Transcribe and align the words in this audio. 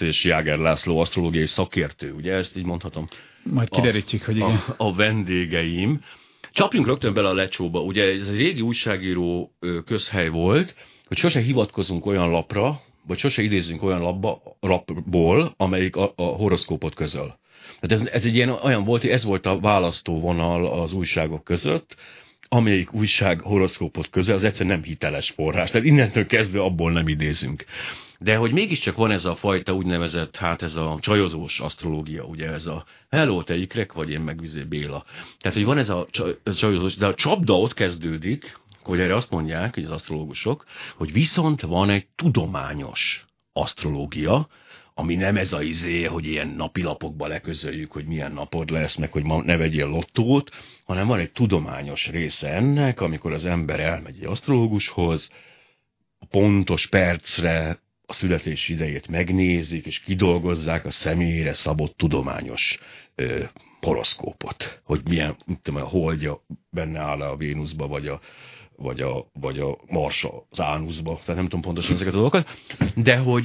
és 0.00 0.24
Jáger 0.24 0.58
László 0.58 0.98
asztrológiai 0.98 1.46
szakértő, 1.46 2.12
ugye 2.12 2.32
ezt 2.32 2.56
így 2.56 2.64
mondhatom? 2.64 3.06
Majd 3.42 3.68
kiderítjük, 3.68 4.22
a, 4.22 4.24
hogy 4.24 4.36
igen. 4.36 4.50
A, 4.50 4.74
a 4.76 4.94
vendégeim. 4.94 6.00
Csapjunk 6.52 6.86
rögtön 6.86 7.14
bele 7.14 7.28
a 7.28 7.34
lecsóba. 7.34 7.80
Ugye 7.80 8.02
ez 8.02 8.28
egy 8.28 8.36
régi 8.36 8.60
újságíró 8.60 9.52
közhely 9.86 10.28
volt, 10.28 10.74
hogy 11.06 11.16
sose 11.16 11.40
hivatkozunk 11.40 12.06
olyan 12.06 12.30
lapra, 12.30 12.80
vagy 13.06 13.18
sose 13.18 13.42
idézünk 13.42 13.82
olyan 13.82 14.00
lapba, 14.00 14.42
lapból, 14.60 15.54
amelyik 15.56 15.96
a, 15.96 16.12
a 16.16 16.22
horoszkópot 16.22 16.94
közöl. 16.94 17.38
Tehát 17.80 18.06
ez, 18.06 18.12
ez 18.12 18.24
egy 18.24 18.34
ilyen 18.34 18.48
olyan 18.48 18.84
volt, 18.84 19.00
hogy 19.00 19.10
ez 19.10 19.24
volt 19.24 19.46
a 19.46 19.60
választóvonal 19.60 20.80
az 20.80 20.92
újságok 20.92 21.44
között, 21.44 21.96
amelyik 22.48 22.92
újság 22.92 23.40
horoszkópot 23.40 24.10
közel, 24.10 24.36
az 24.36 24.44
egyszerűen 24.44 24.74
nem 24.74 24.84
hiteles 24.84 25.30
forrás. 25.30 25.70
Tehát 25.70 25.86
innentől 25.86 26.26
kezdve 26.26 26.60
abból 26.60 26.92
nem 26.92 27.08
idézünk. 27.08 27.64
De 28.22 28.36
hogy 28.36 28.52
mégiscsak 28.52 28.96
van 28.96 29.10
ez 29.10 29.24
a 29.24 29.36
fajta 29.36 29.72
úgynevezett, 29.72 30.36
hát 30.36 30.62
ez 30.62 30.76
a 30.76 30.98
csajozós 31.00 31.60
asztrológia, 31.60 32.24
ugye 32.24 32.50
ez 32.50 32.66
a 32.66 32.84
hello, 33.08 33.42
te 33.42 33.56
ikrek, 33.56 33.92
vagy 33.92 34.10
én 34.10 34.20
meg 34.20 34.40
vizé 34.40 34.62
Béla. 34.62 35.04
Tehát, 35.38 35.56
hogy 35.56 35.66
van 35.66 35.78
ez 35.78 35.88
a 35.88 36.06
csajozós, 36.44 36.96
de 36.96 37.06
a 37.06 37.14
csapda 37.14 37.58
ott 37.58 37.74
kezdődik, 37.74 38.58
hogy 38.82 39.00
erre 39.00 39.14
azt 39.14 39.30
mondják, 39.30 39.74
hogy 39.74 39.84
az 39.84 39.90
asztrológusok, 39.90 40.64
hogy 40.96 41.12
viszont 41.12 41.60
van 41.60 41.90
egy 41.90 42.06
tudományos 42.16 43.26
asztrológia, 43.52 44.48
ami 44.94 45.14
nem 45.14 45.36
ez 45.36 45.52
a 45.52 45.62
izé, 45.62 46.04
hogy 46.04 46.24
ilyen 46.24 46.48
napilapokba 46.48 47.26
leközöljük, 47.26 47.92
hogy 47.92 48.04
milyen 48.04 48.32
napod 48.32 48.70
lesz, 48.70 48.96
meg 48.96 49.12
hogy 49.12 49.24
ma 49.24 49.42
ne 49.42 49.56
vegyél 49.56 49.86
lottót, 49.86 50.50
hanem 50.84 51.06
van 51.06 51.18
egy 51.18 51.32
tudományos 51.32 52.08
része 52.08 52.48
ennek, 52.48 53.00
amikor 53.00 53.32
az 53.32 53.44
ember 53.44 53.80
elmegy 53.80 54.16
egy 54.16 54.26
asztrológushoz, 54.26 55.30
pontos 56.30 56.86
percre 56.86 57.80
a 58.10 58.12
születés 58.12 58.68
idejét 58.68 59.08
megnézik, 59.08 59.86
és 59.86 60.00
kidolgozzák 60.00 60.86
a 60.86 60.90
személyére 60.90 61.52
szabott 61.52 61.96
tudományos 61.96 62.78
ö, 63.14 63.44
horoszkópot, 63.80 64.80
hogy 64.84 65.00
milyen, 65.08 65.36
tudom, 65.62 65.82
a 65.82 65.86
holdja 65.86 66.44
benne 66.70 67.00
áll 67.00 67.20
a 67.20 67.36
Vénuszba, 67.36 67.86
vagy 67.86 68.06
a, 68.06 68.20
vagy 68.76 69.00
a, 69.00 69.30
vagy 69.32 69.58
a 69.58 69.78
Marsa 69.86 70.46
az 70.50 70.60
Ánuszba, 70.60 71.12
tehát 71.12 71.34
nem 71.34 71.44
tudom 71.44 71.60
pontosan 71.60 71.94
ezeket 71.94 72.12
a 72.12 72.16
dolgokat, 72.16 72.50
de 72.96 73.16
hogy 73.16 73.44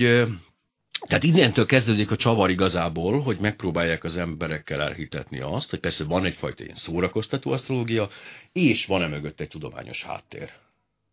tehát 1.07 1.23
innentől 1.23 1.65
kezdődik 1.65 2.11
a 2.11 2.15
csavar 2.15 2.49
igazából, 2.49 3.21
hogy 3.21 3.39
megpróbálják 3.39 4.03
az 4.03 4.17
emberekkel 4.17 4.81
elhitetni 4.81 5.39
azt, 5.39 5.69
hogy 5.69 5.79
persze 5.79 6.03
van 6.03 6.25
egyfajta 6.25 6.63
ilyen 6.63 6.75
szórakoztató 6.75 7.51
asztrológia, 7.51 8.09
és 8.51 8.85
van-e 8.85 9.07
mögött 9.07 9.39
egy 9.39 9.47
tudományos 9.47 10.03
háttér. 10.03 10.49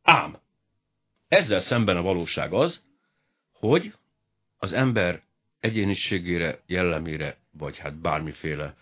Ám, 0.02 0.36
ezzel 1.28 1.60
szemben 1.60 1.96
a 1.96 2.02
valóság 2.02 2.52
az, 2.52 2.82
hogy 3.68 3.92
az 4.58 4.72
ember 4.72 5.22
egyéniségére, 5.60 6.58
jellemére, 6.66 7.36
vagy 7.58 7.78
hát 7.78 7.94
bármiféle, 7.94 8.74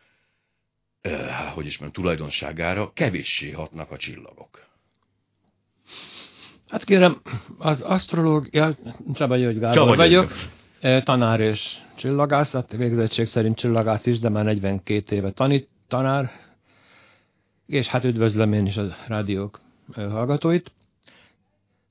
eh, 1.00 1.52
hogy 1.54 1.66
is 1.66 1.78
mondjam, 1.78 2.04
tulajdonságára 2.04 2.92
kevéssé 2.92 3.50
hatnak 3.50 3.90
a 3.90 3.96
csillagok. 3.96 4.66
Hát 6.68 6.84
kérem, 6.84 7.20
az 7.58 7.82
asztrológia, 7.82 8.76
Csaba 9.14 9.36
György 9.36 9.58
Gábor 9.58 9.76
Csaba 9.76 9.96
vagyok, 9.96 10.32
György. 10.80 11.02
tanár 11.02 11.40
és 11.40 11.76
csillagászat, 11.96 12.72
végzettség 12.72 13.26
szerint 13.26 13.56
csillagász 13.56 14.06
is, 14.06 14.18
de 14.18 14.28
már 14.28 14.44
42 14.44 15.16
éve 15.16 15.30
tanít, 15.30 15.68
tanár, 15.88 16.30
és 17.66 17.86
hát 17.86 18.04
üdvözlöm 18.04 18.52
én 18.52 18.66
is 18.66 18.76
a 18.76 18.96
rádiók 19.06 19.60
hallgatóit, 19.94 20.72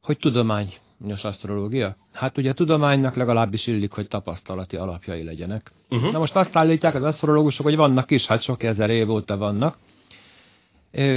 hogy 0.01 0.17
tudomány 0.17 0.73
tudományos 0.99 1.23
asztrológia? 1.23 1.95
Hát 2.13 2.37
ugye 2.37 2.49
a 2.49 2.53
tudománynak 2.53 3.15
legalábbis 3.15 3.67
illik, 3.67 3.91
hogy 3.91 4.07
tapasztalati 4.07 4.75
alapjai 4.75 5.23
legyenek. 5.23 5.71
Uh-huh. 5.89 6.11
Na 6.11 6.19
most 6.19 6.35
azt 6.35 6.55
állítják 6.55 6.95
az 6.95 7.03
asztrológusok, 7.03 7.65
hogy 7.65 7.75
vannak 7.75 8.11
is, 8.11 8.27
hát 8.27 8.41
sok 8.41 8.63
ezer 8.63 8.89
év 8.89 9.09
óta 9.09 9.37
vannak. 9.37 9.77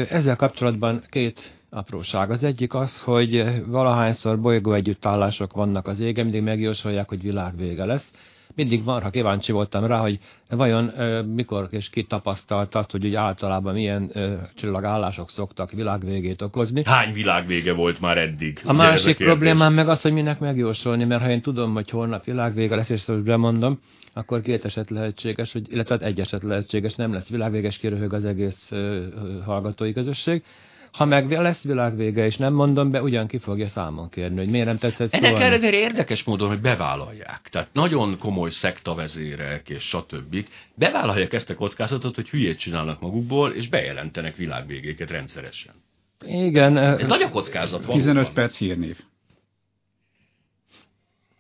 Ezzel 0.08 0.36
kapcsolatban 0.36 1.04
két 1.08 1.60
apróság. 1.70 2.30
Az 2.30 2.44
egyik 2.44 2.74
az, 2.74 3.00
hogy 3.00 3.62
valahányszor 3.66 4.40
bolygó 4.40 4.72
együttállások 4.72 5.52
vannak 5.52 5.86
az 5.86 6.00
égen, 6.00 6.24
mindig 6.24 6.42
megjósolják, 6.42 7.08
hogy 7.08 7.22
világ 7.22 7.56
vége 7.56 7.84
lesz 7.84 8.12
mindig 8.54 8.82
marha 8.84 9.10
kíváncsi 9.10 9.52
voltam 9.52 9.84
rá, 9.84 9.98
hogy 9.98 10.18
vajon 10.48 10.84
mikor 11.34 11.68
és 11.70 11.90
ki 11.90 12.04
tapasztalt 12.04 12.74
azt, 12.74 12.90
hogy 12.90 13.06
úgy 13.06 13.14
általában 13.14 13.74
milyen 13.74 14.10
csillagállások 14.54 15.30
szoktak 15.30 15.70
világvégét 15.70 16.42
okozni. 16.42 16.82
Hány 16.84 17.12
világvége 17.12 17.72
volt 17.72 18.00
már 18.00 18.18
eddig? 18.18 18.60
A 18.64 18.72
másik 18.72 19.16
problémám 19.16 19.74
meg 19.74 19.88
az, 19.88 20.02
hogy 20.02 20.12
minek 20.12 20.40
megjósolni, 20.40 21.04
mert 21.04 21.22
ha 21.22 21.30
én 21.30 21.42
tudom, 21.42 21.72
hogy 21.72 21.90
holnap 21.90 22.24
világvége 22.24 22.76
lesz, 22.76 22.90
és 22.90 23.06
most 23.06 23.22
bemondom, 23.22 23.80
akkor 24.12 24.40
két 24.40 24.64
eset 24.64 24.90
lehetséges, 24.90 25.52
hogy, 25.52 25.72
illetve 25.72 25.94
hát 25.94 26.04
egy 26.04 26.20
eset 26.20 26.42
lehetséges, 26.42 26.94
nem 26.94 27.12
lesz 27.12 27.28
világvéges, 27.28 27.78
kiröhög 27.78 28.12
az 28.12 28.24
egész 28.24 28.72
hallgatói 29.44 29.92
közösség. 29.92 30.42
Ha 30.92 31.04
meg 31.04 31.30
lesz 31.30 31.64
világvége, 31.64 32.24
és 32.24 32.36
nem 32.36 32.52
mondom 32.52 32.90
be, 32.90 33.02
ugyan 33.02 33.26
ki 33.26 33.38
fogja 33.38 33.68
számon 33.68 34.08
kérni, 34.08 34.36
hogy 34.36 34.48
miért 34.48 34.66
nem 34.66 34.78
tetszett 34.78 35.12
Ennek 35.12 35.30
szólni. 35.30 35.44
ellenére 35.44 35.76
érdekes 35.76 36.24
módon, 36.24 36.48
hogy 36.48 36.60
bevállalják. 36.60 37.48
Tehát 37.50 37.68
nagyon 37.72 38.18
komoly 38.18 38.50
szektavezérek 38.50 39.68
és 39.68 39.82
stb. 39.82 40.36
Bevállalják 40.74 41.32
ezt 41.32 41.50
a 41.50 41.54
kockázatot, 41.54 42.14
hogy 42.14 42.28
hülyét 42.28 42.58
csinálnak 42.58 43.00
magukból, 43.00 43.50
és 43.50 43.68
bejelentenek 43.68 44.36
világvégéket 44.36 45.10
rendszeresen. 45.10 45.74
Igen. 46.26 46.76
Ez 46.76 47.06
nagy 47.06 47.22
a 47.22 47.28
kockázat. 47.28 47.86
15 47.86 48.04
valóban. 48.04 48.34
perc 48.34 48.58
hírnév. 48.58 48.98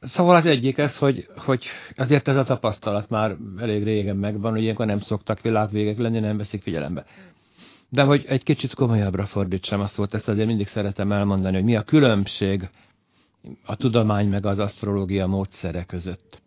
Szóval 0.00 0.36
az 0.36 0.46
egyik 0.46 0.78
ez, 0.78 0.98
hogy, 0.98 1.26
hogy 1.36 1.66
azért 1.94 2.28
ez 2.28 2.36
a 2.36 2.44
tapasztalat 2.44 3.08
már 3.08 3.36
elég 3.58 3.82
régen 3.84 4.16
megvan, 4.16 4.52
hogy 4.52 4.62
ilyenkor 4.62 4.86
nem 4.86 4.98
szoktak 4.98 5.40
világvégek 5.40 5.98
lenni, 5.98 6.20
nem 6.20 6.36
veszik 6.36 6.62
figyelembe. 6.62 7.04
De 7.92 8.02
hogy 8.02 8.24
egy 8.28 8.42
kicsit 8.42 8.74
komolyabbra 8.74 9.26
fordítsam 9.26 9.80
a 9.80 9.86
szót, 9.86 10.14
ezt 10.14 10.28
azért 10.28 10.46
mindig 10.46 10.66
szeretem 10.66 11.12
elmondani, 11.12 11.54
hogy 11.54 11.64
mi 11.64 11.76
a 11.76 11.82
különbség 11.82 12.68
a 13.64 13.76
tudomány 13.76 14.28
meg 14.28 14.46
az 14.46 14.58
asztrológia 14.58 15.26
módszere 15.26 15.84
között. 15.84 16.42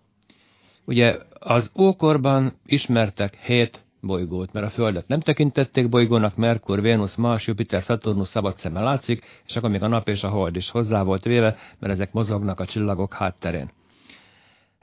Ugye 0.85 1.17
az 1.39 1.71
ókorban 1.79 2.53
ismertek 2.65 3.35
hét 3.35 3.83
bolygót, 4.01 4.53
mert 4.53 4.65
a 4.65 4.69
Földet 4.69 5.07
nem 5.07 5.19
tekintették 5.19 5.89
bolygónak, 5.89 6.35
Merkur, 6.35 6.81
Vénusz, 6.81 7.15
Mars, 7.15 7.47
Jupiter, 7.47 7.81
Saturnus 7.81 8.27
szabad 8.27 8.57
szemmel 8.57 8.83
látszik, 8.83 9.25
és 9.47 9.55
akkor 9.55 9.69
még 9.69 9.83
a 9.83 9.87
nap 9.87 10.07
és 10.07 10.23
a 10.23 10.29
hold 10.29 10.55
is 10.55 10.69
hozzá 10.69 11.03
volt 11.03 11.23
véve, 11.23 11.57
mert 11.79 11.93
ezek 11.93 12.13
mozognak 12.13 12.59
a 12.59 12.65
csillagok 12.65 13.13
hátterén. 13.13 13.69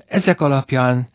Ezek 0.06 0.40
alapján 0.40 1.08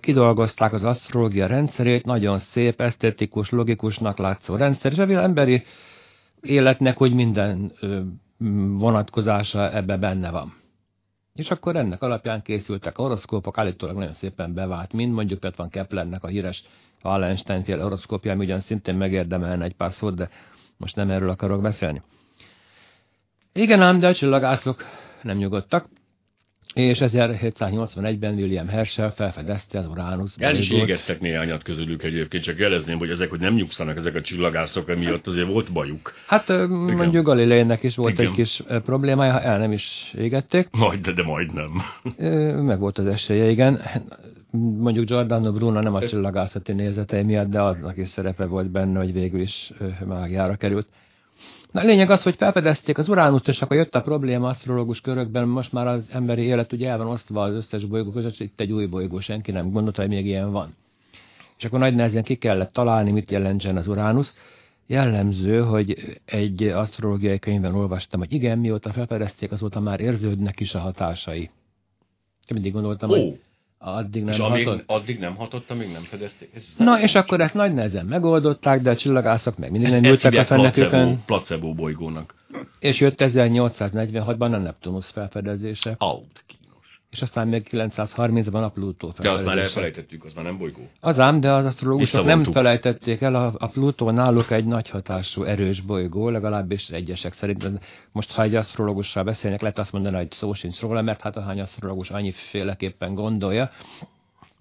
kidolgozták 0.00 0.72
az 0.72 0.84
asztrológia 0.84 1.46
rendszerét, 1.46 2.04
nagyon 2.04 2.38
szép, 2.38 2.80
esztetikus, 2.80 3.50
logikusnak 3.50 4.18
látszó 4.18 4.56
rendszer, 4.56 4.92
és 4.92 4.98
a 4.98 5.22
emberi 5.22 5.62
életnek 6.40 6.96
hogy 6.96 7.14
minden 7.14 7.72
vonatkozása 8.78 9.70
ebbe 9.70 9.96
benne 9.96 10.30
van. 10.30 10.54
És 11.34 11.50
akkor 11.50 11.76
ennek 11.76 12.02
alapján 12.02 12.42
készültek 12.42 12.98
a 12.98 13.02
horoszkópok, 13.02 13.58
állítólag 13.58 13.96
nagyon 13.96 14.12
szépen 14.12 14.54
bevált, 14.54 14.92
mind 14.92 15.12
mondjuk 15.12 15.44
ott 15.44 15.56
van 15.56 15.68
Keplernek 15.68 16.24
a 16.24 16.28
híres 16.28 16.64
Wallenstein 17.02 17.64
fél 17.64 17.80
horoszkópja, 17.80 18.32
ami 18.32 18.44
ugyan 18.44 18.60
szintén 18.60 18.94
megérdemelne 18.94 19.64
egy 19.64 19.74
pár 19.74 19.92
szót, 19.92 20.14
de 20.14 20.28
most 20.76 20.96
nem 20.96 21.10
erről 21.10 21.30
akarok 21.30 21.62
beszélni. 21.62 22.02
Igen 23.52 23.82
ám, 23.82 23.98
de 23.98 24.06
a 24.06 24.14
csillagászok 24.14 24.84
nem 25.22 25.36
nyugodtak 25.36 25.88
és 26.74 26.98
1781-ben 27.00 28.34
William 28.34 28.68
Herschel 28.68 29.10
felfedezte 29.12 29.78
az 29.78 29.86
Uranus 29.86 30.34
El 30.38 30.56
is 30.56 30.70
égettek 30.70 31.20
néhányat 31.20 31.62
közülük 31.62 32.02
egyébként, 32.02 32.42
csak 32.42 32.58
jelezném, 32.58 32.98
hogy 32.98 33.10
ezek, 33.10 33.30
hogy 33.30 33.40
nem 33.40 33.54
nyugszanak 33.54 33.96
ezek 33.96 34.14
a 34.14 34.20
csillagászok, 34.20 34.88
emiatt 34.88 35.26
azért 35.26 35.46
volt 35.46 35.72
bajuk. 35.72 36.12
Hát 36.26 36.48
Igen. 36.48 36.68
mondjuk 36.70 37.24
Galileinek 37.24 37.82
is 37.82 37.96
volt 37.96 38.12
Igen. 38.12 38.26
egy 38.26 38.32
kis 38.32 38.62
problémája, 38.84 39.32
ha 39.32 39.40
el 39.40 39.58
nem 39.58 39.72
is 39.72 40.12
égették. 40.18 40.68
Majd, 40.70 41.00
de, 41.00 41.12
de 41.12 41.22
majdnem. 41.22 41.70
Meg 42.64 42.78
volt 42.78 42.98
az 42.98 43.06
esélye, 43.06 43.50
igen. 43.50 43.80
Mondjuk 44.78 45.06
Giordano 45.06 45.52
Bruno 45.52 45.80
nem 45.80 45.94
a 45.94 46.06
csillagászati 46.06 46.72
nézetei 46.72 47.22
miatt, 47.22 47.48
de 47.48 47.60
aznak 47.62 47.96
is 47.96 48.08
szerepe 48.08 48.44
volt 48.44 48.70
benne, 48.70 48.98
hogy 48.98 49.12
végül 49.12 49.40
is 49.40 49.72
mágiára 50.06 50.54
került. 50.54 50.88
Na, 51.70 51.80
a 51.80 51.84
lényeg 51.84 52.10
az, 52.10 52.22
hogy 52.22 52.36
felfedezték 52.36 52.98
az 52.98 53.08
Uránuszt, 53.08 53.48
és 53.48 53.62
akkor 53.62 53.76
jött 53.76 53.94
a 53.94 54.02
probléma 54.02 54.48
asztrológus 54.48 55.00
körökben, 55.00 55.48
most 55.48 55.72
már 55.72 55.86
az 55.86 56.08
emberi 56.10 56.42
élet 56.42 56.72
ugye 56.72 56.88
el 56.88 56.98
van 56.98 57.06
osztva 57.06 57.42
az 57.42 57.54
összes 57.54 57.84
bolygó 57.84 58.10
között, 58.10 58.40
itt 58.40 58.60
egy 58.60 58.72
új 58.72 58.86
bolygó, 58.86 59.20
senki 59.20 59.50
nem 59.50 59.70
gondolta, 59.70 60.00
hogy 60.00 60.10
még 60.10 60.26
ilyen 60.26 60.52
van. 60.52 60.74
És 61.58 61.64
akkor 61.64 61.78
nagy 61.78 61.94
nehezen 61.94 62.22
ki 62.22 62.34
kellett 62.34 62.72
találni, 62.72 63.10
mit 63.10 63.30
jelentsen 63.30 63.76
az 63.76 63.88
Uránusz. 63.88 64.36
Jellemző, 64.86 65.60
hogy 65.60 66.20
egy 66.24 66.62
asztrológiai 66.62 67.38
könyvben 67.38 67.74
olvastam, 67.74 68.20
hogy 68.20 68.32
igen, 68.32 68.58
mióta 68.58 68.92
felfedezték, 68.92 69.52
azóta 69.52 69.80
már 69.80 70.00
érződnek 70.00 70.60
is 70.60 70.74
a 70.74 70.78
hatásai. 70.78 71.40
Én 71.40 71.50
mindig 72.48 72.72
gondoltam, 72.72 73.10
oh. 73.10 73.16
hogy 73.16 73.38
Addig 73.84 74.24
nem 74.24 74.34
és 74.34 74.38
amíg, 74.38 74.66
hatott? 74.66 74.84
addig 74.86 75.18
nem 75.18 75.36
hatott, 75.36 75.70
amíg 75.70 75.92
nem 75.92 76.02
fedezték. 76.02 76.50
Ez 76.54 76.74
Na, 76.78 77.00
és 77.00 77.14
akkor 77.14 77.40
ezt 77.40 77.54
nagy 77.54 77.74
nehezen 77.74 78.06
megoldották, 78.06 78.80
de 78.80 78.90
a 78.90 78.96
csillagászok 78.96 79.58
meg 79.58 79.70
mindig 79.70 79.90
nem 79.90 80.04
ültek 80.04 80.34
a 80.34 80.44
fennekükön. 80.44 81.22
Placebo, 81.26 81.74
bolygónak. 81.74 82.34
És 82.78 83.00
jött 83.00 83.16
1846-ban 83.18 84.52
a 84.52 84.58
Neptunus 84.58 85.06
felfedezése. 85.06 85.96
Out. 85.98 86.44
És 87.12 87.22
aztán 87.22 87.48
még 87.48 87.66
930-ban 87.70 88.62
a 88.64 88.68
Plutó 88.68 89.12
De 89.18 89.30
azt 89.30 89.44
már 89.44 89.58
elfelejtettük, 89.58 90.24
az 90.24 90.32
már 90.32 90.44
nem 90.44 90.58
bolygó. 90.58 90.90
Az 91.00 91.18
ám, 91.18 91.40
de 91.40 91.52
az 91.52 91.64
asztrológusok 91.64 92.24
nem 92.24 92.44
felejtették 92.44 93.20
el, 93.20 93.34
a, 93.34 93.54
a 93.58 93.66
Plutó 93.66 94.10
náluk 94.10 94.50
egy 94.50 94.64
nagy 94.64 94.88
hatású, 94.88 95.42
erős 95.42 95.80
bolygó, 95.80 96.28
legalábbis 96.28 96.88
egyesek 96.88 97.32
szerint. 97.32 97.68
Most, 98.12 98.32
ha 98.32 98.42
egy 98.42 98.54
asztrológussal 98.54 99.24
beszélnek, 99.24 99.60
lehet 99.60 99.78
azt 99.78 99.92
mondani, 99.92 100.16
hogy 100.16 100.30
szó 100.30 100.52
sincs 100.52 100.80
róla, 100.80 101.02
mert 101.02 101.20
hát 101.20 101.36
a 101.36 101.42
hány 101.42 101.60
asztrológus 101.60 102.10
annyiféleképpen 102.10 103.14
gondolja. 103.14 103.70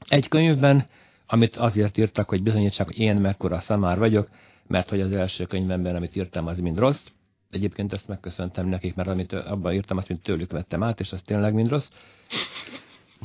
Egy 0.07 0.27
könyvben, 0.27 0.85
amit 1.27 1.57
azért 1.57 1.97
írtak, 1.97 2.29
hogy 2.29 2.43
bizonyítsák, 2.43 2.85
hogy 2.85 2.99
én 2.99 3.15
mekkora 3.15 3.59
szamár 3.59 3.97
vagyok, 3.97 4.29
mert 4.67 4.89
hogy 4.89 5.01
az 5.01 5.11
első 5.11 5.45
könyvemben, 5.45 5.95
amit 5.95 6.15
írtam, 6.15 6.47
az 6.47 6.59
mind 6.59 6.77
rossz. 6.77 7.05
Egyébként 7.51 7.93
ezt 7.93 8.07
megköszöntem 8.07 8.67
nekik, 8.67 8.95
mert 8.95 9.09
amit 9.09 9.33
abban 9.33 9.73
írtam, 9.73 9.97
azt 9.97 10.07
mind 10.07 10.21
tőlük 10.21 10.51
vettem 10.51 10.83
át, 10.83 10.99
és 10.99 11.11
az 11.11 11.21
tényleg 11.25 11.53
mind 11.53 11.69
rossz. 11.69 11.89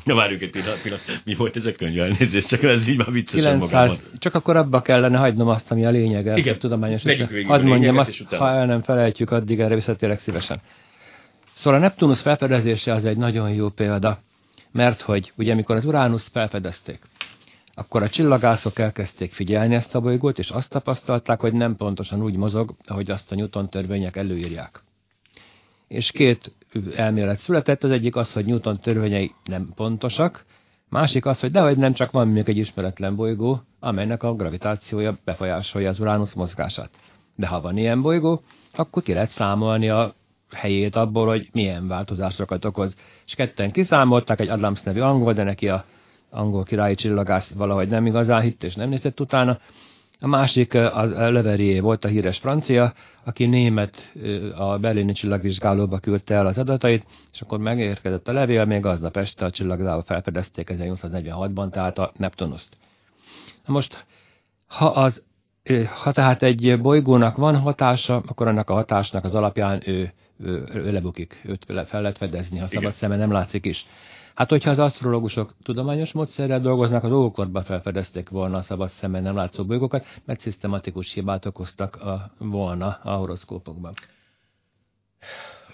Na 0.05 0.15
várjuk 0.15 0.43
egy 0.43 0.51
pillanat, 0.51 0.83
pillanat. 0.83 1.05
Mi 1.25 1.35
volt 1.35 1.57
ez 1.57 1.67
a 1.67 1.73
könyv 1.73 2.01
elnézést, 2.01 2.49
csak 2.49 2.63
ez 2.63 2.89
így 2.89 2.97
már 2.97 3.13
viccesen 3.13 3.59
900, 3.59 4.01
Csak 4.19 4.35
akkor 4.35 4.57
abba 4.57 4.83
kellene 4.83 5.19
hagynom 5.19 5.49
azt, 5.49 5.71
ami 5.71 5.85
a 5.85 5.91
lényege. 5.91 6.37
Igen, 6.37 6.59
tudományos. 6.59 7.03
Hadd 7.47 7.63
mondjam 7.63 7.97
azt, 7.97 8.23
ha 8.23 8.49
el 8.49 8.67
nem 8.67 8.83
felejtjük, 8.83 9.31
addig 9.31 9.61
erre 9.61 9.75
visszatérek 9.75 10.19
szívesen. 10.19 10.61
Szóval 11.55 11.79
a 11.79 11.83
Neptunus 11.83 12.21
felfedezése 12.21 12.93
az 12.93 13.05
egy 13.05 13.17
nagyon 13.17 13.53
jó 13.53 13.69
példa, 13.69 14.19
mert 14.73 15.01
hogy 15.01 15.33
ugye 15.37 15.53
amikor 15.53 15.77
az 15.77 15.85
Uránusz 15.85 16.29
felfedezték, 16.29 16.99
akkor 17.79 18.03
a 18.03 18.09
csillagászok 18.09 18.79
elkezdték 18.79 19.33
figyelni 19.33 19.75
ezt 19.75 19.95
a 19.95 20.01
bolygót, 20.01 20.39
és 20.39 20.51
azt 20.51 20.71
tapasztalták, 20.71 21.41
hogy 21.41 21.53
nem 21.53 21.77
pontosan 21.77 22.23
úgy 22.23 22.37
mozog, 22.37 22.75
ahogy 22.87 23.11
azt 23.11 23.33
a 23.33 23.35
Newton 23.35 23.71
törvények 23.71 24.17
előírják. 24.17 24.83
És 25.89 26.11
két 26.11 26.55
elmélet 26.97 27.39
született, 27.39 27.85
az 27.85 27.91
egyik 27.91 28.17
az, 28.17 28.33
hogy 28.33 28.45
Newton 28.45 28.81
törvényei 28.81 29.33
nem 29.45 29.73
pontosak, 29.75 30.45
másik 30.89 31.27
az, 31.27 31.41
hogy 31.41 31.51
dehogy 31.51 31.77
nem 31.77 31.93
csak 31.93 32.11
van 32.11 32.29
még 32.29 32.49
egy 32.49 32.57
ismeretlen 32.57 33.17
bolygó, 33.17 33.63
amelynek 33.81 34.23
a 34.23 34.35
gravitációja 34.35 35.17
befolyásolja 35.25 35.89
az 35.89 36.01
Uránusz 36.01 36.35
mozgását. 36.35 36.91
De 37.35 37.47
ha 37.47 37.61
van 37.61 37.77
ilyen 37.77 38.03
bolygó, 38.03 38.43
akkor 38.73 39.03
ki 39.03 39.13
lehet 39.13 39.31
számolni 39.31 39.89
a 39.89 40.15
helyét 40.55 40.97
abból, 40.97 41.27
hogy 41.27 41.49
milyen 41.53 41.89
változásokat 41.89 42.65
okoz. 42.65 42.97
És 43.27 43.35
ketten 43.35 43.73
kiszámolták, 43.73 44.41
egy 44.41 44.49
Adams 44.49 44.83
nevű 44.83 45.01
angol, 45.01 45.33
de 45.33 45.43
neki 45.43 45.69
a 45.69 45.85
angol 46.31 46.65
királyi 46.65 46.95
csillagász 46.95 47.51
valahogy 47.51 47.89
nem 47.89 48.07
igazán 48.07 48.43
hitt 48.43 48.63
és 48.63 48.75
nem 48.75 48.89
nézett 48.89 49.21
utána. 49.21 49.59
A 50.21 50.27
másik 50.27 50.75
az 50.75 51.11
Leverrier 51.11 51.83
volt 51.83 52.05
a 52.05 52.09
híres 52.09 52.39
francia, 52.39 52.93
aki 53.25 53.47
német 53.47 54.13
a 54.57 54.79
berlini 54.79 55.13
csillagvizsgálóba 55.13 55.99
küldte 55.99 56.35
el 56.35 56.47
az 56.47 56.59
adatait, 56.59 57.07
és 57.33 57.41
akkor 57.41 57.59
megérkezett 57.59 58.29
a 58.29 58.33
levél, 58.33 58.65
még 58.65 58.87
aznap 58.87 59.17
este 59.17 59.45
a 59.45 59.51
csillagzába 59.51 60.03
felfedezték 60.03 60.71
1846-ban, 60.73 61.71
tehát 61.71 61.99
a 61.99 62.13
Neptunuszt. 62.17 62.77
Na 63.67 63.73
most, 63.73 64.05
ha, 64.67 64.87
az, 64.87 65.25
ha 66.03 66.13
tehát 66.13 66.43
egy 66.43 66.81
bolygónak 66.81 67.37
van 67.37 67.57
hatása, 67.57 68.23
akkor 68.27 68.49
annak 68.49 68.71
a 68.71 68.75
hatásnak 68.75 69.25
az 69.25 69.35
alapján 69.35 69.83
ő, 69.87 70.13
ő, 70.39 70.69
ő 70.75 70.93
lebukik, 70.93 71.41
őt 71.45 71.65
fel 71.87 72.01
lehet 72.01 72.19
fedezni, 72.19 72.59
ha 72.59 72.67
szabad 72.67 72.93
szeme 72.93 73.17
nem 73.17 73.33
látszik 73.33 73.65
is. 73.65 73.87
Hát, 74.37 74.51
hogyha 74.51 74.71
az 74.71 74.79
asztrológusok 74.79 75.55
tudományos 75.63 76.13
módszerrel 76.13 76.61
dolgoznak, 76.61 77.05
az 77.05 77.13
ókorban 77.13 77.63
felfedezték 77.63 78.29
volna 78.29 78.57
a 78.57 78.63
szabad 78.63 78.89
szemben 78.89 79.23
nem 79.23 79.37
látszó 79.37 79.65
bolygókat, 79.65 80.07
mert 80.25 80.41
szisztematikus 80.41 81.13
hibát 81.13 81.47
okoztak 81.47 81.97
a, 81.97 82.35
volna 82.39 82.87
a 83.03 83.11
horoszkópokban. 83.11 83.95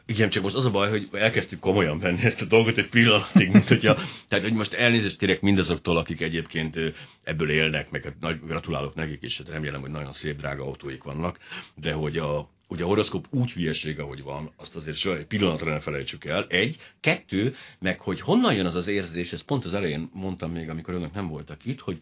Igen, 0.07 0.29
csak 0.29 0.43
most 0.43 0.55
az 0.55 0.65
a 0.65 0.71
baj, 0.71 0.91
hogy 0.91 1.09
elkezdtük 1.13 1.61
komolyan 1.61 1.99
venni 1.99 2.23
ezt 2.23 2.41
a 2.41 2.45
dolgot 2.45 2.77
egy 2.77 2.89
pillanatig, 2.89 3.51
mint 3.53 3.69
hogyha, 3.69 3.97
tehát 4.29 4.45
hogy 4.45 4.55
most 4.55 4.73
elnézést 4.73 5.19
kérek 5.19 5.41
mindazoktól, 5.41 5.97
akik 5.97 6.21
egyébként 6.21 6.79
ebből 7.23 7.51
élnek, 7.51 7.91
meg 7.91 8.05
hát 8.05 8.21
nagy, 8.21 8.41
gratulálok 8.47 8.95
nekik, 8.95 9.23
és 9.23 9.39
hát 9.39 9.49
remélem, 9.49 9.81
hogy 9.81 9.91
nagyon 9.91 10.13
szép, 10.13 10.37
drága 10.37 10.65
autóik 10.65 11.03
vannak, 11.03 11.39
de 11.75 11.93
hogy 11.93 12.17
a, 12.17 12.51
ugye 12.73 12.85
a 12.85 12.87
horoszkóp 12.87 13.27
úgy 13.31 13.53
hülyeség, 13.53 13.99
ahogy 13.99 14.23
van, 14.23 14.53
azt 14.57 14.77
azért 14.77 14.97
soha 14.97 15.17
egy 15.17 15.27
pillanatra 15.27 15.71
nem 15.71 15.81
felejtsük 15.81 16.25
el. 16.25 16.47
Egy, 16.49 16.77
kettő, 17.01 17.55
meg 17.79 18.01
hogy 18.01 18.21
honnan 18.21 18.55
jön 18.55 18.67
az 18.67 18.75
az 18.75 18.87
érzés, 18.87 19.33
ezt 19.33 19.45
pont 19.45 19.65
az 19.65 19.75
elején 19.75 20.11
mondtam 20.13 20.51
még, 20.51 20.69
amikor 20.69 20.95
önök 20.95 21.13
nem 21.13 21.29
voltak 21.29 21.65
itt, 21.65 21.81
hogy 21.81 21.99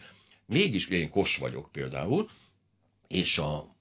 mégis 0.46 0.88
én 0.88 1.10
kos 1.10 1.36
vagyok 1.36 1.68
például, 1.72 2.28
és 3.08 3.38
a, 3.38 3.76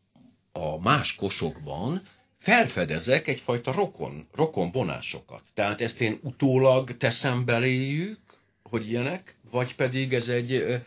a 0.51 0.79
más 0.81 1.15
kosokban 1.15 2.01
felfedezek 2.39 3.27
egyfajta 3.27 3.71
rokon, 3.71 4.27
rokon 4.31 4.71
vonásokat. 4.71 5.41
Tehát 5.53 5.81
ezt 5.81 6.01
én 6.01 6.19
utólag 6.21 6.97
teszem 6.97 7.45
beléjük, 7.45 8.19
hogy 8.63 8.89
ilyenek, 8.89 9.35
vagy 9.51 9.75
pedig 9.75 10.13
ez 10.13 10.27
egy 10.27 10.81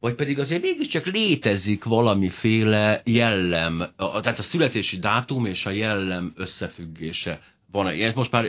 vagy 0.00 0.14
pedig 0.14 0.38
azért 0.38 0.62
mégiscsak 0.62 1.06
létezik 1.06 1.84
valamiféle 1.84 3.02
jellem, 3.04 3.80
a, 3.96 4.20
tehát 4.20 4.38
a 4.38 4.42
születési 4.42 4.98
dátum 4.98 5.46
és 5.46 5.66
a 5.66 5.70
jellem 5.70 6.32
összefüggése 6.36 7.40
van 7.70 7.86
-e? 7.86 8.12
Most 8.14 8.30
már 8.30 8.44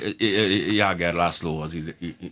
Jáger 0.74 1.14
Lászlóhoz 1.14 1.78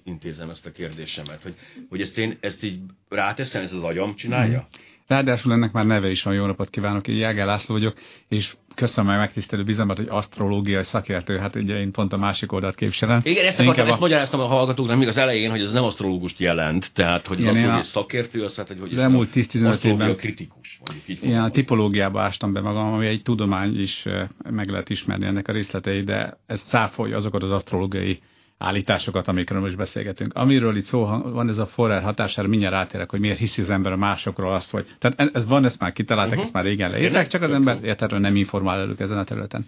intézem 0.04 0.50
ezt 0.50 0.66
a 0.66 0.72
kérdésemet, 0.72 1.42
hogy, 1.42 1.56
hogy 1.90 2.02
ezt 2.02 2.18
én 2.18 2.38
ezt 2.40 2.64
így 2.64 2.80
ráteszem, 3.10 3.64
ez 3.64 3.74
az 3.74 3.84
agyam 3.84 4.16
csinálja? 4.16 4.60
Mm. 4.60 4.80
Ráadásul 5.08 5.54
ennek 5.54 5.72
már 5.72 5.86
neve 5.86 6.10
is 6.10 6.24
van, 6.24 6.34
jó 6.34 6.46
napot 6.46 6.70
kívánok, 6.70 7.08
én 7.08 7.16
Jáger 7.16 7.46
László 7.46 7.76
vagyok, 7.76 7.98
és 8.28 8.56
köszönöm 8.76 9.10
meg 9.10 9.20
megtisztelő 9.20 9.64
bizalmat, 9.64 9.98
hogy 9.98 10.08
asztrológiai 10.10 10.84
szakértő, 10.84 11.38
hát 11.38 11.56
ugye 11.56 11.80
én 11.80 11.92
pont 11.92 12.14
a 12.14 12.18
másik 12.18 12.52
oldalt 12.52 12.76
képviselem. 12.76 13.20
Igen, 13.24 13.46
ezt, 13.46 13.60
akartam, 13.60 13.88
ezt 13.88 14.00
magyaráztam 14.00 14.40
a 14.40 14.46
hallgatóknak 14.46 14.98
még 14.98 15.08
az 15.08 15.18
elején, 15.18 15.50
hogy 15.50 15.62
ez 15.62 15.72
nem 15.72 15.84
asztrológust 15.84 16.40
jelent, 16.40 16.92
tehát 16.94 17.28
hogy 17.28 17.42
az 17.42 17.48
asztrológiai 17.48 17.84
szakértő, 17.84 18.44
az 18.44 18.56
hát, 18.56 18.68
hogy 18.68 18.92
az 18.92 18.98
elmúlt 18.98 19.30
10-15 19.34 19.84
évben 19.84 20.16
kritikus. 20.16 20.82
Így 21.06 21.32
a 21.32 21.50
tipológiába 21.50 22.22
ástam 22.22 22.54
be 22.54 22.62
magam, 22.62 22.94
ami 22.94 23.06
egy 23.06 23.22
tudomány 23.22 23.80
is 23.80 24.06
eh, 24.06 24.28
meg 24.50 24.70
lehet 24.70 24.90
ismerni 24.90 25.26
ennek 25.26 25.48
a 25.48 25.52
részletei, 25.52 26.04
de 26.04 26.38
ez 26.46 26.62
száfolja 26.62 27.16
azokat 27.16 27.44
az 27.44 27.52
asztrológiai 27.52 28.20
állításokat, 28.58 29.28
amikről 29.28 29.62
most 29.62 29.78
beszélgetünk. 29.78 30.34
Amiről 30.34 30.76
itt 30.76 30.84
szó 30.84 31.06
van, 31.06 31.50
ez 31.50 31.58
a 31.58 31.66
forrár 31.66 32.02
hatására, 32.04 32.48
mindjárt 32.48 32.74
rátérek, 32.74 33.10
hogy 33.10 33.20
miért 33.20 33.38
hiszi 33.38 33.62
az 33.62 33.70
ember 33.70 33.92
a 33.92 33.98
másokról 33.98 34.54
azt, 34.54 34.72
hogy... 34.72 34.88
Tehát 35.00 35.36
ez 35.36 35.48
van, 35.48 35.66
ezt 35.66 35.80
már 35.80 35.94
kitaláltak, 35.94 36.32
uh-huh. 36.32 36.46
ezt 36.46 36.54
már 36.54 36.64
régen 36.64 36.92
leírták, 36.92 37.28
csak 37.28 37.42
az 37.42 37.52
ember 37.52 37.78
értetlenül 37.84 38.28
nem 38.28 38.36
informál 38.36 38.80
előtt 38.80 39.00
ezen 39.00 39.18
a 39.18 39.24
területen. 39.24 39.66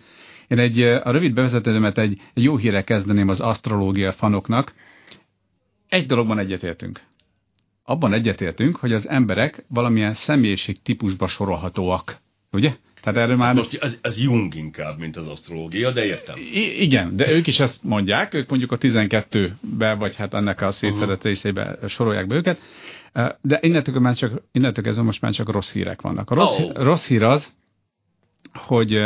Én 0.47 0.59
egy, 0.59 0.81
a 0.81 1.11
rövid 1.11 1.33
bevezetőmet 1.33 1.97
egy, 1.97 2.21
egy 2.33 2.43
jó 2.43 2.57
híre 2.57 2.83
kezdeném 2.83 3.27
az 3.27 3.39
asztrológia 3.39 4.11
fanoknak. 4.11 4.73
Egy 5.87 6.05
dologban 6.05 6.39
egyetértünk. 6.39 7.01
Abban 7.83 8.13
egyetértünk, 8.13 8.75
hogy 8.75 8.93
az 8.93 9.09
emberek 9.09 9.65
valamilyen 9.67 10.13
személyiség 10.13 10.81
típusba 10.81 11.27
sorolhatóak. 11.27 12.17
Ugye? 12.51 12.75
Tehát 13.07 13.21
erről 13.21 13.37
már... 13.37 13.55
Most 13.55 13.77
az, 13.77 13.99
az 14.01 14.21
Jung 14.21 14.55
inkább, 14.55 14.99
mint 14.99 15.17
az 15.17 15.27
asztrológia, 15.27 15.91
de 15.91 16.05
értem. 16.05 16.35
I- 16.37 16.81
igen, 16.81 17.15
de 17.15 17.31
ők 17.31 17.47
is 17.47 17.59
ezt 17.59 17.83
mondják, 17.83 18.33
ők 18.33 18.49
mondjuk 18.49 18.71
a 18.71 18.77
12-be, 18.77 19.93
vagy 19.93 20.15
hát 20.15 20.33
ennek 20.33 20.61
a 20.61 20.71
szétszedett 20.71 21.25
uh-huh. 21.25 21.87
sorolják 21.87 22.27
be 22.27 22.35
őket, 22.35 22.59
de 23.41 23.59
innentől, 23.61 23.99
már 23.99 24.15
csak, 24.15 24.41
innentől 24.51 24.83
kezdve 24.83 25.03
most 25.03 25.21
már 25.21 25.31
csak 25.31 25.49
rossz 25.49 25.73
hírek 25.73 26.01
vannak. 26.01 26.29
A 26.29 26.35
rossz, 26.35 26.59
oh. 26.59 26.71
rossz 26.75 27.07
hír 27.07 27.23
az, 27.23 27.53
hogy 28.53 28.99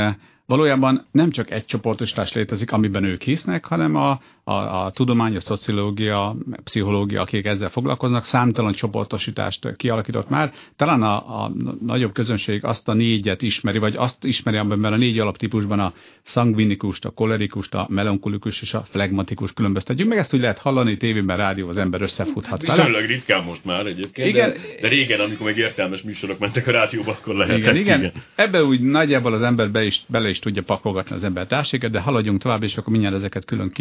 valójában 0.45 1.07
nem 1.11 1.29
csak 1.29 1.51
egy 1.51 1.65
csoportosítás 1.65 2.33
létezik, 2.33 2.71
amiben 2.71 3.03
ők 3.03 3.21
hisznek, 3.21 3.65
hanem 3.65 3.95
a, 3.95 4.19
a, 4.43 4.53
a 4.53 4.91
tudomány, 4.91 5.35
a 5.35 5.39
szociológia, 5.39 6.27
a 6.29 6.35
pszichológia, 6.63 7.21
akik 7.21 7.45
ezzel 7.45 7.69
foglalkoznak, 7.69 8.23
számtalan 8.23 8.73
csoportosítást 8.73 9.75
kialakított 9.75 10.29
már. 10.29 10.53
Talán 10.75 11.01
a, 11.01 11.43
a 11.43 11.51
nagyobb 11.81 12.13
közönség 12.13 12.63
azt 12.65 12.89
a 12.89 12.93
négyet 12.93 13.41
ismeri, 13.41 13.77
vagy 13.77 13.95
azt 13.95 14.25
ismeri, 14.25 14.57
amiben 14.57 14.93
a 14.93 14.97
négy 14.97 15.19
alaptípusban 15.19 15.79
a 15.79 15.93
szangvinikust, 16.21 17.05
a 17.05 17.09
kolerikust, 17.09 17.73
a 17.73 17.85
melankolikus 17.89 18.61
és 18.61 18.73
a 18.73 18.83
flegmatikus 18.89 19.53
különböztetjük. 19.53 20.07
Meg 20.07 20.17
ezt 20.17 20.33
úgy 20.33 20.39
lehet 20.39 20.57
hallani 20.57 20.97
tévében, 20.97 21.37
rádió, 21.37 21.67
az 21.67 21.77
ember 21.77 22.01
összefuthat 22.01 22.65
hát, 22.65 22.75
Viszonylag 22.75 23.05
ritkán 23.05 23.43
most 23.43 23.65
már 23.65 23.85
egyébként, 23.85 24.27
igen, 24.27 24.49
de, 24.49 24.59
de, 24.81 24.87
régen, 24.87 25.19
amikor 25.19 25.45
még 25.45 25.57
értelmes 25.57 26.01
műsorok 26.01 26.39
mentek 26.39 26.67
a 26.67 26.71
rádióba, 26.71 27.11
akkor 27.11 27.35
lehetett. 27.35 27.57
Igen, 27.57 27.75
igen. 27.75 27.99
igen. 27.99 28.11
Ebbe 28.35 28.63
úgy 28.63 28.81
nagyjából 28.81 29.33
az 29.33 29.41
ember 29.41 29.71
be 29.71 29.83
is, 29.83 30.01
bele 30.07 30.29
is 30.29 30.39
tudja 30.39 30.61
pakolgatni 30.61 31.15
az 31.15 31.23
ember 31.23 31.47
társéget, 31.47 31.91
de 31.91 31.99
haladjunk 31.99 32.41
tovább, 32.41 32.63
és 32.63 32.77
akkor 32.77 32.91
mindjárt 32.91 33.15
ezeket 33.15 33.45
külön 33.45 33.71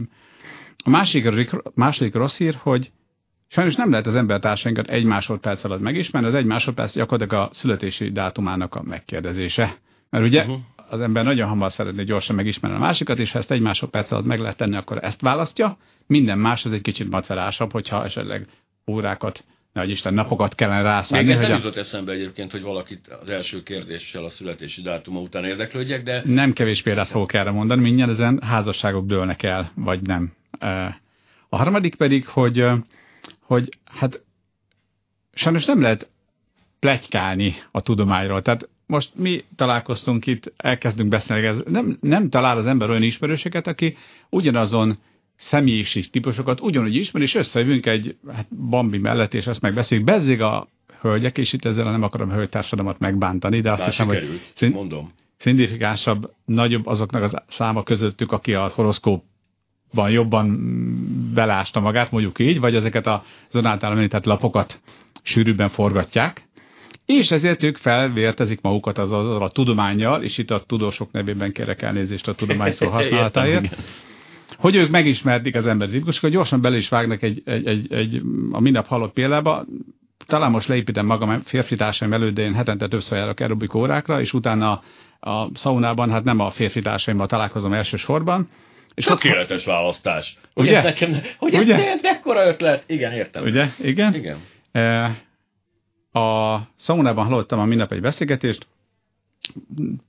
kifejteném. 0.00 0.28
A 0.84 0.90
másik, 0.90 1.50
második 1.74 2.14
rossz 2.14 2.38
hír, 2.38 2.54
hogy 2.54 2.92
sajnos 3.48 3.74
nem 3.74 3.90
lehet 3.90 4.06
az 4.06 4.14
embertársainkat 4.14 4.88
egy 4.88 5.04
másodperc 5.04 5.64
alatt 5.64 5.80
megismerni, 5.80 6.28
az 6.28 6.34
egy 6.34 6.44
másodperc 6.44 6.94
gyakorlatilag 6.94 7.44
a 7.44 7.52
születési 7.52 8.10
dátumának 8.10 8.74
a 8.74 8.82
megkérdezése. 8.82 9.76
Mert 10.10 10.24
ugye 10.24 10.42
uh-huh. 10.42 10.58
az 10.88 11.00
ember 11.00 11.24
nagyon 11.24 11.48
hamar 11.48 11.72
szeretné 11.72 12.04
gyorsan 12.04 12.36
megismerni 12.36 12.76
a 12.76 12.80
másikat, 12.80 13.18
és 13.18 13.32
ha 13.32 13.38
ezt 13.38 13.50
egy 13.50 13.60
másodperc 13.60 14.10
alatt 14.10 14.24
meg 14.24 14.38
lehet 14.38 14.56
tenni, 14.56 14.76
akkor 14.76 15.04
ezt 15.04 15.20
választja. 15.20 15.76
Minden 16.06 16.38
más 16.38 16.64
az 16.64 16.72
egy 16.72 16.82
kicsit 16.82 17.10
macerásabb, 17.10 17.72
hogyha 17.72 18.04
esetleg 18.04 18.46
órákat 18.86 19.44
nagy 19.72 19.90
Isten, 19.90 20.14
napokat 20.14 20.54
kellene 20.54 20.82
rászállni. 20.82 21.26
Még 21.26 21.34
ez 21.34 21.40
nem 21.40 21.56
jutott 21.56 21.76
eszembe 21.76 22.12
egyébként, 22.12 22.50
hogy 22.50 22.62
valakit 22.62 23.08
az 23.20 23.30
első 23.30 23.62
kérdéssel 23.62 24.24
a 24.24 24.28
születési 24.28 24.82
dátuma 24.82 25.20
után 25.20 25.44
érdeklődjek, 25.44 26.02
de... 26.02 26.22
Nem 26.24 26.52
kevés 26.52 26.82
példát 26.82 27.08
fogok 27.08 27.32
erre 27.32 27.50
mondani, 27.50 27.80
mindjárt 27.80 28.10
ezen 28.10 28.40
házasságok 28.42 29.06
dőlnek 29.06 29.42
el, 29.42 29.72
vagy 29.74 30.00
nem. 30.00 30.32
A 31.48 31.56
harmadik 31.56 31.94
pedig, 31.94 32.26
hogy, 32.26 32.66
hogy 33.40 33.68
hát 33.84 34.22
sajnos 35.34 35.64
nem 35.64 35.80
lehet 35.80 36.08
plegykálni 36.78 37.54
a 37.70 37.80
tudományról. 37.80 38.42
Tehát 38.42 38.68
most 38.86 39.10
mi 39.14 39.44
találkoztunk 39.56 40.26
itt, 40.26 40.52
elkezdünk 40.56 41.08
beszélni, 41.08 41.62
nem, 41.66 41.98
nem 42.00 42.28
talál 42.28 42.58
az 42.58 42.66
ember 42.66 42.90
olyan 42.90 43.02
ismerőseket, 43.02 43.66
aki 43.66 43.96
ugyanazon 44.30 44.98
személyiség 45.40 46.10
típusokat 46.10 46.60
ugyanúgy 46.60 46.94
ismer, 46.94 47.22
és 47.22 47.34
összejövünk 47.34 47.86
egy 47.86 48.16
hát 48.32 48.46
Bambi 48.68 48.98
mellett, 48.98 49.34
és 49.34 49.46
ezt 49.46 49.60
megbeszéljük. 49.60 50.06
Bezzég 50.06 50.40
a 50.40 50.68
hölgyek, 51.00 51.38
és 51.38 51.52
itt 51.52 51.64
ezzel 51.64 51.90
nem 51.90 52.02
akarom 52.02 52.30
a 52.30 52.32
hölgytársadalmat 52.32 52.98
megbántani, 52.98 53.60
de 53.60 53.70
azt 53.70 53.80
Bár 53.80 53.88
hiszem, 53.88 54.08
sikerült, 54.08 54.30
hogy 54.30 54.40
szint, 54.54 54.74
mondom. 54.74 55.12
szindifikánsabb, 55.36 56.32
nagyobb 56.44 56.86
azoknak 56.86 57.32
a 57.32 57.44
száma 57.48 57.82
közöttük, 57.82 58.32
aki 58.32 58.54
a 58.54 58.70
horoszkópban 58.74 60.10
jobban 60.10 60.58
belásta 61.34 61.80
magát, 61.80 62.10
mondjuk 62.10 62.38
így, 62.38 62.60
vagy 62.60 62.74
ezeket 62.74 63.06
a 63.06 63.24
ön 63.50 63.64
által 63.64 63.90
említett 63.90 64.24
lapokat 64.24 64.80
sűrűbben 65.22 65.68
forgatják, 65.68 66.48
és 67.06 67.30
ezért 67.30 67.62
ők 67.62 67.76
felvértezik 67.76 68.60
magukat 68.60 68.98
az, 68.98 69.12
az, 69.12 69.26
az 69.28 69.40
a 69.40 69.48
tudományjal, 69.48 70.22
és 70.22 70.38
itt 70.38 70.50
a 70.50 70.62
tudósok 70.66 71.12
nevében 71.12 71.52
kérek 71.52 71.82
elnézést 71.82 72.28
a 72.28 72.34
tudomány 72.34 72.72
szó 72.72 72.88
használatáért, 72.96 73.76
hogy 74.60 74.74
ők 74.74 74.90
megismertik 74.90 75.54
az 75.54 75.66
emberi 75.66 75.90
típusokat, 75.90 76.30
gyorsan 76.30 76.60
bele 76.60 76.76
is 76.76 76.88
vágnak 76.88 77.22
egy, 77.22 77.42
egy, 77.44 77.66
egy, 77.66 77.92
egy 77.92 78.22
a 78.50 78.60
minap 78.60 78.86
halott 78.86 79.12
példába, 79.12 79.64
talán 80.26 80.50
most 80.50 80.68
leépítem 80.68 81.06
magam 81.06 81.40
férfi 81.40 81.76
társaim 81.76 82.12
előtt, 82.12 82.34
de 82.34 82.42
én 82.42 82.54
hetente 82.54 82.88
többször 82.88 83.18
járok 83.18 83.40
aerobik 83.40 83.74
órákra, 83.74 84.20
és 84.20 84.32
utána 84.32 84.82
a 85.20 85.48
szaunában, 85.54 86.10
hát 86.10 86.24
nem 86.24 86.40
a 86.40 86.50
férfi 86.50 86.80
társaimmal 86.80 87.26
találkozom 87.26 87.72
elsősorban. 87.72 88.48
És 88.94 89.04
Tökéletes 89.04 89.58
ott... 89.58 89.64
választás. 89.64 90.38
Ugye? 90.54 90.70
Ugye? 90.70 90.82
Nekem, 90.82 91.20
hogy 91.38 91.54
ez 91.54 91.64
Ugye? 91.64 91.94
mekkora 92.02 92.46
ötlet? 92.46 92.84
Igen, 92.86 93.12
értem. 93.12 93.44
Ugye? 93.44 93.66
Igen? 93.78 94.14
Igen. 94.14 94.38
E, 94.72 95.04
a 96.20 96.58
szaunában 96.74 97.24
hallottam 97.24 97.58
a 97.58 97.64
minap 97.64 97.92
egy 97.92 98.00
beszélgetést, 98.00 98.66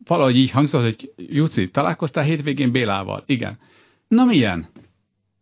valahogy 0.05 0.38
így 0.38 0.51
hangzott, 0.51 0.81
hogy 0.81 1.12
Juci, 1.15 1.70
találkoztál 1.70 2.24
hétvégén 2.24 2.72
Bélával? 2.72 3.24
Igen. 3.25 3.60
Na 4.12 4.25
milyen? 4.25 4.68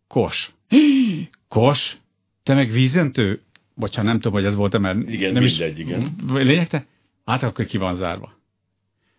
Kos. 0.08 0.50
Kos? 1.48 1.96
Te 2.42 2.54
meg 2.54 2.70
vízentő? 2.70 3.40
Bocsánat, 3.74 4.10
nem 4.10 4.20
tudom, 4.20 4.32
hogy 4.32 4.44
ez 4.44 4.54
volt-e, 4.54 4.78
mert 4.78 5.08
igen, 5.08 5.32
nem 5.32 5.42
mindegy, 5.42 5.78
is... 5.78 5.84
igen. 5.84 6.14
Lényeg, 6.26 6.68
te? 6.68 6.86
Hát 7.24 7.42
akkor 7.42 7.64
ki 7.64 7.78
van 7.78 7.96
zárva. 7.96 8.32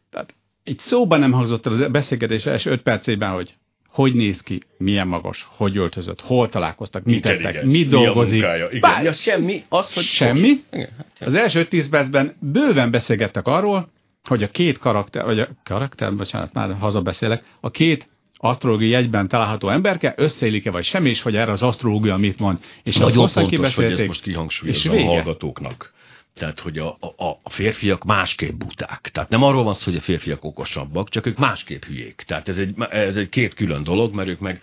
Tehát 0.10 0.34
egy 0.64 0.78
szóban 0.78 1.20
nem 1.20 1.32
hangzott 1.32 1.66
el 1.66 1.84
a 1.84 1.90
beszélgetés 1.90 2.46
első 2.46 2.72
öt 2.72 2.82
percében, 2.82 3.32
hogy 3.32 3.56
hogy 3.88 4.14
néz 4.14 4.42
ki, 4.42 4.62
milyen 4.78 5.08
magas, 5.08 5.48
hogy 5.50 5.78
öltözött, 5.78 6.22
hol 6.22 6.50
találkoztak, 6.50 7.04
mit 7.04 7.22
tettek, 7.22 7.64
mit 7.64 7.90
dolgozik. 7.90 8.38
Igen, 8.38 8.80
Bár, 8.80 9.04
ja, 9.04 9.14
semmi, 9.14 9.64
az, 9.70 9.94
hogy 9.94 10.04
semmi. 10.04 10.64
Igen, 10.72 10.90
hát, 10.98 11.08
az 11.20 11.34
első 11.34 11.66
tíz 11.66 11.90
percben 11.90 12.36
bőven 12.40 12.92
beszélgettek 12.92 13.48
arról, 13.48 13.90
hogy 14.24 14.44
a 14.44 14.50
két 14.50 14.78
karakter, 14.78 15.26
vagy 15.26 15.40
a 15.40 15.48
karakter, 15.64 16.16
bocsánat, 16.16 16.54
már 16.54 16.74
hazabeszélek, 16.74 17.44
a 17.60 17.72
két 17.72 18.10
asztrológiai 18.44 18.90
jegyben 18.90 19.28
található 19.28 19.70
emberke 19.70 20.14
összeélik-e 20.18 20.72
vagy 20.72 20.84
sem, 20.84 21.06
és 21.06 21.22
hogy 21.22 21.36
erre 21.36 21.52
az 21.52 21.64
asztrológia 21.64 22.18
mit 22.18 22.40
mond. 22.40 22.60
És 22.84 22.96
Nagyon 22.96 23.28
fontos, 23.28 23.76
hogy 23.76 23.86
ezt 23.86 24.08
most 24.08 24.22
kihangsúlyozom 24.22 24.98
a 24.98 25.04
hallgatóknak. 25.04 25.94
Tehát, 26.34 26.60
hogy 26.60 26.78
a, 26.78 26.98
a, 27.00 27.40
a 27.44 27.50
férfiak 27.50 28.04
másképp 28.04 28.54
buták. 28.54 29.10
Tehát 29.14 29.30
nem 29.30 29.44
arról 29.44 29.64
van 29.64 29.74
szó, 29.74 29.92
hogy 29.92 30.00
a 30.00 30.04
férfiak 30.04 30.44
okosabbak, 30.44 31.10
csak 31.10 31.26
ők 31.26 31.38
másképp 31.38 31.84
hülyék. 31.84 32.24
Tehát 32.28 32.48
ez 32.48 32.58
egy, 32.58 32.76
ez 32.90 33.16
egy 33.16 33.30
két 33.30 33.54
külön 33.54 33.84
dolog, 33.84 34.14
mert 34.14 34.30
ők 34.30 34.40
meg 34.40 34.62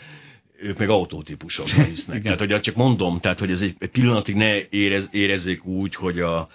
ők 0.60 0.78
meg 0.78 0.88
autótípusokban 0.88 1.84
hisznek. 1.84 2.22
tehát, 2.22 2.38
hogy 2.38 2.60
csak 2.60 2.74
mondom, 2.74 3.20
tehát, 3.20 3.38
hogy 3.38 3.50
ez 3.50 3.60
egy, 3.60 3.74
egy 3.78 3.90
pillanatig 3.90 4.34
ne 4.34 4.60
érez, 4.68 5.08
érezzék 5.12 5.64
úgy, 5.64 5.94
hogy 5.94 6.20
a, 6.20 6.48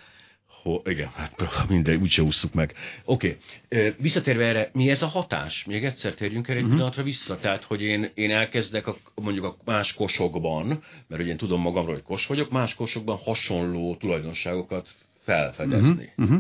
Ho, 0.64 0.82
igen, 0.86 1.10
hát 1.16 1.34
mindegy, 1.70 2.02
úgyse 2.02 2.22
ússzuk 2.22 2.54
meg. 2.54 2.74
Oké, 3.06 3.38
okay. 3.70 3.94
visszatérve 4.00 4.46
erre, 4.46 4.70
mi 4.74 4.90
ez 4.90 5.02
a 5.02 5.08
hatás? 5.08 5.66
Még 5.66 5.84
egyszer 5.84 6.14
térjünk 6.14 6.48
erre 6.48 6.58
egy 6.58 6.64
uh-huh. 6.64 6.76
pillanatra 6.76 7.04
vissza. 7.04 7.38
Tehát, 7.38 7.64
hogy 7.64 7.82
én, 7.82 8.12
én 8.14 8.32
elkezdek 8.32 8.88
a, 8.88 8.96
mondjuk 9.16 9.46
a 9.46 9.56
más 9.66 9.94
kosokban, 9.94 10.68
mert 11.08 11.22
ugye 11.22 11.32
én 11.32 11.38
tudom 11.38 11.62
magamról, 11.62 11.94
hogy 11.94 12.04
kos 12.04 12.28
vagyok, 12.28 12.52
más 12.52 12.76
kosokban 12.76 13.18
hasonló 13.18 13.96
tulajdonságokat 13.96 14.88
felfedezni. 15.24 16.14
Uh-huh. 16.18 16.38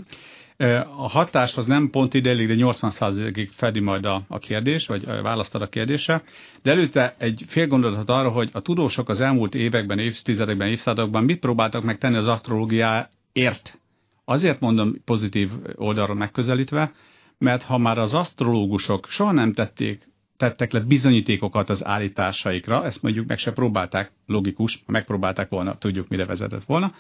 Uh-huh. 0.58 1.04
A 1.04 1.10
hatás 1.10 1.58
az 1.58 1.66
nem 1.66 1.90
pont 1.90 2.14
ideig, 2.14 2.48
de 2.48 2.54
80%-ig 2.58 3.50
fedi 3.50 3.80
majd 3.80 4.06
a, 4.06 4.24
a 4.28 4.40
kérdés, 4.40 4.88
vagy 4.88 5.06
választad 5.06 5.62
a 5.62 5.70
kérdésre. 5.70 6.24
De 6.62 6.72
előtte 6.72 7.16
egy 7.18 7.44
fél 7.48 7.68
gondolatot 7.68 8.10
arra, 8.10 8.30
hogy 8.30 8.50
a 8.54 8.62
tudósok 8.62 9.10
az 9.10 9.22
elmúlt 9.22 9.56
években, 9.56 10.00
évtizedekben, 10.00 10.68
évszázadokban 10.68 11.24
mit 11.24 11.40
próbáltak 11.40 11.84
megtenni 11.84 12.16
az 12.16 12.28
asztrológiáért 12.28 13.78
Azért 14.26 14.60
mondom 14.60 15.04
pozitív 15.06 15.52
oldalról 15.76 16.16
megközelítve, 16.16 16.92
mert 17.38 17.64
ha 17.64 17.78
már 17.78 17.98
az 17.98 18.14
asztrológusok 18.14 19.08
soha 19.08 19.32
nem 19.32 19.54
tették, 19.54 20.08
tettek 20.38 20.72
le 20.72 20.80
bizonyítékokat 20.80 21.70
az 21.70 21.86
állításaikra, 21.86 22.86
ezt 22.86 23.02
mondjuk 23.02 23.28
meg 23.28 23.38
se 23.38 23.52
próbálták, 23.52 24.12
logikus, 24.26 24.84
ha 24.86 24.92
megpróbálták 24.92 25.50
volna, 25.50 25.78
tudjuk, 25.78 26.08
mire 26.08 26.26
vezetett 26.26 26.64
volna. 26.64 26.94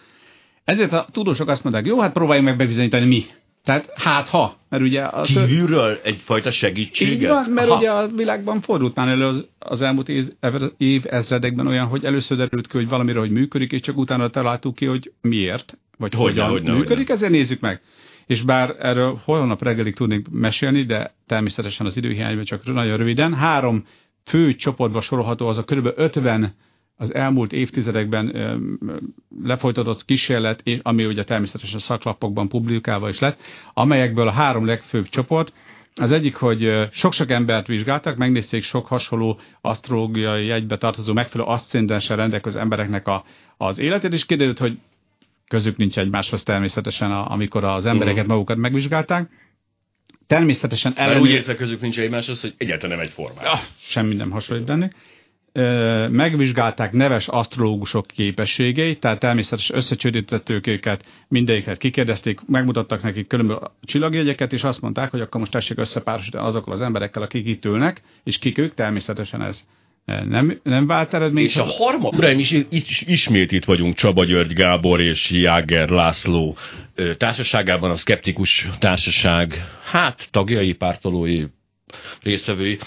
Ezért 0.63 0.91
a 0.91 1.07
tudósok 1.11 1.47
azt 1.47 1.63
mondták, 1.63 1.85
jó, 1.85 1.99
hát 1.99 2.13
próbáljuk 2.13 2.45
meg 2.45 2.57
bebizonyítani 2.57 3.05
mi. 3.05 3.25
Tehát 3.63 3.91
hát 3.95 4.27
ha, 4.27 4.57
mert 4.69 4.83
ugye... 4.83 5.01
A 5.01 5.21
Kívülről 5.21 5.99
egyfajta 6.03 6.51
segítséget? 6.51 7.13
Így 7.13 7.27
van, 7.27 7.49
mert 7.49 7.69
ha. 7.69 7.75
ugye 7.77 7.91
a 7.91 8.07
világban 8.07 8.61
fordult 8.61 8.95
már 8.95 9.07
elő 9.07 9.25
az, 9.25 9.47
az 9.59 9.81
elmúlt 9.81 10.09
év 10.77 11.03
ezredekben 11.09 11.67
olyan, 11.67 11.87
hogy 11.87 12.05
először 12.05 12.37
derült 12.37 12.67
ki, 12.67 12.77
hogy 12.77 12.87
valamire, 12.87 13.19
hogy 13.19 13.31
működik, 13.31 13.71
és 13.71 13.81
csak 13.81 13.97
utána 13.97 14.29
találtuk 14.29 14.75
ki, 14.75 14.85
hogy 14.85 15.11
miért 15.21 15.77
vagy 15.97 16.13
hogyne, 16.13 16.41
hogyan 16.41 16.49
hogyne, 16.49 16.71
működik, 16.71 16.97
hogyne. 16.97 17.13
ezért 17.13 17.31
nézzük 17.31 17.59
meg. 17.59 17.81
És 18.25 18.41
bár 18.41 18.75
erről 18.79 19.19
holnap 19.23 19.63
reggelig 19.63 19.95
tudnék 19.95 20.27
mesélni, 20.29 20.83
de 20.83 21.15
természetesen 21.27 21.85
az 21.85 21.97
időhiányban 21.97 22.43
csak 22.43 22.73
nagyon 22.73 22.97
röviden. 22.97 23.33
Három 23.33 23.85
fő 24.23 24.55
csoportba 24.55 25.01
sorolható 25.01 25.47
az 25.47 25.57
a 25.57 25.63
kb. 25.63 25.89
50 25.95 26.55
az 26.97 27.13
elmúlt 27.13 27.53
évtizedekben 27.53 28.35
lefolytatott 29.43 30.05
kísérlet, 30.05 30.63
ami 30.81 31.05
ugye 31.05 31.23
természetesen 31.23 31.79
szaklapokban 31.79 32.47
publikálva 32.49 33.09
is 33.09 33.19
lett, 33.19 33.39
amelyekből 33.73 34.27
a 34.27 34.31
három 34.31 34.65
legfőbb 34.65 35.07
csoport, 35.07 35.53
az 35.95 36.11
egyik, 36.11 36.35
hogy 36.35 36.87
sok-sok 36.91 37.31
embert 37.31 37.67
vizsgáltak, 37.67 38.17
megnézték 38.17 38.63
sok 38.63 38.87
hasonló 38.87 39.39
asztrológiai 39.61 40.45
jegybe 40.45 40.77
tartozó 40.77 41.13
megfelelő 41.13 41.49
aszcendenssel 41.49 42.17
rendelkező 42.17 42.59
embereknek 42.59 43.07
a, 43.07 43.23
az 43.57 43.79
életét, 43.79 44.13
és 44.13 44.25
kiderült, 44.25 44.59
hogy 44.59 44.77
közük 45.47 45.77
nincs 45.77 45.97
egymáshoz 45.97 46.43
természetesen, 46.43 47.11
amikor 47.11 47.63
az 47.63 47.85
embereket 47.85 48.17
uh-huh. 48.17 48.33
magukat 48.33 48.57
megvizsgálták. 48.57 49.29
Természetesen 50.27 50.93
ellenőr... 50.95 51.21
úgy 51.21 51.29
értve 51.29 51.55
közük 51.55 51.81
nincs 51.81 51.99
egymáshoz, 51.99 52.41
hogy 52.41 52.53
egyáltalán 52.57 52.97
nem 52.97 53.05
egy 53.05 53.11
formás. 53.11 53.43
Ja, 53.43 53.59
semmi 53.79 54.15
nem 54.15 54.31
hasonlít 54.31 54.65
bennük. 54.65 54.91
Megvizsgálták 56.09 56.91
neves 56.91 57.27
asztrológusok 57.27 58.07
képességeit, 58.07 58.99
tehát 58.99 59.19
természetesen 59.19 59.75
összecsődítettük 59.75 60.67
őket, 60.67 61.05
mindegyiket 61.27 61.77
kikérdezték, 61.77 62.39
megmutattak 62.47 63.03
nekik 63.03 63.27
különböző 63.27 63.59
csillagjegyeket, 63.81 64.53
és 64.53 64.63
azt 64.63 64.81
mondták, 64.81 65.11
hogy 65.11 65.21
akkor 65.21 65.39
most 65.39 65.51
tessék 65.51 65.77
összepárosítani 65.77 66.45
azokkal 66.45 66.73
az 66.73 66.81
emberekkel, 66.81 67.21
akik 67.21 67.47
itt 67.47 67.65
ülnek, 67.65 68.01
és 68.23 68.37
kik 68.37 68.57
ők, 68.57 68.73
természetesen 68.73 69.41
ez 69.41 69.65
nem, 70.05 70.59
nem 70.63 70.87
vált 70.87 71.13
eredmény. 71.13 71.43
És 71.43 71.57
a 71.57 71.63
harmad, 71.63 72.15
uraim, 72.15 72.39
is, 72.39 72.51
is, 72.69 73.01
ismét 73.01 73.51
itt 73.51 73.65
vagyunk 73.65 73.93
Csaba 73.93 74.25
György 74.25 74.53
Gábor 74.53 75.01
és 75.01 75.31
Jáger 75.31 75.89
László 75.89 76.57
társaságában, 77.17 77.89
a 77.91 77.95
Skeptikus 77.95 78.67
Társaság, 78.79 79.53
hát 79.83 80.27
tagjai, 80.31 80.73
pártolói, 80.73 81.43
résztvevői. 82.21 82.77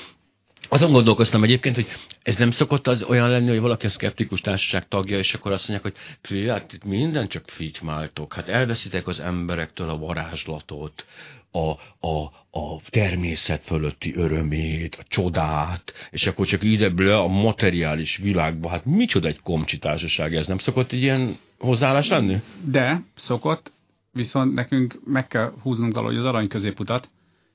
Azon 0.69 0.93
gondolkoztam 0.93 1.43
egyébként, 1.43 1.75
hogy 1.75 1.87
ez 2.23 2.37
nem 2.37 2.51
szokott 2.51 2.87
az 2.87 3.03
olyan 3.03 3.31
lenni, 3.31 3.49
hogy 3.49 3.61
valaki 3.61 3.87
a 3.87 3.89
szkeptikus 3.89 4.41
társaság 4.41 4.89
tagja, 4.89 5.19
és 5.19 5.35
akkor 5.35 5.53
azt 5.53 5.69
mondják, 5.69 5.95
hogy 6.29 6.49
hát 6.49 6.73
itt 6.73 6.85
minden 6.85 7.29
csak 7.29 7.45
fitymáltok, 7.49 8.35
hát 8.35 8.49
elveszitek 8.49 9.07
az 9.07 9.21
emberektől 9.21 9.89
a 9.91 9.99
varázslatot, 9.99 11.05
a, 11.51 11.71
a, 12.07 12.25
a 12.51 12.81
természet 12.91 13.63
fölötti 13.65 14.15
örömét, 14.15 14.95
a 14.95 15.03
csodát, 15.09 15.93
és 16.11 16.27
akkor 16.27 16.47
csak 16.47 16.63
ide 16.63 17.15
a 17.15 17.27
materiális 17.27 18.17
világba, 18.17 18.69
hát 18.69 18.85
micsoda 18.85 19.29
egy 19.29 19.41
komcsi 19.41 19.79
társaság, 19.79 20.35
ez? 20.35 20.47
Nem 20.47 20.59
szokott 20.59 20.93
egy 20.93 21.03
ilyen 21.03 21.39
hozzáállás 21.59 22.09
lenni? 22.09 22.37
De, 22.65 23.03
szokott, 23.15 23.73
viszont 24.13 24.55
nekünk 24.55 25.01
meg 25.05 25.27
kell 25.27 25.53
húznunk 25.63 25.95
valahogy 25.95 26.17
az 26.17 26.25
arany 26.25 26.49
középutat, 26.49 27.09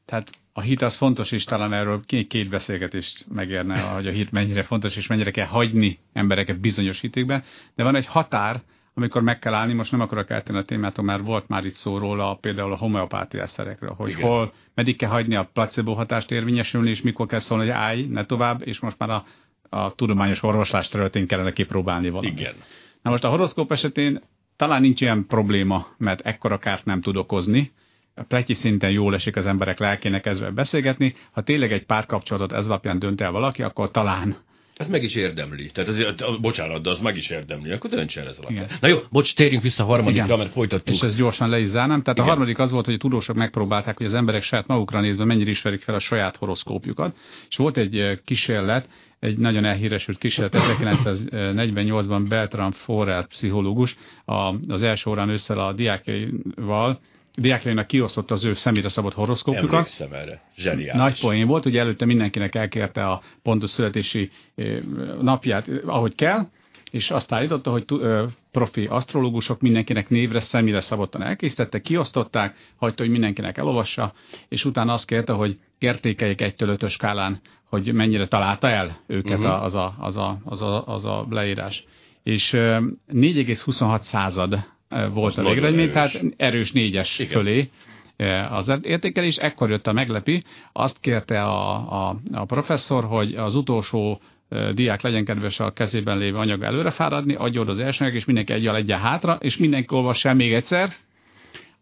tehát 0.05 0.29
a 0.53 0.61
hit 0.61 0.81
az 0.81 0.97
fontos, 0.97 1.31
és 1.31 1.43
talán 1.43 1.73
erről 1.73 2.01
két, 2.05 2.49
beszélgetést 2.49 3.25
megérne, 3.33 3.79
hogy 3.79 4.07
a 4.07 4.11
hit 4.11 4.31
mennyire 4.31 4.63
fontos, 4.63 4.95
és 4.95 5.07
mennyire 5.07 5.31
kell 5.31 5.45
hagyni 5.45 5.99
embereket 6.13 6.59
bizonyos 6.59 6.99
hitékben, 6.99 7.43
de 7.75 7.83
van 7.83 7.95
egy 7.95 8.05
határ, 8.05 8.61
amikor 8.93 9.21
meg 9.21 9.39
kell 9.39 9.53
állni, 9.53 9.73
most 9.73 9.91
nem 9.91 10.01
akarok 10.01 10.29
eltenni 10.29 10.57
a 10.57 10.63
témától, 10.63 11.05
mert 11.05 11.23
volt 11.23 11.47
már 11.47 11.65
itt 11.65 11.73
szó 11.73 11.97
róla 11.97 12.35
például 12.35 12.71
a 12.71 12.77
homeopátiás 12.77 13.49
szerekről, 13.49 13.93
hogy 13.93 14.09
Igen. 14.09 14.21
hol, 14.21 14.53
meddig 14.75 14.97
kell 14.97 15.09
hagyni 15.09 15.35
a 15.35 15.49
placebo 15.53 15.93
hatást 15.93 16.31
érvényesülni, 16.31 16.89
és 16.89 17.01
mikor 17.01 17.27
kell 17.27 17.39
szólni, 17.39 17.63
hogy 17.63 17.73
állj, 17.73 18.05
ne 18.05 18.25
tovább, 18.25 18.67
és 18.67 18.79
most 18.79 18.97
már 18.97 19.09
a 19.09 19.25
a 19.73 19.95
tudományos 19.95 20.43
orvoslás 20.43 20.87
területén 20.87 21.27
kellene 21.27 21.51
kipróbálni 21.51 22.09
valamit. 22.09 22.39
Igen. 22.39 22.55
Na 23.01 23.09
most 23.09 23.23
a 23.23 23.29
horoszkóp 23.29 23.71
esetén 23.71 24.21
talán 24.55 24.81
nincs 24.81 25.01
ilyen 25.01 25.25
probléma, 25.27 25.87
mert 25.97 26.21
ekkora 26.21 26.57
kárt 26.57 26.85
nem 26.85 27.01
tud 27.01 27.15
okozni, 27.15 27.71
pleki 28.27 28.53
szinten 28.53 28.91
jól 28.91 29.13
esik 29.13 29.35
az 29.35 29.45
emberek 29.45 29.79
lelkének 29.79 30.25
ezzel 30.25 30.51
beszélgetni. 30.51 31.15
Ha 31.31 31.41
tényleg 31.41 31.71
egy 31.71 31.85
párkapcsolatot 31.85 32.51
ez 32.51 32.65
alapján 32.65 32.99
dönt 32.99 33.21
el 33.21 33.31
valaki, 33.31 33.63
akkor 33.63 33.91
talán 33.91 34.37
ez 34.81 34.87
meg 34.87 35.03
is 35.03 35.15
érdemli. 35.15 35.69
Tehát 35.71 35.89
azért, 35.89 36.41
bocsánat, 36.41 36.81
de 36.81 36.89
az 36.89 36.99
meg 36.99 37.15
is 37.15 37.29
érdemli. 37.29 37.71
Akkor 37.71 37.89
dönts 37.89 38.17
el 38.17 38.27
ez 38.27 38.37
alapján. 38.37 38.67
Na 38.81 38.87
jó, 38.87 38.97
bocs, 39.09 39.35
térjünk 39.35 39.63
vissza 39.63 39.83
a 39.83 39.85
harmadikra, 39.85 40.25
Igen. 40.25 40.37
mert 40.37 40.51
folytattuk. 40.51 40.95
És 40.95 41.01
ezt 41.01 41.17
gyorsan 41.17 41.49
le 41.49 41.59
is 41.59 41.67
zárnám. 41.67 42.01
Tehát 42.01 42.17
Igen. 42.17 42.29
a 42.29 42.29
harmadik 42.29 42.59
az 42.59 42.71
volt, 42.71 42.85
hogy 42.85 42.93
a 42.93 42.97
tudósok 42.97 43.35
megpróbálták, 43.35 43.97
hogy 43.97 44.05
az 44.05 44.13
emberek 44.13 44.43
saját 44.43 44.67
magukra 44.67 45.01
nézve 45.01 45.25
mennyire 45.25 45.49
ismerik 45.49 45.81
fel 45.81 45.95
a 45.95 45.99
saját 45.99 46.35
horoszkópjukat. 46.35 47.15
És 47.49 47.55
volt 47.55 47.77
egy 47.77 48.21
kísérlet, 48.25 48.89
egy 49.19 49.37
nagyon 49.37 49.65
elhíresült 49.65 50.17
kísérlet 50.17 50.55
1948-ban 50.55 52.25
Bertram 52.27 52.71
Forel 52.71 53.25
pszichológus 53.27 53.97
az 54.67 54.83
első 54.83 55.09
órán 55.09 55.29
összel 55.29 55.59
a 55.59 55.73
diákjaival 55.73 56.99
diákjainak 57.35 57.87
kiosztott 57.87 58.31
az 58.31 58.43
ő 58.43 58.53
személyre 58.53 58.89
szabott 58.89 59.13
horoszkópjukat. 59.13 59.73
Emlékszem 59.73 60.13
erre. 60.13 60.41
Zseniális. 60.55 61.01
Nagy 61.01 61.19
poén 61.19 61.47
volt, 61.47 61.65
ugye 61.65 61.79
előtte 61.79 62.05
mindenkinek 62.05 62.55
elkérte 62.55 63.07
a 63.07 63.21
pontos 63.43 63.69
születési 63.69 64.29
napját, 65.21 65.69
ahogy 65.85 66.15
kell, 66.15 66.47
és 66.91 67.11
azt 67.11 67.31
állította, 67.31 67.71
hogy 67.71 67.85
profi 68.51 68.85
asztrológusok 68.85 69.61
mindenkinek 69.61 70.09
névre, 70.09 70.39
személyre 70.39 70.79
szabottan 70.81 71.23
elkészítettek, 71.23 71.81
kiosztották, 71.81 72.55
hagyta, 72.75 73.03
hogy 73.03 73.11
mindenkinek 73.11 73.57
elolvassa, 73.57 74.13
és 74.47 74.65
utána 74.65 74.93
azt 74.93 75.05
kérte, 75.05 75.33
hogy 75.33 75.59
értékeljék 75.79 76.41
egytől 76.41 76.69
ötös 76.69 76.91
skálán, 76.91 77.41
hogy 77.63 77.93
mennyire 77.93 78.27
találta 78.27 78.69
el 78.69 78.99
őket 79.07 79.37
uh-huh. 79.37 79.63
az, 79.63 79.75
a, 79.75 79.95
az, 79.99 80.17
a, 80.17 80.39
az, 80.43 80.61
a, 80.61 80.87
az 80.87 81.05
a 81.05 81.25
leírás. 81.29 81.85
És 82.23 82.51
4,26 82.51 83.99
század 83.99 84.65
volt 85.13 85.37
a 85.37 85.43
végeredmény, 85.43 85.91
tehát 85.91 86.21
erős 86.37 86.71
négyes 86.71 87.19
Igen. 87.19 87.31
fölé 87.31 87.69
az 88.49 88.71
értékelés. 88.81 89.37
Ekkor 89.37 89.69
jött 89.69 89.87
a 89.87 89.93
meglepi, 89.93 90.43
azt 90.71 90.99
kérte 90.99 91.43
a, 91.43 91.75
a, 92.09 92.15
a 92.31 92.45
professzor, 92.45 93.03
hogy 93.03 93.35
az 93.35 93.55
utolsó 93.55 94.21
diák 94.73 95.01
legyen 95.01 95.25
kedves 95.25 95.59
a 95.59 95.71
kezében 95.71 96.17
lévő 96.17 96.37
anyag 96.37 96.63
előre 96.63 96.91
fáradni, 96.91 97.35
adjon 97.35 97.67
az 97.67 97.79
elsőnek, 97.79 98.13
és 98.13 98.25
mindenki 98.25 98.53
egyel 98.53 98.75
egyen 98.75 98.99
hátra, 98.99 99.37
és 99.41 99.57
mindenki 99.57 99.95
olvassa 99.95 100.33
még 100.33 100.53
egyszer, 100.53 100.95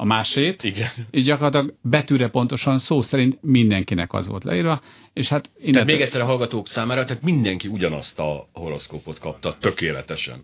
a 0.01 0.05
másét. 0.05 0.63
Igen. 0.63 0.89
Így 1.11 1.23
gyakorlatilag 1.23 1.73
betűre 1.81 2.27
pontosan 2.27 2.79
szó 2.79 3.01
szerint 3.01 3.37
mindenkinek 3.41 4.13
az 4.13 4.27
volt 4.27 4.43
leírva. 4.43 4.81
És 5.13 5.27
hát 5.27 5.49
tehát 5.71 5.85
még 5.85 6.01
egyszer 6.01 6.21
a 6.21 6.25
hallgatók 6.25 6.67
számára, 6.67 7.05
tehát 7.05 7.21
mindenki 7.21 7.67
ugyanazt 7.67 8.19
a 8.19 8.47
horoszkópot 8.53 9.19
kapta 9.19 9.57
tökéletesen. 9.59 10.39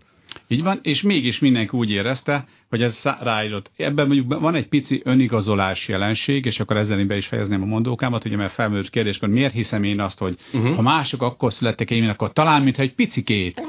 Így 0.48 0.62
van, 0.62 0.78
és 0.82 1.02
mégis 1.02 1.38
mindenki 1.38 1.76
úgy 1.76 1.90
érezte, 1.90 2.46
hogy 2.68 2.82
ez 2.82 3.02
ráírott. 3.20 3.70
Ebben 3.76 4.06
mondjuk 4.06 4.40
van 4.40 4.54
egy 4.54 4.68
pici 4.68 5.00
önigazolás 5.04 5.88
jelenség, 5.88 6.44
és 6.44 6.60
akkor 6.60 6.76
ezzel 6.76 6.98
én 6.98 7.06
be 7.06 7.16
is 7.16 7.26
fejezném 7.26 7.62
a 7.62 7.66
mondókámat, 7.66 8.24
ugye 8.24 8.36
mert 8.36 8.52
felmerült 8.52 8.90
kérdés, 8.90 9.18
hogy 9.18 9.28
miért 9.28 9.52
hiszem 9.52 9.82
én 9.82 10.00
azt, 10.00 10.18
hogy 10.18 10.36
uh-huh. 10.52 10.74
ha 10.74 10.82
mások 10.82 11.22
akkor 11.22 11.52
születtek 11.52 11.90
én, 11.90 12.08
akkor 12.08 12.32
talán, 12.32 12.62
mintha 12.62 12.82
egy 12.82 12.94
picikét 12.94 13.62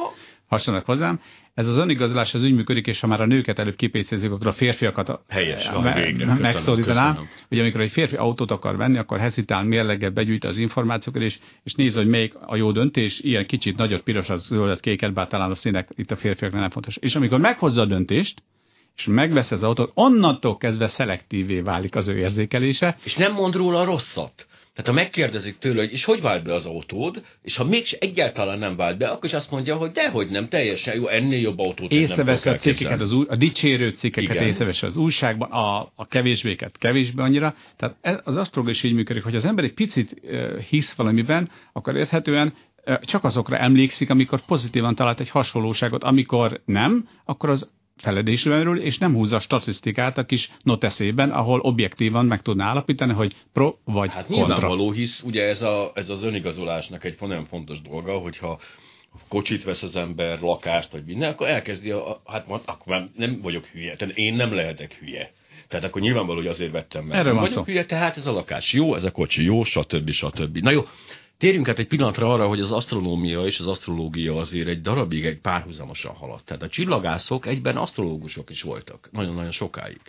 hasonlnak 0.47 0.85
hozzám. 0.85 1.19
Ez 1.57 1.69
az 1.69 1.77
önigazolás 1.77 2.33
az 2.33 2.43
úgy 2.43 2.53
működik, 2.53 2.87
és 2.87 2.99
ha 2.99 3.07
már 3.07 3.21
a 3.21 3.25
nőket 3.25 3.59
előbb 3.59 3.75
kipécézik, 3.75 4.31
akkor 4.31 4.47
a 4.47 4.51
férfiakat 4.51 5.19
Helyes, 5.27 5.69
van, 5.69 5.93
végre. 5.93 6.33
megszólítanám. 6.33 7.17
Ugye 7.49 7.61
amikor 7.61 7.81
egy 7.81 7.91
férfi 7.91 8.15
autót 8.15 8.51
akar 8.51 8.77
venni, 8.77 8.97
akkor 8.97 9.19
hezitál, 9.19 9.63
mérleget 9.63 10.13
begyűjt 10.13 10.43
az 10.43 10.57
információkat, 10.57 11.21
és, 11.21 11.39
és 11.63 11.73
néz, 11.73 11.95
hogy 11.95 12.07
melyik 12.07 12.33
a 12.45 12.55
jó 12.55 12.71
döntés, 12.71 13.19
ilyen 13.19 13.45
kicsit 13.45 13.77
nagyot, 13.77 14.03
piros, 14.03 14.29
az 14.29 14.45
zöldet, 14.45 14.79
kéket, 14.79 15.13
bár 15.13 15.27
talán 15.27 15.51
a 15.51 15.55
színek 15.55 15.89
itt 15.95 16.11
a 16.11 16.15
férfiaknak 16.15 16.61
nem 16.61 16.69
fontos. 16.69 16.97
És 16.97 17.15
amikor 17.15 17.39
meghozza 17.39 17.81
a 17.81 17.85
döntést, 17.85 18.43
és 18.95 19.05
megvesz 19.05 19.51
az 19.51 19.63
autót, 19.63 19.91
onnantól 19.93 20.57
kezdve 20.57 20.87
szelektívé 20.87 21.59
válik 21.59 21.95
az 21.95 22.07
ő 22.07 22.17
érzékelése. 22.17 22.97
És 23.03 23.15
nem 23.15 23.33
mond 23.33 23.55
róla 23.55 23.83
rosszat. 23.83 24.47
Tehát 24.77 24.91
ha 24.91 25.03
megkérdezik 25.03 25.57
tőle, 25.57 25.81
hogy 25.81 25.91
és 25.91 26.03
hogy 26.03 26.21
vált 26.21 26.43
be 26.43 26.53
az 26.53 26.65
autód, 26.65 27.23
és 27.41 27.55
ha 27.55 27.63
mégis 27.63 27.91
egyáltalán 27.91 28.59
nem 28.59 28.75
vált 28.75 28.97
be, 28.97 29.07
akkor 29.07 29.25
is 29.25 29.33
azt 29.33 29.51
mondja, 29.51 29.75
hogy 29.75 29.91
dehogy 29.91 30.29
nem, 30.29 30.47
teljesen 30.47 30.95
jó, 30.95 31.07
ennél 31.07 31.39
jobb 31.39 31.59
autót 31.59 31.91
Észreveszi 31.91 32.49
a 32.49 32.55
cikkeket, 32.55 33.01
az 33.01 33.11
a 33.27 33.35
dicsérő 33.35 33.89
cikkeket 33.89 34.41
észreveszi 34.41 34.85
az 34.85 34.97
újságban, 34.97 35.51
a, 35.51 35.91
a 35.95 36.07
kevésbéket 36.07 36.77
kevésbé 36.77 37.21
annyira. 37.21 37.55
Tehát 37.77 37.95
ez, 38.01 38.17
az 38.23 38.37
asztrológia 38.37 38.73
is 38.73 38.83
így 38.83 38.93
működik, 38.93 39.23
hogy 39.23 39.35
az 39.35 39.45
ember 39.45 39.63
egy 39.63 39.73
picit 39.73 40.15
uh, 40.23 40.57
hisz 40.57 40.93
valamiben, 40.93 41.49
akkor 41.73 41.95
érthetően 41.95 42.53
csak 43.01 43.23
azokra 43.23 43.57
emlékszik, 43.57 44.09
amikor 44.09 44.41
pozitívan 44.45 44.95
talált 44.95 45.19
egy 45.19 45.29
hasonlóságot, 45.29 46.03
amikor 46.03 46.61
nem, 46.65 47.07
akkor 47.25 47.49
az 47.49 47.71
feledésről, 47.97 48.79
és 48.79 48.97
nem 48.97 49.13
húzza 49.13 49.35
a 49.35 49.39
statisztikát 49.39 50.17
a 50.17 50.25
kis 50.25 50.51
noteszében, 50.63 51.31
ahol 51.31 51.59
objektívan 51.59 52.25
meg 52.25 52.41
tudná 52.41 52.65
állapítani, 52.65 53.13
hogy 53.13 53.35
pro 53.53 53.75
vagy 53.83 54.09
hát 54.13 54.25
kontra. 54.25 54.45
nyilvánvaló, 54.45 54.91
hisz 54.91 55.23
ugye 55.23 55.43
ez, 55.43 55.61
a, 55.61 55.91
ez 55.93 56.09
az 56.09 56.23
önigazolásnak 56.23 57.03
egy 57.03 57.15
nagyon 57.19 57.45
fontos 57.45 57.81
dolga, 57.81 58.17
hogyha 58.17 58.59
kocsit 59.27 59.63
vesz 59.63 59.83
az 59.83 59.95
ember, 59.95 60.39
lakást, 60.39 60.91
vagy 60.91 61.03
minden, 61.05 61.31
akkor 61.31 61.47
elkezdi, 61.47 61.91
a, 61.91 62.21
hát 62.25 62.45
akkor 62.49 62.85
már 62.85 63.09
nem 63.15 63.39
vagyok 63.41 63.65
hülye, 63.65 63.95
tehát 63.95 64.17
én 64.17 64.33
nem 64.33 64.53
lehetek 64.53 64.93
hülye. 64.93 65.31
Tehát 65.67 65.85
akkor 65.85 66.01
nyilvánvaló, 66.01 66.37
hogy 66.37 66.47
azért 66.47 66.71
vettem 66.71 67.05
meg. 67.05 67.17
Erről 67.17 67.33
van 67.33 67.45
szó. 67.45 67.63
hülye, 67.63 67.85
tehát 67.85 68.17
ez 68.17 68.27
a 68.27 68.31
lakás 68.31 68.73
jó, 68.73 68.95
ez 68.95 69.03
a 69.03 69.11
kocsi 69.11 69.43
jó, 69.43 69.63
stb. 69.63 70.09
stb. 70.09 70.57
Na 70.57 70.71
jó, 70.71 70.83
Térjünk 71.37 71.67
át 71.69 71.79
egy 71.79 71.87
pillanatra 71.87 72.33
arra, 72.33 72.47
hogy 72.47 72.59
az 72.59 72.71
asztronómia 72.71 73.45
és 73.45 73.59
az 73.59 73.67
asztrológia 73.67 74.37
azért 74.37 74.67
egy 74.67 74.81
darabig 74.81 75.25
egy 75.25 75.39
párhuzamosan 75.39 76.15
haladt. 76.15 76.45
Tehát 76.45 76.63
a 76.63 76.67
csillagászok 76.67 77.45
egyben 77.45 77.77
asztrológusok 77.77 78.49
is 78.49 78.61
voltak, 78.61 79.09
nagyon-nagyon 79.11 79.51
sokáig. 79.51 80.01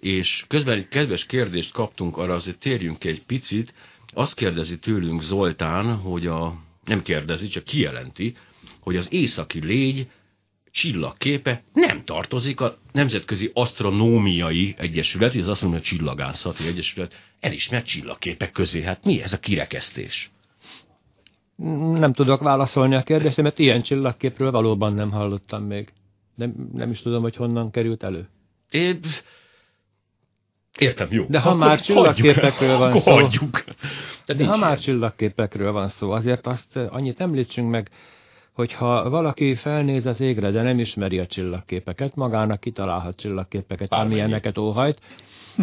És 0.00 0.44
közben 0.48 0.78
egy 0.78 0.88
kedves 0.88 1.26
kérdést 1.26 1.72
kaptunk, 1.72 2.16
arra 2.16 2.34
azért 2.34 2.58
térjünk 2.58 2.98
ki 2.98 3.08
egy 3.08 3.22
picit. 3.22 3.74
Azt 4.14 4.34
kérdezi 4.34 4.78
tőlünk 4.78 5.22
Zoltán, 5.22 5.96
hogy 5.96 6.26
a, 6.26 6.54
nem 6.84 7.02
kérdezi, 7.02 7.48
csak 7.48 7.64
kijelenti, 7.64 8.34
hogy 8.80 8.96
az 8.96 9.08
északi 9.10 9.64
légy 9.64 10.08
csillagképe 10.70 11.62
nem 11.72 12.04
tartozik 12.04 12.60
a 12.60 12.78
Nemzetközi 12.92 13.50
Asztronómiai 13.54 14.74
Egyesület, 14.78 15.32
vagy 15.32 15.40
az 15.40 15.48
Asztronómiai 15.48 15.84
Csillagászati 15.84 16.66
Egyesület 16.66 17.14
elismert 17.40 17.86
csillagképek 17.86 18.52
közé. 18.52 18.82
Hát 18.82 19.04
mi 19.04 19.22
ez 19.22 19.32
a 19.32 19.38
kirekesztés? 19.38 20.30
Nem 21.92 22.12
tudok 22.12 22.40
válaszolni 22.40 22.94
a 22.94 23.02
kérdésre, 23.02 23.42
mert 23.42 23.58
ilyen 23.58 23.82
csillagképről 23.82 24.50
valóban 24.50 24.92
nem 24.92 25.10
hallottam 25.10 25.62
még. 25.62 25.92
Nem, 26.34 26.70
nem 26.72 26.90
is 26.90 27.02
tudom, 27.02 27.22
hogy 27.22 27.36
honnan 27.36 27.70
került 27.70 28.02
elő. 28.02 28.28
É, 28.70 28.98
értem, 30.78 31.08
jó. 31.10 31.24
De 31.28 31.40
ha 31.40 31.48
akkor 31.48 31.60
már 31.60 31.80
csillagképekről 31.80 32.78
van 32.78 32.92
szó, 32.92 33.10
hagyjuk. 33.10 33.64
De, 34.26 34.34
de 34.34 34.46
ha 34.46 34.56
már 34.56 34.78
csillagképekről 34.78 35.72
van 35.72 35.88
szó, 35.88 36.10
azért 36.10 36.46
azt 36.46 36.76
annyit 36.76 37.20
említsünk 37.20 37.70
meg, 37.70 37.90
hogyha 38.56 39.10
valaki 39.10 39.54
felnéz 39.54 40.06
az 40.06 40.20
égre, 40.20 40.50
de 40.50 40.62
nem 40.62 40.78
ismeri 40.78 41.18
a 41.18 41.26
csillagképeket, 41.26 42.14
magának 42.14 42.60
kitalálhat 42.60 43.16
csillagképeket, 43.16 43.88
Bármennyi. 43.88 44.12
amilyeneket 44.12 44.58
óhajt, 44.58 45.00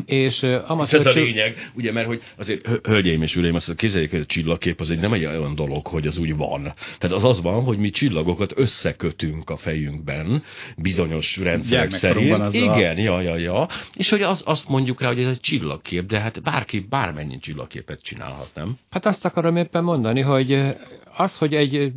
és 0.05 0.43
amatőr... 0.67 1.07
Ez 1.07 1.15
a 1.15 1.19
lényeg, 1.19 1.71
ugye, 1.75 1.91
mert 1.91 2.07
hogy 2.07 2.21
azért, 2.37 2.67
hölgyeim 2.83 3.21
és 3.21 3.35
uraim, 3.35 3.55
azt 3.55 3.75
képzeljék, 3.75 4.11
hogy 4.11 4.19
a 4.19 4.25
csillagkép 4.25 4.79
az 4.79 4.89
egy 4.89 4.99
nem 4.99 5.13
egy 5.13 5.25
olyan 5.25 5.55
dolog, 5.55 5.87
hogy 5.87 6.07
az 6.07 6.17
úgy 6.17 6.35
van. 6.37 6.73
Tehát 6.97 7.15
az 7.15 7.23
az 7.23 7.41
van, 7.41 7.63
hogy 7.63 7.77
mi 7.77 7.89
csillagokat 7.89 8.53
összekötünk 8.55 9.49
a 9.49 9.57
fejünkben, 9.57 10.43
bizonyos 10.77 11.37
rendszerek 11.37 11.91
szerint. 11.91 12.53
Igen, 12.53 12.97
ja, 12.97 13.21
ja, 13.21 13.37
ja. 13.37 13.67
És 13.93 14.09
hogy 14.09 14.21
az, 14.21 14.43
azt 14.45 14.69
mondjuk 14.69 15.01
rá, 15.01 15.07
hogy 15.07 15.19
ez 15.19 15.29
egy 15.29 15.39
csillagkép, 15.39 16.05
de 16.05 16.19
hát 16.19 16.41
bárki 16.41 16.79
bármennyi 16.89 17.39
csillagképet 17.39 18.01
csinálhat, 18.01 18.51
nem? 18.55 18.77
Hát 18.89 19.05
azt 19.05 19.25
akarom 19.25 19.55
éppen 19.55 19.83
mondani, 19.83 20.21
hogy 20.21 20.75
az, 21.17 21.37
hogy 21.37 21.53
egy 21.53 21.91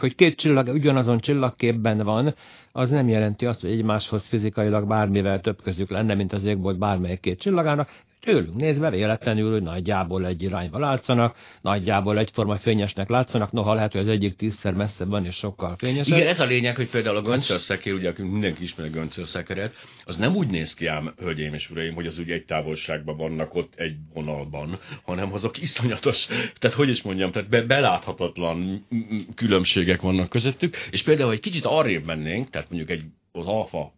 hogy 0.00 0.14
két 0.14 0.36
csillag 0.38 0.68
ugyanazon 0.68 1.18
csillagképben 1.18 1.98
van, 1.98 2.34
az 2.72 2.90
nem 2.90 3.08
jelenti 3.08 3.46
azt, 3.46 3.60
hogy 3.60 3.70
egymáshoz 3.70 4.26
fizikailag 4.26 4.88
bármivel 4.88 5.40
több 5.40 5.62
közük 5.62 5.90
lenne, 5.90 6.14
mint 6.14 6.32
az 6.32 6.44
égbolt 6.44 6.78
bármelyik 6.78 7.20
két 7.20 7.38
csillagának. 7.38 7.88
Tőlünk 8.20 8.54
nézve 8.54 8.90
véletlenül, 8.90 9.60
nagyjából 9.60 10.26
egy 10.26 10.42
irányba 10.42 10.78
látszanak, 10.78 11.36
nagyjából 11.60 12.18
egyforma 12.18 12.56
fényesnek 12.56 13.08
látszanak, 13.08 13.52
noha 13.52 13.74
lehet, 13.74 13.92
hogy 13.92 14.00
az 14.00 14.08
egyik 14.08 14.36
tízszer 14.36 14.72
messzebb 14.72 15.08
van 15.08 15.24
és 15.24 15.34
sokkal 15.34 15.74
fényesebb. 15.78 16.16
Igen, 16.16 16.28
ez 16.28 16.40
a 16.40 16.44
lényeg, 16.44 16.76
hogy 16.76 16.90
például 16.90 17.16
a 17.16 17.22
göncörszekér, 17.22 17.92
ugye 17.92 18.08
akik 18.08 18.24
mindenki 18.24 18.62
ismeri 18.62 18.88
a 18.88 18.92
göncörszekeret, 18.92 19.74
az 20.04 20.16
nem 20.16 20.36
úgy 20.36 20.48
néz 20.48 20.74
ki 20.74 20.86
ám, 20.86 21.14
hölgyeim 21.18 21.54
és 21.54 21.70
uraim, 21.70 21.94
hogy 21.94 22.06
az 22.06 22.18
ugye 22.18 22.34
egy 22.34 22.44
távolságban 22.44 23.16
vannak 23.16 23.54
ott 23.54 23.72
egy 23.76 23.94
vonalban, 24.14 24.78
hanem 25.02 25.32
azok 25.32 25.62
iszonyatos, 25.62 26.26
tehát 26.58 26.76
hogy 26.76 26.88
is 26.88 27.02
mondjam, 27.02 27.30
tehát 27.30 27.48
be, 27.48 27.62
beláthatatlan 27.62 28.86
különbségek 29.34 30.00
vannak 30.00 30.28
közöttük, 30.28 30.76
és 30.90 31.02
például, 31.02 31.28
hogy 31.28 31.40
kicsit 31.40 31.64
arrébb 31.64 32.06
mennénk, 32.06 32.50
tehát 32.50 32.70
mondjuk 32.70 32.90
egy 32.90 33.02
az 33.32 33.46
alfa 33.46 33.92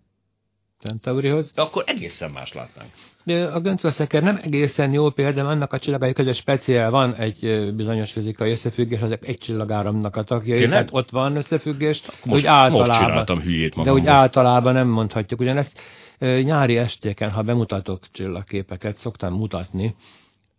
Centaurihoz. 0.83 1.53
De 1.53 1.63
akkor 1.63 1.85
egészen 1.87 2.31
más 2.31 2.53
látnánk. 2.53 2.91
De 3.25 3.45
a 3.47 3.61
göncösszeker 3.61 4.23
nem 4.23 4.39
egészen 4.43 4.93
jó 4.93 5.11
példa, 5.11 5.49
annak 5.49 5.73
a 5.73 5.79
csillagai 5.79 6.13
között 6.13 6.35
speciál 6.35 6.91
van 6.91 7.15
egy 7.15 7.73
bizonyos 7.75 8.13
fizikai 8.13 8.51
összefüggés, 8.51 9.01
azok 9.01 9.27
egy 9.27 9.39
csillagáramnak 9.39 10.17
a 10.17 10.23
Tényleg? 10.25 10.69
tehát 10.69 10.89
ott 10.91 11.11
van 11.11 11.37
összefüggés, 11.37 12.03
Most, 12.25 12.41
úgy 12.43 12.47
általában, 12.47 12.87
most 12.89 13.01
csináltam 13.01 13.41
hülyét 13.41 13.71
de 13.71 13.77
magamból. 13.77 14.03
úgy 14.03 14.09
általában 14.09 14.73
nem 14.73 14.89
mondhatjuk. 14.89 15.41
Ugyanezt 15.41 15.81
nyári 16.19 16.77
estéken, 16.77 17.31
ha 17.31 17.43
bemutatok 17.43 18.01
csillagképeket, 18.13 18.97
szoktam 18.97 19.35
mutatni 19.35 19.95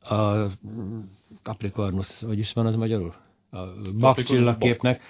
a 0.01 0.33
Capricornus, 1.43 2.19
hogy 2.25 2.39
is 2.39 2.53
van 2.53 2.65
az 2.65 2.75
magyarul? 2.75 3.13
A 3.51 3.59
Bak 3.99 4.23
csillagképnek 4.23 5.01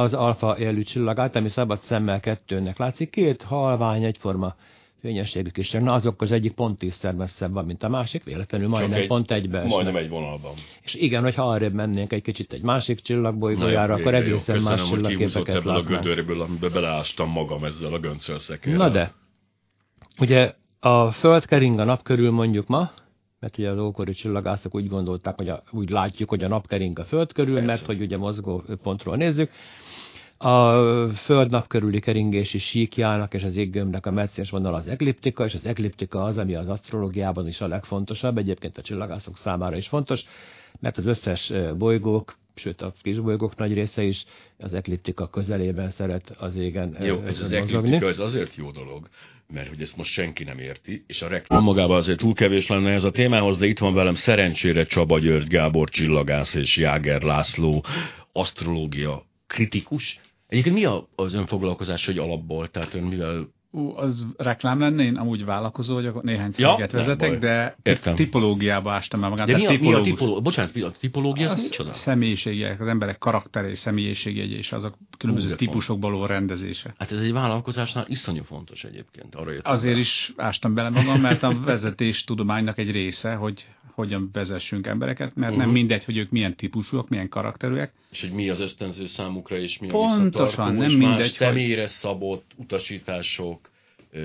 az 0.00 0.14
alfa 0.14 0.56
jelű 0.58 0.82
csillagát, 0.82 1.36
ami 1.36 1.48
szabad 1.48 1.78
szemmel 1.78 2.20
kettőnek 2.20 2.78
látszik. 2.78 3.10
Két 3.10 3.42
halvány, 3.42 4.04
egyforma 4.04 4.54
fényességű 5.00 5.48
kis 5.48 5.70
Na 5.70 5.92
azok 5.92 6.22
az 6.22 6.32
egyik 6.32 6.52
pont 6.52 6.78
tízszer 6.78 7.14
messzebb 7.14 7.52
van, 7.52 7.64
mint 7.64 7.82
a 7.82 7.88
másik, 7.88 8.24
véletlenül 8.24 8.68
majdnem 8.68 8.98
egy- 9.00 9.06
pont 9.06 9.30
egybe 9.30 9.56
esnek. 9.58 9.72
Majdnem 9.72 9.96
egy 9.96 10.08
vonalban. 10.08 10.52
És 10.82 10.94
igen, 10.94 11.22
hogyha 11.22 11.48
arrébb 11.48 11.72
mennénk 11.72 12.12
egy 12.12 12.22
kicsit 12.22 12.52
egy 12.52 12.62
másik 12.62 13.00
csillagbolygójára, 13.00 13.94
akkor 13.94 14.12
jó, 14.12 14.18
egészen 14.18 14.62
más 14.62 14.80
hogy 14.80 14.88
kihúzott 14.88 15.06
csillagképeket 15.06 15.54
ebből 15.54 15.72
a 15.72 15.76
látnánk. 15.76 16.02
gödörből, 16.04 16.40
amiben 16.40 16.72
beleástam 16.72 17.30
magam 17.30 17.64
ezzel 17.64 17.92
a 17.92 17.98
göncölszekérrel. 17.98 18.78
Na 18.86 18.88
de, 18.88 19.12
ugye 20.18 20.52
a 20.80 21.10
Föld 21.10 21.44
kering 21.46 21.78
a 21.78 21.84
nap 21.84 22.02
körül 22.02 22.30
mondjuk 22.30 22.66
ma, 22.66 22.90
mert 23.40 23.58
ugye 23.58 23.70
az 23.70 23.78
ókori 23.78 24.12
csillagászok 24.12 24.74
úgy 24.74 24.88
gondolták, 24.88 25.36
hogy 25.36 25.48
a, 25.48 25.62
úgy 25.70 25.90
látjuk, 25.90 26.28
hogy 26.28 26.44
a 26.44 26.48
nap 26.48 26.66
kering 26.66 26.98
a 26.98 27.04
Föld 27.04 27.32
körül, 27.32 27.54
Persze. 27.54 27.66
mert 27.70 27.86
hogy 27.86 28.00
ugye 28.00 28.16
mozgó 28.16 28.62
pontról 28.82 29.16
nézzük. 29.16 29.50
A 30.38 30.70
Föld 31.08 31.50
nap 31.50 31.66
körüli 31.66 32.00
keringési 32.00 32.58
síkjának 32.58 33.34
és 33.34 33.42
az 33.42 33.56
éggömbnek 33.56 34.06
a 34.06 34.10
meccés 34.10 34.50
vonal 34.50 34.74
az 34.74 34.86
ekliptika, 34.86 35.44
és 35.44 35.54
az 35.54 35.64
ekliptika 35.64 36.24
az, 36.24 36.38
ami 36.38 36.54
az 36.54 36.68
asztrológiában 36.68 37.46
is 37.46 37.60
a 37.60 37.66
legfontosabb, 37.66 38.38
egyébként 38.38 38.78
a 38.78 38.82
csillagászok 38.82 39.36
számára 39.36 39.76
is 39.76 39.88
fontos, 39.88 40.24
mert 40.80 40.96
az 40.96 41.06
összes 41.06 41.52
bolygók, 41.78 42.36
sőt 42.54 42.82
a 42.82 42.92
kisbolygók 43.02 43.56
nagy 43.56 43.72
része 43.72 44.02
is 44.02 44.24
az 44.58 44.74
ekliptika 44.74 45.28
közelében 45.28 45.90
szeret 45.90 46.34
az 46.38 46.56
égen 46.56 46.96
Jó, 47.00 47.22
ez 47.22 47.40
az 47.40 47.52
ekliptika, 47.52 48.08
ez 48.08 48.18
azért 48.18 48.54
jó 48.54 48.70
dolog, 48.70 49.08
mert 49.52 49.68
hogy 49.68 49.82
ezt 49.82 49.96
most 49.96 50.12
senki 50.12 50.44
nem 50.44 50.58
érti, 50.58 51.04
és 51.06 51.22
a 51.22 51.28
reklám 51.28 51.62
magában 51.62 51.96
azért 51.96 52.18
túl 52.18 52.34
kevés 52.34 52.66
lenne 52.66 52.90
ez 52.90 53.04
a 53.04 53.10
témához, 53.10 53.58
de 53.58 53.66
itt 53.66 53.78
van 53.78 53.94
velem 53.94 54.14
szerencsére 54.14 54.84
Csaba 54.84 55.18
György, 55.18 55.48
Gábor 55.48 55.88
Csillagász 55.88 56.54
és 56.54 56.76
Jáger 56.76 57.22
László, 57.22 57.84
asztrológia 58.32 59.26
kritikus. 59.46 60.20
Egyébként 60.46 60.74
mi 60.74 60.84
az 61.14 61.34
önfoglalkozás, 61.34 62.06
hogy 62.06 62.18
alapból, 62.18 62.70
tehát 62.70 62.94
ön 62.94 63.02
mivel 63.02 63.54
Ú, 63.76 63.92
az 63.96 64.26
reklám 64.36 64.80
lenne, 64.80 65.02
én 65.02 65.16
amúgy 65.16 65.44
vállalkozó 65.44 65.94
vagyok, 65.94 66.22
néhány 66.22 66.50
Ja, 66.56 66.74
céget 66.74 66.92
nem 66.92 67.00
vezetek, 67.00 67.38
de 67.38 67.76
Értem. 67.82 68.14
tipológiába 68.14 68.92
ástam 68.92 69.22
el 69.24 69.28
magát. 69.28 69.46
De 69.46 69.56
mi 69.56 69.66
a, 69.66 69.70
mi 69.80 69.92
a 69.94 70.00
tipológia? 70.00 70.40
Bocsánat, 70.40 70.74
mi 70.74 70.80
a 70.80 70.90
tipológia? 70.90 71.50
Az 71.50 71.58
Az 71.58 71.62
micsoda? 71.62 71.92
személyiségek, 71.92 72.80
az 72.80 72.86
emberek 72.88 73.18
személyiségjegye 73.74 74.56
és 74.56 74.72
azok 74.72 74.94
különböző 75.18 75.46
Ú, 75.46 75.50
de 75.50 75.56
típusokból 75.56 76.10
való 76.10 76.26
rendezése. 76.26 76.94
Hát 76.98 77.12
ez 77.12 77.22
egy 77.22 77.32
vállalkozásnál 77.32 78.04
iszonyú 78.08 78.42
fontos 78.42 78.84
egyébként. 78.84 79.34
Arra 79.34 79.52
Azért 79.62 79.94
rá. 79.94 80.00
is 80.00 80.32
ástam 80.36 80.74
bele 80.74 80.88
magam, 80.88 81.20
mert 81.20 81.42
a 81.42 81.60
vezetés 81.64 82.24
tudománynak 82.24 82.78
egy 82.78 82.90
része, 82.90 83.34
hogy 83.34 83.66
hogyan 83.96 84.30
vezessünk 84.32 84.86
embereket, 84.86 85.34
mert 85.34 85.52
Mhm. 85.52 85.60
nem 85.60 85.70
mindegy, 85.70 86.04
hogy 86.04 86.16
ők 86.16 86.30
milyen 86.30 86.56
típusúak, 86.56 87.08
milyen 87.08 87.28
karakterűek. 87.28 87.92
És 88.10 88.20
hogy 88.20 88.30
mi 88.32 88.48
az 88.48 88.60
ösztönző 88.60 89.06
számukra, 89.06 89.56
és 89.58 89.78
mi 89.78 89.88
a 89.88 89.90
Pontosan, 89.90 90.22
visszatartó, 90.24 90.62
nem 90.62 90.74
mindegy, 90.90 90.98
más 91.08 91.20
hogy- 91.20 91.30
személyre 91.30 91.86
szabott 91.86 92.50
utasítások, 92.56 93.70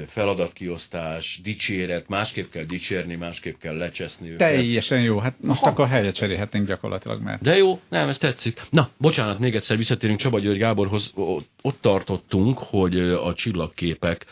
feladatkiosztás, 0.08 1.40
dicséret, 1.44 2.08
másképp 2.08 2.52
kell 2.52 2.64
dicsérni, 2.64 3.16
másképp 3.16 3.58
kell 3.60 3.78
lecseszni 3.78 4.26
őket. 4.28 4.38
Teljesen 4.52 5.02
jó, 5.02 5.18
hát 5.20 5.36
most 5.42 5.62
Aha. 5.62 5.72
akkor 5.72 5.88
helyet 5.88 6.16
cserélhetnénk 6.16 6.68
gyakorlatilag, 6.68 7.22
mert 7.22 7.42
De 7.42 7.58
jó, 7.58 7.80
nem, 7.90 8.10
ez 8.10 8.18
tetszik. 8.18 8.62
Na, 8.70 8.90
bocsánat, 8.98 9.40
még 9.40 9.56
egyszer 9.56 9.78
visszatérünk 9.78 10.20
Csaba 10.20 10.40
György 10.40 10.58
Gáborhoz. 10.58 11.14
Ott 11.62 11.78
tartottunk, 11.82 12.58
hogy 12.58 13.00
a 13.00 13.34
csillagképek, 13.34 14.26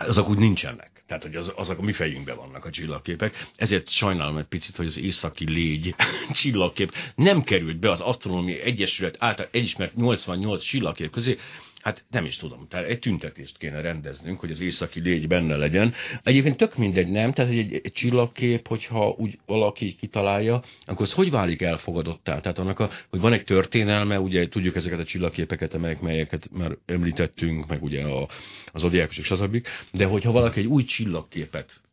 azok 0.00 0.28
úgy 0.28 0.38
nincsenek. 0.38 0.90
Tehát, 1.06 1.22
hogy 1.22 1.36
az, 1.36 1.52
azok 1.56 1.78
a 1.78 1.82
mi 1.82 1.92
fejünkben 1.92 2.36
vannak 2.36 2.64
a 2.64 2.70
csillagképek. 2.70 3.48
Ezért 3.56 3.88
sajnálom 3.88 4.36
egy 4.36 4.44
picit, 4.44 4.76
hogy 4.76 4.86
az 4.86 4.98
északi 4.98 5.50
légy 5.50 5.94
csillagkép 6.40 6.92
nem 7.14 7.42
került 7.42 7.78
be 7.78 7.90
az 7.90 8.00
Asztronómiai 8.00 8.60
Egyesület 8.60 9.16
által 9.18 9.48
elismert 9.52 9.94
88 9.94 10.62
csillagkép 10.62 11.10
közé. 11.10 11.36
Hát 11.84 12.04
nem 12.10 12.24
is 12.24 12.36
tudom, 12.36 12.66
tehát 12.68 12.86
egy 12.86 12.98
tüntetést 12.98 13.58
kéne 13.58 13.80
rendeznünk, 13.80 14.40
hogy 14.40 14.50
az 14.50 14.60
északi 14.60 15.00
légy 15.00 15.26
benne 15.26 15.56
legyen. 15.56 15.94
Egyébként 16.22 16.56
tök 16.56 16.76
mindegy, 16.76 17.08
nem? 17.08 17.32
Tehát 17.32 17.52
egy, 17.52 17.80
egy 17.82 17.92
csillagkép, 17.92 18.68
hogyha 18.68 19.14
úgy 19.18 19.38
valaki 19.46 19.94
kitalálja, 19.94 20.62
akkor 20.84 21.02
az 21.02 21.12
hogy 21.12 21.30
válik 21.30 21.62
elfogadottá? 21.62 22.40
Tehát 22.40 22.58
annak, 22.58 22.78
a, 22.78 22.90
hogy 23.10 23.20
van 23.20 23.32
egy 23.32 23.44
történelme, 23.44 24.20
ugye 24.20 24.48
tudjuk 24.48 24.76
ezeket 24.76 24.98
a 24.98 25.04
csillagképeket, 25.04 25.74
amelyek, 25.74 26.00
melyeket 26.00 26.48
már 26.52 26.76
említettünk, 26.86 27.66
meg 27.66 27.82
ugye 27.82 28.02
a, 28.02 28.28
az 28.72 28.80
zodiákusok, 28.80 29.24
stb. 29.24 29.66
De 29.92 30.06
hogyha 30.06 30.32
valaki 30.32 30.60
egy 30.60 30.66
új 30.66 30.84
csillagképet 30.84 31.83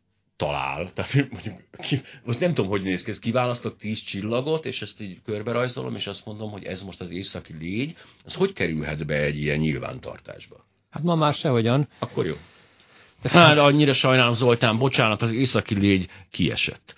talál, 0.42 0.92
tehát 0.92 1.14
mondjuk, 1.30 1.54
ki, 1.82 2.02
most 2.24 2.40
nem 2.40 2.54
tudom, 2.54 2.70
hogy 2.70 2.82
néz 2.82 3.02
ki, 3.02 3.10
ez 3.10 3.18
kiválasztok 3.18 3.76
tíz 3.78 3.98
csillagot, 3.98 4.64
és 4.64 4.82
ezt 4.82 5.00
így 5.00 5.22
körbe 5.24 5.52
rajzolom, 5.52 5.94
és 5.94 6.06
azt 6.06 6.26
mondom, 6.26 6.50
hogy 6.50 6.64
ez 6.64 6.82
most 6.82 7.00
az 7.00 7.10
északi 7.10 7.54
légy, 7.60 7.96
az 8.24 8.34
hogy 8.34 8.52
kerülhet 8.52 9.06
be 9.06 9.14
egy 9.14 9.36
ilyen 9.36 9.58
nyilvántartásba? 9.58 10.66
Hát 10.90 11.02
ma 11.02 11.14
már 11.14 11.34
sehogyan. 11.34 11.88
Akkor 11.98 12.26
jó. 12.26 12.34
Hát 13.22 13.58
annyira 13.58 13.92
sajnálom, 13.92 14.34
Zoltán, 14.34 14.78
bocsánat, 14.78 15.22
az 15.22 15.32
északi 15.32 15.74
légy 15.74 16.08
kiesett. 16.30 16.94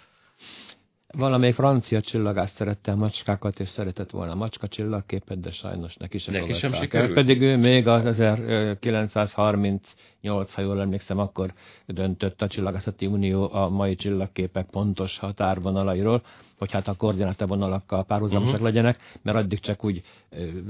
Valamelyik 1.16 1.54
francia 1.54 2.00
csillagász 2.00 2.52
szerette 2.52 2.92
a 2.92 2.96
macskákat, 2.96 3.60
és 3.60 3.68
szeretett 3.68 4.10
volna 4.10 4.32
a 4.32 4.34
macska 4.34 4.68
csillagképet, 4.68 5.40
de 5.40 5.50
sajnos 5.50 5.96
neki 5.96 6.18
sem 6.18 6.34
Neki 6.34 6.52
sem 6.52 6.72
sikerült? 6.72 7.08
el. 7.08 7.14
Pedig 7.14 7.42
ő 7.42 7.56
még 7.56 7.86
az 7.86 8.06
1938, 8.06 10.54
ha 10.54 10.62
jól 10.62 10.80
emlékszem, 10.80 11.18
akkor 11.18 11.52
döntött 11.86 12.42
a 12.42 12.46
Csillagászati 12.46 13.06
Unió 13.06 13.52
a 13.52 13.68
mai 13.68 13.94
csillagképek 13.94 14.66
pontos 14.70 15.18
határvonalairól, 15.18 16.22
hogy 16.58 16.72
hát 16.72 16.88
a 16.88 16.94
koordinátavonalakkal 16.94 18.04
párhuzamosak 18.04 18.52
uh-huh. 18.52 18.66
legyenek, 18.66 18.98
mert 19.22 19.36
addig 19.36 19.60
csak 19.60 19.84
úgy, 19.84 20.02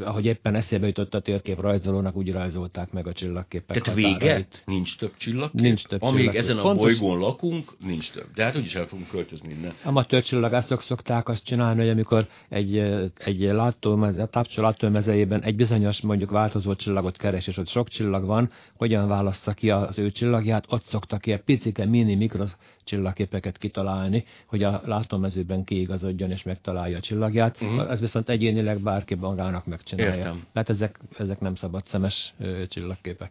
ahogy 0.00 0.24
éppen 0.24 0.54
eszébe 0.54 0.86
jutott 0.86 1.14
a 1.14 1.20
térkép 1.20 1.60
rajzolónak, 1.60 2.16
úgy 2.16 2.32
rajzolták 2.32 2.92
meg 2.92 3.06
a 3.06 3.12
csillagképek 3.12 3.82
Tehát 3.82 3.98
vége? 3.98 4.46
Nincs 4.64 4.98
több 4.98 5.16
csillagkép? 5.16 5.60
Nincs 5.60 5.84
több 5.84 6.02
Amíg 6.02 6.16
csillagkép. 6.16 6.40
ezen 6.40 6.58
a 6.58 6.62
Pontos. 6.62 6.98
bolygón 6.98 7.18
lakunk, 7.18 7.72
nincs 7.80 8.12
több. 8.12 8.26
De 8.34 8.44
hát 8.44 8.56
úgyis 8.56 8.74
el 8.74 8.86
fogunk 8.86 9.08
költözni 9.08 9.54
innen. 9.54 9.72
Amatőr 9.82 10.22
csillagászok 10.34 10.82
szokták 10.82 11.28
azt 11.28 11.44
csinálni, 11.44 11.80
hogy 11.80 11.88
amikor 11.88 12.26
egy, 12.48 12.78
egy 13.18 13.40
látómeze, 13.40 14.26
tápcsó 14.26 14.62
látómezejében 14.62 15.42
egy 15.42 15.56
bizonyos 15.56 16.00
mondjuk 16.00 16.30
változó 16.30 16.74
csillagot 16.74 17.16
keres, 17.16 17.46
és 17.46 17.56
ott 17.56 17.68
sok 17.68 17.88
csillag 17.88 18.24
van, 18.24 18.50
hogyan 18.76 19.08
válassza 19.08 19.52
ki 19.52 19.70
az 19.70 19.98
ő 19.98 20.10
csillagját, 20.10 20.64
ott 20.68 20.84
szoktak 20.84 21.26
ilyen 21.26 21.42
picike, 21.44 21.84
mini, 21.84 22.14
mikro 22.14 22.44
csillagképeket 22.84 23.58
kitalálni, 23.58 24.24
hogy 24.46 24.62
a 24.62 24.80
látómezőben 24.84 25.64
kiigazodjon 25.64 26.30
és 26.30 26.42
megtalálja 26.42 26.96
a 26.96 27.00
csillagját. 27.00 27.60
Uh-huh. 27.60 27.90
Ez 27.90 28.00
viszont 28.00 28.28
egyénileg 28.28 28.80
bárki 28.80 29.14
magának 29.14 29.66
megcsinálja. 29.66 30.14
Értem. 30.14 30.44
Tehát 30.52 30.68
ezek, 30.68 30.98
ezek 31.18 31.40
nem 31.40 31.54
szabad 31.54 31.86
szemes 31.86 32.34
ö, 32.38 32.66
csillagképek. 32.66 33.30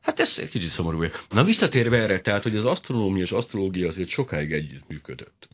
Hát 0.00 0.20
ez 0.20 0.38
egy 0.40 0.48
kicsit 0.48 0.68
szomorú. 0.68 1.04
Na 1.28 1.44
visszatérve 1.44 1.96
erre, 1.96 2.20
tehát, 2.20 2.42
hogy 2.42 2.56
az 2.56 2.64
asztronómia 2.64 3.22
és 3.22 3.32
asztrológia 3.32 3.88
azért 3.88 4.08
sokáig 4.08 4.52
együtt 4.52 4.88
működött. 4.88 5.48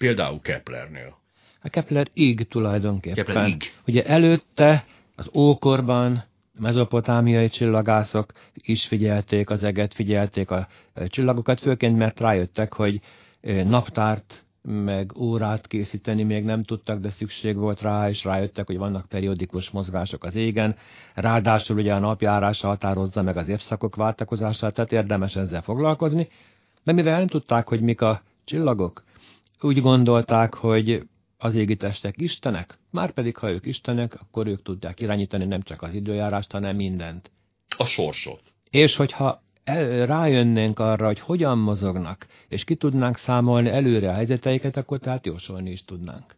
Például 0.00 0.40
Keplernél. 0.40 1.18
A 1.62 1.68
Kepler 1.68 2.06
ig 2.12 2.48
tulajdonképpen. 2.48 3.24
Kepler 3.24 3.48
ig. 3.48 3.62
Ugye 3.86 4.04
előtte 4.04 4.84
az 5.16 5.30
ókorban 5.34 6.24
mezopotámiai 6.58 7.48
csillagászok 7.48 8.32
is 8.54 8.86
figyelték 8.86 9.50
az 9.50 9.62
eget, 9.62 9.94
figyelték 9.94 10.50
a 10.50 10.68
e, 10.94 11.06
csillagokat, 11.06 11.60
főként 11.60 11.96
mert 11.96 12.20
rájöttek, 12.20 12.72
hogy 12.72 13.00
e, 13.40 13.64
naptárt 13.64 14.44
meg 14.62 15.16
órát 15.16 15.66
készíteni 15.66 16.22
még 16.22 16.44
nem 16.44 16.62
tudtak, 16.62 17.00
de 17.00 17.10
szükség 17.10 17.56
volt 17.56 17.80
rá, 17.80 18.08
és 18.08 18.24
rájöttek, 18.24 18.66
hogy 18.66 18.78
vannak 18.78 19.08
periódikus 19.08 19.70
mozgások 19.70 20.24
az 20.24 20.34
égen. 20.34 20.76
Ráadásul 21.14 21.76
ugye 21.76 21.94
a 21.94 21.98
napjárása 21.98 22.66
határozza 22.66 23.22
meg 23.22 23.36
az 23.36 23.48
évszakok 23.48 23.96
váltakozását, 23.96 24.74
tehát 24.74 24.92
érdemes 24.92 25.36
ezzel 25.36 25.62
foglalkozni. 25.62 26.28
De 26.84 26.92
mivel 26.92 27.18
nem 27.18 27.26
tudták, 27.26 27.68
hogy 27.68 27.80
mik 27.80 28.00
a 28.00 28.22
csillagok, 28.44 29.04
úgy 29.64 29.80
gondolták, 29.80 30.54
hogy 30.54 31.02
az 31.38 31.54
égi 31.54 31.76
testek 31.76 32.14
istenek, 32.20 32.78
már 32.90 33.10
pedig 33.10 33.36
ha 33.36 33.50
ők 33.50 33.66
istenek, 33.66 34.20
akkor 34.20 34.46
ők 34.46 34.62
tudják 34.62 35.00
irányítani 35.00 35.44
nem 35.44 35.62
csak 35.62 35.82
az 35.82 35.94
időjárást, 35.94 36.52
hanem 36.52 36.76
mindent. 36.76 37.30
A 37.76 37.84
sorsot. 37.84 38.42
És 38.70 38.96
hogyha 38.96 39.42
el, 39.64 40.06
rájönnénk 40.06 40.78
arra, 40.78 41.06
hogy 41.06 41.20
hogyan 41.20 41.58
mozognak, 41.58 42.26
és 42.48 42.64
ki 42.64 42.74
tudnánk 42.74 43.16
számolni 43.16 43.68
előre 43.68 44.08
a 44.08 44.14
helyzeteiket, 44.14 44.76
akkor 44.76 44.98
tehát 44.98 45.26
jósolni 45.26 45.70
is 45.70 45.84
tudnánk. 45.84 46.36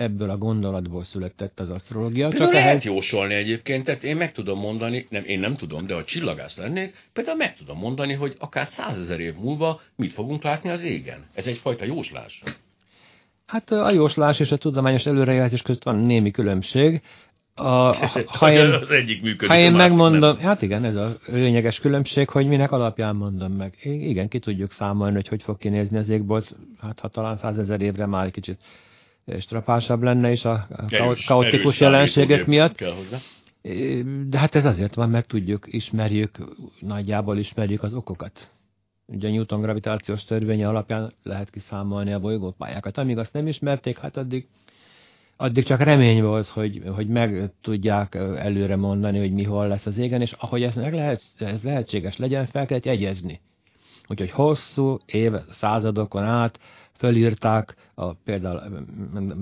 Ebből 0.00 0.30
a 0.30 0.36
gondolatból 0.36 1.04
született 1.04 1.60
az 1.60 1.70
asztrológia. 1.70 2.28
Például 2.28 2.50
Csak 2.50 2.52
lehet 2.52 2.68
ehhez 2.70 2.84
jósolni 2.84 3.34
egyébként, 3.34 3.84
tehát 3.84 4.02
én 4.02 4.16
meg 4.16 4.32
tudom 4.32 4.58
mondani, 4.58 5.06
nem, 5.10 5.22
én 5.26 5.38
nem 5.38 5.56
tudom, 5.56 5.86
de 5.86 5.94
ha 5.94 6.04
csillagász 6.04 6.56
lennék, 6.56 6.94
például 7.12 7.36
meg 7.36 7.56
tudom 7.56 7.78
mondani, 7.78 8.12
hogy 8.12 8.34
akár 8.38 8.66
százezer 8.66 9.20
év 9.20 9.34
múlva 9.34 9.80
mit 9.96 10.12
fogunk 10.12 10.42
látni 10.42 10.70
az 10.70 10.82
égen. 10.82 11.26
Ez 11.34 11.46
egyfajta 11.46 11.84
jóslás. 11.84 12.42
Hát 13.46 13.70
a 13.70 13.92
jóslás 13.92 14.40
és 14.40 14.50
a 14.50 14.56
tudományos 14.56 15.06
előrejelzés 15.06 15.62
között 15.62 15.82
van 15.82 15.96
némi 15.96 16.30
különbség. 16.30 17.02
A, 17.54 17.96
ha, 18.38 18.52
én, 18.52 18.70
az 18.70 18.90
egyik 18.90 19.22
működik, 19.22 19.48
ha 19.48 19.56
én 19.56 19.74
a 19.74 19.76
megmondom, 19.76 20.36
nem. 20.36 20.46
hát 20.46 20.62
igen, 20.62 20.84
ez 20.84 20.96
a 20.96 21.16
lényeges 21.26 21.80
különbség, 21.80 22.28
hogy 22.28 22.46
minek 22.46 22.72
alapján 22.72 23.16
mondom 23.16 23.52
meg. 23.52 23.74
Igen, 23.82 24.28
ki 24.28 24.38
tudjuk 24.38 24.70
számolni, 24.70 25.14
hogy 25.14 25.28
hogy 25.28 25.42
fog 25.42 25.58
kinézni 25.58 25.98
az 25.98 26.08
égbolt, 26.08 26.56
hát 26.80 27.00
ha 27.00 27.08
talán 27.08 27.36
százezer 27.36 27.80
évre 27.80 28.06
már 28.06 28.24
egy 28.24 28.32
kicsit 28.32 28.58
strapásabb 29.38 30.02
lenne, 30.02 30.30
és 30.30 30.44
a 30.44 30.66
Erős- 30.70 30.96
kao- 30.98 31.24
kaotikus 31.24 31.80
jelenségek 31.80 32.46
miatt. 32.46 32.74
Kell 32.74 32.92
hozzá. 32.92 33.16
De 34.28 34.38
hát 34.38 34.54
ez 34.54 34.64
azért 34.64 34.94
van, 34.94 35.10
mert 35.10 35.28
tudjuk, 35.28 35.66
ismerjük, 35.70 36.30
nagyjából 36.80 37.38
ismerjük 37.38 37.82
az 37.82 37.94
okokat. 37.94 38.48
Ugye 39.06 39.30
Newton 39.30 39.60
gravitációs 39.60 40.24
törvénye 40.24 40.68
alapján 40.68 41.12
lehet 41.22 41.50
kiszámolni 41.50 42.12
a 42.12 42.20
bolygópályákat. 42.20 42.98
Amíg 42.98 43.18
azt 43.18 43.32
nem 43.32 43.46
ismerték, 43.46 43.98
hát 43.98 44.16
addig, 44.16 44.48
addig 45.36 45.64
csak 45.64 45.80
remény 45.80 46.22
volt, 46.22 46.48
hogy, 46.48 46.82
hogy 46.94 47.08
meg 47.08 47.52
tudják 47.60 48.14
előre 48.14 48.76
mondani, 48.76 49.18
hogy 49.18 49.32
mi 49.32 49.44
hol 49.44 49.68
lesz 49.68 49.86
az 49.86 49.98
égen, 49.98 50.20
és 50.20 50.32
ahogy 50.32 50.62
ez, 50.62 50.74
meg 50.74 50.94
lehet, 50.94 51.22
ez 51.38 51.62
lehetséges 51.62 52.16
legyen, 52.16 52.46
fel 52.46 52.66
kellett 52.66 52.84
jegyezni. 52.84 53.40
Úgyhogy 54.08 54.30
hosszú 54.30 54.98
év, 55.06 55.32
századokon 55.48 56.22
át 56.22 56.58
fölírták 57.00 57.74
a, 57.94 58.12
például 58.12 58.86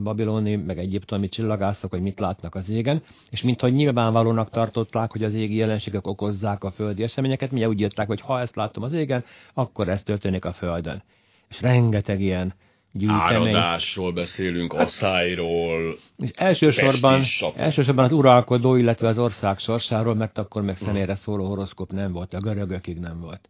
babiloni, 0.02 0.56
meg 0.56 0.78
egyiptomi 0.78 1.28
csillagászok, 1.28 1.90
hogy 1.90 2.00
mit 2.00 2.18
látnak 2.18 2.54
az 2.54 2.70
égen, 2.70 3.02
és 3.30 3.42
minthogy 3.42 3.72
nyilvánvalónak 3.72 4.50
tartották, 4.50 5.10
hogy 5.10 5.24
az 5.24 5.34
égi 5.34 5.56
jelenségek 5.56 6.06
okozzák 6.06 6.64
a 6.64 6.70
földi 6.70 7.02
eseményeket, 7.02 7.50
mi 7.50 7.64
úgy 7.64 7.80
írták, 7.80 8.06
hogy 8.06 8.20
ha 8.20 8.40
ezt 8.40 8.56
látom 8.56 8.82
az 8.82 8.92
égen, 8.92 9.24
akkor 9.54 9.88
ez 9.88 10.02
történik 10.02 10.44
a 10.44 10.52
földön. 10.52 11.02
És 11.48 11.60
rengeteg 11.60 12.20
ilyen 12.20 12.54
gyűjtemény. 12.92 13.54
Áradásról 13.54 14.12
beszélünk, 14.12 14.72
asszályról. 14.72 15.96
És 16.16 16.30
elsősorban, 16.34 17.22
elsősorban 17.56 18.04
az 18.04 18.12
uralkodó, 18.12 18.74
illetve 18.76 19.08
az 19.08 19.18
ország 19.18 19.58
sorsáról, 19.58 20.14
mert 20.14 20.38
akkor 20.38 20.62
meg 20.62 20.76
személyre 20.76 21.14
szóló 21.14 21.46
horoszkóp 21.46 21.92
nem 21.92 22.12
volt, 22.12 22.34
a 22.34 22.40
görögökig 22.40 22.98
nem 22.98 23.20
volt. 23.20 23.48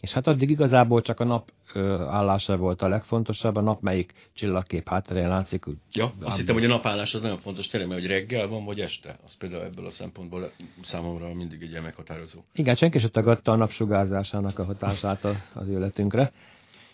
És 0.00 0.12
hát 0.12 0.26
addig 0.26 0.50
igazából 0.50 1.02
csak 1.02 1.20
a 1.20 1.24
nap 1.24 1.52
ö, 1.74 2.02
állása 2.02 2.56
volt 2.56 2.82
a 2.82 2.88
legfontosabb, 2.88 3.56
a 3.56 3.60
nap 3.60 3.80
melyik 3.80 4.12
csillagkép 4.32 4.88
hátterén 4.88 5.28
látszik. 5.28 5.64
Ja, 5.92 6.14
azt 6.20 6.36
hittem, 6.36 6.54
hogy 6.54 6.64
a 6.64 6.68
napállás 6.68 7.14
az 7.14 7.20
nagyon 7.20 7.38
fontos 7.38 7.66
tényleg, 7.66 7.88
mert 7.88 8.00
hogy 8.00 8.10
reggel 8.10 8.46
van, 8.46 8.64
vagy 8.64 8.80
este. 8.80 9.18
Az 9.24 9.36
például 9.36 9.62
ebből 9.62 9.86
a 9.86 9.90
szempontból 9.90 10.50
számomra 10.82 11.34
mindig 11.34 11.62
egy 11.62 11.82
meghatározó. 11.82 12.40
Igen, 12.54 12.74
senki 12.74 12.98
sem 12.98 13.10
tagadta 13.10 13.52
a 13.52 13.56
napsugárzásának 13.56 14.58
a 14.58 14.64
hatását 14.64 15.24
az 15.52 15.68
életünkre. 15.68 16.32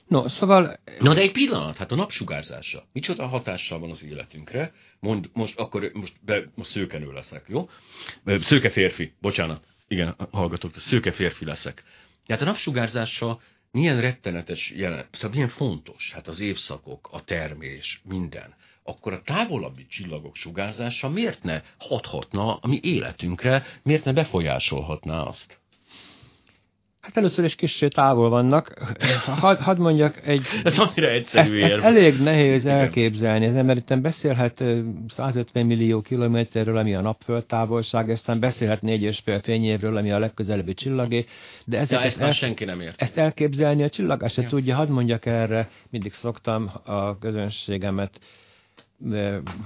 No, 0.09 0.29
szóval 0.29 0.77
Na 1.01 1.15
de 1.15 1.21
egy 1.21 1.33
pillanat, 1.33 1.77
hát 1.77 1.93
a 1.93 1.95
napsugárzása. 1.95 2.87
Micsoda 2.93 3.27
hatással 3.27 3.79
van 3.79 3.91
az 3.91 4.05
életünkre? 4.05 4.73
Mond, 5.01 5.31
most 5.33 5.59
akkor 5.59 5.91
most, 5.93 6.13
be, 6.21 6.51
most 6.55 6.71
szőkenő 6.71 7.13
leszek, 7.13 7.45
jó? 7.49 7.69
Szőke 8.25 8.71
férfi, 8.71 9.13
bocsánat. 9.21 9.65
Igen, 9.89 10.15
hallgatok, 10.31 10.79
szőke 10.79 11.13
férfi 11.13 11.45
leszek. 11.45 11.83
Tehát 12.27 12.43
a 12.43 12.45
napsugárzása 12.45 13.41
milyen 13.71 14.01
rettenetes 14.01 14.71
jelen, 14.71 15.09
szóval 15.13 15.31
milyen 15.31 15.49
fontos, 15.49 16.13
hát 16.13 16.29
az 16.29 16.41
évszakok, 16.41 17.09
a 17.13 17.25
termés, 17.25 18.01
minden. 18.05 18.55
Akkor 18.83 19.13
a 19.13 19.23
távolabbi 19.23 19.87
csillagok 19.87 20.37
sugárzása 20.37 21.09
miért 21.09 21.43
ne 21.43 21.63
hathatna 21.79 22.57
a 22.57 22.67
mi 22.67 22.81
életünkre, 22.83 23.67
miért 23.83 24.05
ne 24.05 24.13
befolyásolhatná 24.13 25.23
azt? 25.23 25.64
Hát 27.05 27.17
először 27.17 27.45
is 27.45 27.55
kicsit 27.55 27.95
távol 27.95 28.29
vannak. 28.29 28.75
Hadd 29.25 29.57
had 29.59 29.79
mondjak 29.79 30.27
egy... 30.27 30.43
Ez 30.65 30.79
annyira 30.79 31.07
Ezt, 31.09 31.35
egyszerű 31.37 31.61
ezt 31.63 31.73
érv. 31.73 31.85
elég 31.85 32.21
nehéz 32.21 32.67
elképzelni. 32.67 33.47
Az 33.47 33.55
ember 33.55 33.77
itt 33.77 33.99
beszélhet 34.01 34.61
ö, 34.61 34.81
150 35.09 35.67
millió 35.67 36.01
kilométerről, 36.01 36.77
ami 36.77 36.95
a 36.95 37.01
napföld 37.01 37.45
távolság, 37.47 38.09
aztán 38.11 38.41
beszélhet 38.41 38.83
négy 38.83 39.03
és 39.03 39.19
fél 39.19 39.41
fényévről, 39.41 39.97
ami 39.97 40.11
a 40.13 40.19
legközelebbi 40.19 40.75
csillagé, 40.75 41.25
de 41.65 41.77
Ja, 41.77 41.83
ezeket 41.83 42.05
ezt 42.05 42.19
már 42.19 42.29
el, 42.29 42.35
senki 42.35 42.65
nem 42.65 42.81
ért. 42.81 43.03
ezt 43.03 43.19
elképzelni 43.19 43.83
a 43.83 43.89
csillagás 43.89 44.33
se 44.33 44.43
Ja. 44.43 44.49
tudja. 44.49 44.75
Hadd 44.75 44.91
mondjak 44.91 45.27
erre, 45.27 45.69
mindig 45.91 46.13
szoktam 46.13 46.71
a 46.85 47.19
közönségemet, 47.19 48.21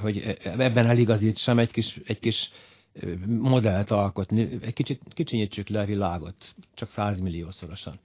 hogy 0.00 0.36
ebben 0.58 0.86
eligazítsam 0.86 1.58
egy 1.58 1.70
kis, 1.70 2.00
egy 2.06 2.18
kis 2.20 2.50
modellt 3.26 3.90
alkotni. 3.90 4.48
Egy 4.62 4.72
kicsit 4.72 5.00
kicsinyítsük 5.14 5.68
le 5.68 5.80
a 5.80 5.84
világot, 5.84 6.54
csak 6.74 6.88
100 6.88 7.20
milliószorosan. 7.20 7.98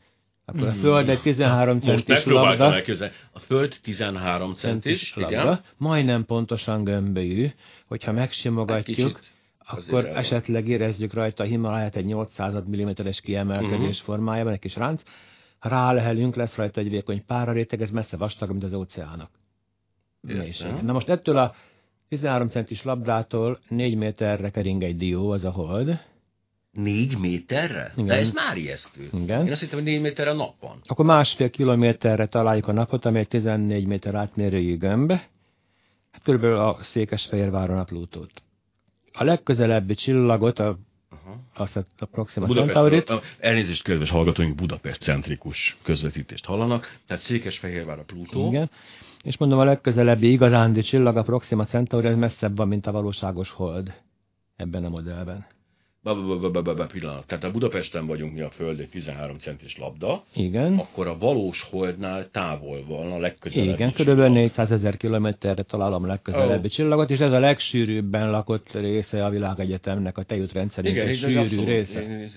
Akkor 0.45 0.67
a 0.67 0.71
Föld 0.71 1.09
egy 1.09 1.21
13 1.21 1.73
Most 1.75 1.85
centis 1.87 2.25
labda. 2.25 2.81
A 3.31 3.39
Föld 3.39 3.77
13 3.81 4.53
centis, 4.53 5.15
labda, 5.15 5.31
igen. 5.41 5.61
majdnem 5.77 6.25
pontosan 6.25 6.83
gömbölyű, 6.83 7.47
hogyha 7.87 8.11
megsimogatjuk, 8.11 9.19
akkor 9.59 10.05
esetleg 10.05 10.67
érezzük 10.67 11.13
rajta 11.13 11.43
a 11.43 11.47
Himaláját 11.47 11.95
egy 11.95 12.05
800 12.05 12.63
mm-es 12.69 13.21
kiemelkedés 13.21 13.97
Mhm. 13.97 14.05
formájában, 14.05 14.53
egy 14.53 14.59
kis 14.59 14.75
ránc. 14.75 15.03
Ha 15.59 15.69
rálehelünk, 15.69 16.35
lesz 16.35 16.55
rajta 16.55 16.79
egy 16.79 16.89
vékony 16.89 17.25
páraréteg, 17.25 17.81
ez 17.81 17.89
messze 17.91 18.17
vastag, 18.17 18.49
mint 18.49 18.63
az 18.63 18.73
óceánok. 18.73 19.29
Na 20.81 20.93
most 20.93 21.09
ettől 21.09 21.37
a 21.37 21.55
13 22.09 22.49
centis 22.49 22.83
labdától 22.83 23.59
4 23.69 23.95
méterre 23.95 24.49
kering 24.49 24.83
egy 24.83 24.97
dió, 24.97 25.31
az 25.31 25.43
a 25.43 25.51
hold. 25.51 25.99
Négy 26.71 27.17
méterre? 27.17 27.91
Igen. 27.93 28.05
De 28.05 28.13
ez 28.13 28.31
már 28.31 28.57
ijesztő. 28.57 29.09
Igen. 29.13 29.45
Én 29.45 29.51
azt 29.51 29.61
hittem, 29.61 29.77
hogy 29.77 29.87
négy 29.87 30.01
méterre 30.01 30.29
a 30.29 30.33
nap 30.33 30.59
van. 30.59 30.81
Akkor 30.85 31.05
másfél 31.05 31.49
kilométerre 31.49 32.25
találjuk 32.25 32.67
a 32.67 32.71
napot, 32.71 33.05
ami 33.05 33.19
egy 33.19 33.27
14 33.27 33.85
méter 33.85 34.15
átmérőjű 34.15 34.77
gömb. 34.77 35.11
Hát 36.11 36.23
körülbelül 36.23 36.57
a 36.57 36.77
Székesfehérváron 36.81 37.77
a 37.77 37.83
Plutót. 37.83 38.31
A 39.13 39.23
legközelebbi 39.23 39.93
csillagot, 39.93 40.59
a. 40.59 40.77
azt 41.53 41.77
a, 41.77 42.05
Proxima 42.05 42.47
Centaurit, 42.47 43.11
elnézést, 43.39 43.83
kedves 43.83 44.09
hallgatóink, 44.09 44.55
Budapest-centrikus 44.55 45.77
közvetítést 45.83 46.45
hallanak, 46.45 46.99
tehát 47.07 47.23
Székesfehérvár 47.23 47.99
a 47.99 48.03
Plutó. 48.03 48.47
igen, 48.47 48.69
és 49.23 49.37
mondom, 49.37 49.59
a 49.59 49.63
legközelebbi 49.63 50.31
igazándi 50.31 50.81
csillag, 50.81 51.17
a 51.17 51.23
Proxima 51.23 51.65
Centauri, 51.65 52.07
ez 52.07 52.15
messzebb 52.15 52.57
van, 52.57 52.67
mint 52.67 52.87
a 52.87 52.91
valóságos 52.91 53.49
hold 53.49 53.93
ebben 54.55 54.85
a 54.85 54.89
modellben. 54.89 55.45
Ba, 56.03 56.87
pillanat. 56.91 57.27
Tehát 57.27 57.43
a 57.43 57.51
Budapesten 57.51 58.05
vagyunk 58.07 58.33
mi 58.33 58.41
a 58.41 58.49
Föld 58.49 58.79
egy 58.79 58.89
13 58.89 59.37
centis 59.37 59.77
labda, 59.77 60.23
Igen, 60.35 60.77
akkor 60.77 61.07
a 61.07 61.17
valós 61.17 61.61
holdnál 61.61 62.29
távol 62.31 62.85
van 62.87 63.11
a 63.11 63.17
legközelebbi 63.19 63.67
igen, 63.73 63.77
csillag. 63.77 63.95
körülbelül 63.95 64.33
400 64.33 64.71
ezer 64.71 64.97
kilométerre 64.97 65.61
találom 65.63 66.03
a 66.03 66.07
legközelebbi 66.07 66.65
Ó. 66.65 66.69
csillagot, 66.69 67.09
és 67.09 67.19
ez 67.19 67.31
a 67.31 67.39
legsűrűbben 67.39 68.31
lakott 68.31 68.71
része 68.73 69.25
a 69.25 69.29
világegyetemnek, 69.29 70.17
a 70.17 70.23
tejútrendszerünk 70.23 70.95
Igen, 70.95 71.07
egy 71.07 71.17
sűrű 71.17 71.37
abszolút. 71.37 71.65
része. 71.65 72.01
Én- 72.01 72.29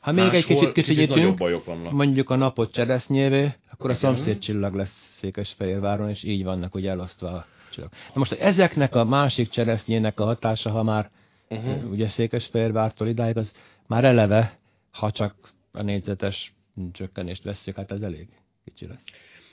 Ha 0.00 0.12
még 0.12 0.24
egy 0.24 0.32
Máshol 0.32 0.56
kicsit 0.56 0.72
kicsit 0.72 0.96
kicsinyítünk, 1.08 1.92
mondjuk 1.92 2.30
a 2.30 2.36
napot 2.36 2.72
cseresznyévé, 2.72 3.52
akkor 3.72 3.90
a 3.90 3.94
szomszéd 3.94 4.38
csillag 4.38 4.74
lesz 4.74 5.16
Székesfehérváron, 5.20 6.08
és 6.08 6.22
így 6.24 6.44
vannak 6.44 6.74
ugye 6.74 6.90
elosztva 6.90 7.28
a 7.28 7.46
csillagok. 7.70 7.94
Na 8.06 8.12
most 8.14 8.32
ezeknek 8.32 8.94
a 8.94 9.04
másik 9.04 9.48
cseresznyének 9.48 10.20
a 10.20 10.24
hatása, 10.24 10.70
ha 10.70 10.82
már 10.82 11.10
Uh-huh. 11.48 11.90
ugye 11.90 12.08
Székesfehérvártól 12.08 13.08
idáig, 13.08 13.36
az 13.36 13.52
már 13.86 14.04
eleve, 14.04 14.58
ha 14.90 15.10
csak 15.10 15.34
a 15.72 15.82
négyzetes 15.82 16.54
csökkenést 16.92 17.42
vesszük, 17.42 17.76
hát 17.76 17.90
ez 17.92 18.00
elég 18.00 18.28
kicsi 18.64 18.86
lesz. 18.86 19.02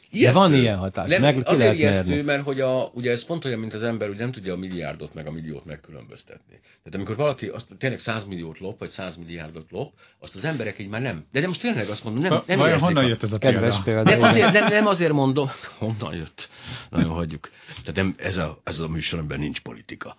Ijesztő. 0.10 0.40
van 0.40 0.54
ilyen 0.54 0.78
hatás, 0.78 1.08
Nem, 1.10 1.22
meg 1.22 1.38
azért 1.38 1.58
lehet 1.60 1.76
ijesztő, 1.76 2.10
mérni. 2.10 2.24
mert 2.26 2.44
hogy 2.44 2.62
a, 2.62 2.92
ugye 2.94 3.12
ez 3.12 3.26
pont 3.26 3.46
olyan, 3.46 3.60
mint 3.60 3.74
az 3.74 3.84
ember, 3.84 4.08
hogy 4.08 4.18
nem 4.18 4.32
tudja 4.32 4.54
a 4.54 4.58
milliárdot 4.58 5.14
meg 5.14 5.28
a 5.28 5.32
milliót 5.32 5.66
megkülönböztetni. 5.66 6.60
Tehát 6.60 6.94
amikor 6.94 7.16
valaki 7.16 7.48
azt 7.48 7.68
tényleg 7.78 8.00
100 8.00 8.26
milliót 8.26 8.60
lop, 8.60 8.80
vagy 8.80 8.90
100 8.90 9.16
milliárdot 9.18 9.72
lop, 9.72 9.94
azt 10.20 10.36
az 10.36 10.44
emberek 10.44 10.80
így 10.80 10.88
már 10.90 11.02
nem. 11.02 11.26
De, 11.32 11.40
de 11.40 11.48
most 11.48 11.62
tényleg 11.62 11.88
azt 11.88 12.04
mondom, 12.04 12.22
nem, 12.24 12.42
nem 12.46 12.58
Vajon 12.58 12.80
honnan 12.80 13.04
a- 13.04 13.08
jött 13.08 13.24
ez 13.24 13.32
a 13.32 13.38
Kedves 13.38 13.82
példa? 13.84 14.10
nem 14.10 14.22
azért, 14.22 14.52
nem, 14.52 14.68
nem 14.68 14.86
azért 14.88 15.14
mondom, 15.14 15.50
honnan 15.80 16.16
jött. 16.16 16.50
Nagyon 16.90 17.10
hagyjuk. 17.10 17.50
Tehát 17.68 17.96
nem, 17.96 18.16
ez, 18.18 18.38
a, 18.38 18.62
ez 18.64 18.80
a 18.80 18.88
műsoromban 18.88 19.40
nincs 19.40 19.62
politika. 19.62 20.16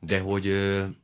De 0.00 0.18
hogy, 0.18 0.42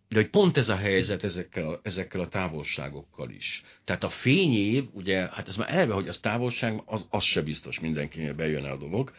de 0.09 0.15
hogy 0.15 0.29
pont 0.31 0.57
ez 0.57 0.69
a 0.69 0.77
helyzet 0.77 1.25
ezekkel 1.25 1.69
a, 1.69 1.81
ezekkel 1.83 2.21
a 2.21 2.29
távolságokkal 2.29 3.31
is. 3.31 3.63
Tehát 3.85 4.05
a 4.05 4.09
fényév, 4.09 4.85
ugye, 4.93 5.29
hát 5.33 5.49
ez 5.49 5.57
már 5.57 5.71
eleve, 5.71 5.95
hogy 5.95 6.09
az 6.09 6.19
távolság, 6.19 6.83
az, 6.85 7.07
az 7.11 7.25
se 7.25 7.43
biztos 7.43 7.81
mindenkinél 7.81 8.35
bejön 8.35 8.65
el 8.65 8.73
a 8.73 8.77
dolog, 8.77 9.13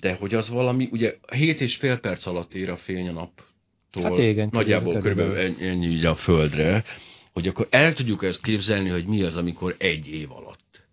de 0.00 0.14
hogy 0.14 0.34
az 0.34 0.48
valami, 0.48 0.88
ugye 0.90 1.16
7 1.32 1.60
és 1.60 1.76
fél 1.76 1.98
perc 1.98 2.26
alatt 2.26 2.54
ér 2.54 2.70
a 2.70 2.76
fény 2.76 3.08
a 3.08 3.12
naptól, 3.12 4.02
Hát 4.02 4.18
igen, 4.18 4.48
nagyjából 4.52 4.98
körülbelül. 4.98 5.32
körülbelül 5.32 5.64
ennyi, 5.64 5.70
ennyi 5.70 5.96
ugye 5.96 6.08
a 6.08 6.16
földre, 6.16 6.84
hogy 7.32 7.48
akkor 7.48 7.66
el 7.70 7.94
tudjuk 7.94 8.22
ezt 8.22 8.42
képzelni, 8.42 8.88
hogy 8.88 9.06
mi 9.06 9.22
az, 9.22 9.36
amikor 9.36 9.74
egy 9.78 10.08
év 10.08 10.32
alatt. 10.32 10.86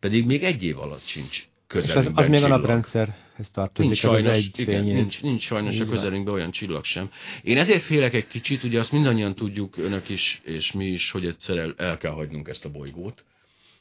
Pedig 0.00 0.26
még 0.26 0.42
egy 0.44 0.62
év 0.62 0.78
alatt 0.78 1.04
sincs 1.04 1.48
közelünkben 1.66 2.14
az, 2.16 2.24
az 2.24 2.28
még 2.28 2.42
a 2.42 2.48
naprendszerhez 2.48 3.50
tartozik, 3.52 3.90
Nincs 3.90 4.04
az 4.04 4.10
sajnos, 4.10 4.36
egy 4.36 4.58
igen, 4.58 4.84
nincs, 4.84 5.22
nincs 5.22 5.42
sajnos 5.42 5.78
a 5.78 5.86
közelünkben 5.86 6.34
olyan 6.34 6.50
csillag 6.50 6.84
sem. 6.84 7.10
Én 7.42 7.58
ezért 7.58 7.82
félek 7.82 8.14
egy 8.14 8.26
kicsit, 8.26 8.62
ugye 8.62 8.78
azt 8.78 8.92
mindannyian 8.92 9.34
tudjuk, 9.34 9.76
önök 9.76 10.08
is, 10.08 10.40
és 10.44 10.72
mi 10.72 10.86
is, 10.86 11.10
hogy 11.10 11.26
egyszer 11.26 11.56
el, 11.56 11.74
el 11.76 11.98
kell 11.98 12.12
hagynunk 12.12 12.48
ezt 12.48 12.64
a 12.64 12.70
bolygót, 12.70 13.24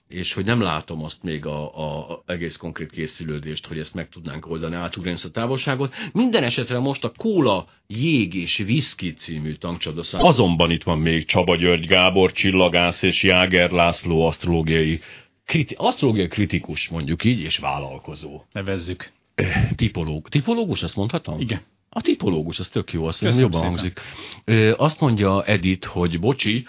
és 0.07 0.33
hogy 0.33 0.45
nem 0.45 0.61
látom 0.61 1.03
azt 1.03 1.23
még 1.23 1.45
a, 1.45 1.77
a, 1.77 2.09
a 2.09 2.23
egész 2.25 2.55
konkrét 2.55 2.91
készülődést, 2.91 3.67
hogy 3.67 3.79
ezt 3.79 3.93
meg 3.93 4.09
tudnánk 4.09 4.47
oldani, 4.47 4.75
átugrani 4.75 5.15
ezt 5.15 5.25
a 5.25 5.29
távolságot. 5.29 5.93
Minden 6.13 6.43
esetre 6.43 6.79
most 6.79 7.03
a 7.03 7.11
Kóla 7.17 7.67
Jég 7.87 8.33
és 8.33 8.57
Viszki 8.57 9.13
című 9.13 9.53
tankcsapdaszám. 9.53 10.21
Azonban 10.23 10.71
itt 10.71 10.83
van 10.83 10.99
még 10.99 11.25
Csaba 11.25 11.55
György 11.55 11.85
Gábor, 11.85 12.31
csillagász 12.31 13.01
és 13.01 13.23
Jáger 13.23 13.71
László 13.71 14.25
asztrológiai, 14.25 14.99
kriti, 15.45 15.75
asztrológiai 15.77 16.27
kritikus 16.27 16.87
mondjuk 16.87 17.23
így, 17.23 17.39
és 17.39 17.57
vállalkozó. 17.57 18.41
Nevezzük. 18.51 19.11
Eh, 19.35 19.69
Tipológ. 19.75 20.29
Tipológus, 20.29 20.83
azt 20.83 20.95
mondhatom? 20.95 21.39
Igen. 21.39 21.61
A 21.89 22.01
tipológus, 22.01 22.59
az 22.59 22.67
tök 22.69 22.93
jó, 22.93 23.05
azt 23.05 23.19
Köszönöm 23.19 23.39
jobban 23.41 23.59
szépen. 23.59 23.69
hangzik. 23.75 23.99
Ö, 24.45 24.73
Azt 24.77 24.99
mondja 24.99 25.43
Edith, 25.45 25.87
hogy 25.87 26.19
bocsi, 26.19 26.65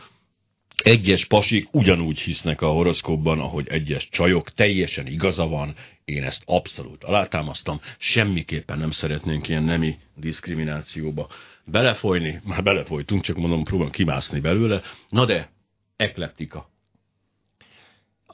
egyes 0.82 1.24
pasik 1.24 1.68
ugyanúgy 1.74 2.18
hisznek 2.18 2.60
a 2.60 2.68
horoszkópban, 2.68 3.40
ahogy 3.40 3.68
egyes 3.68 4.08
csajok, 4.08 4.50
teljesen 4.50 5.06
igaza 5.06 5.46
van, 5.46 5.74
én 6.04 6.22
ezt 6.24 6.42
abszolút 6.46 7.04
alátámasztam, 7.04 7.80
semmiképpen 7.98 8.78
nem 8.78 8.90
szeretnénk 8.90 9.48
ilyen 9.48 9.62
nemi 9.62 9.96
diszkriminációba 10.16 11.28
belefolyni, 11.64 12.40
már 12.44 12.62
belefolytunk, 12.62 13.22
csak 13.22 13.36
mondom, 13.36 13.64
próbálom 13.64 13.92
kimászni 13.92 14.40
belőle, 14.40 14.80
na 15.08 15.24
de, 15.24 15.50
ekleptika. 15.96 16.70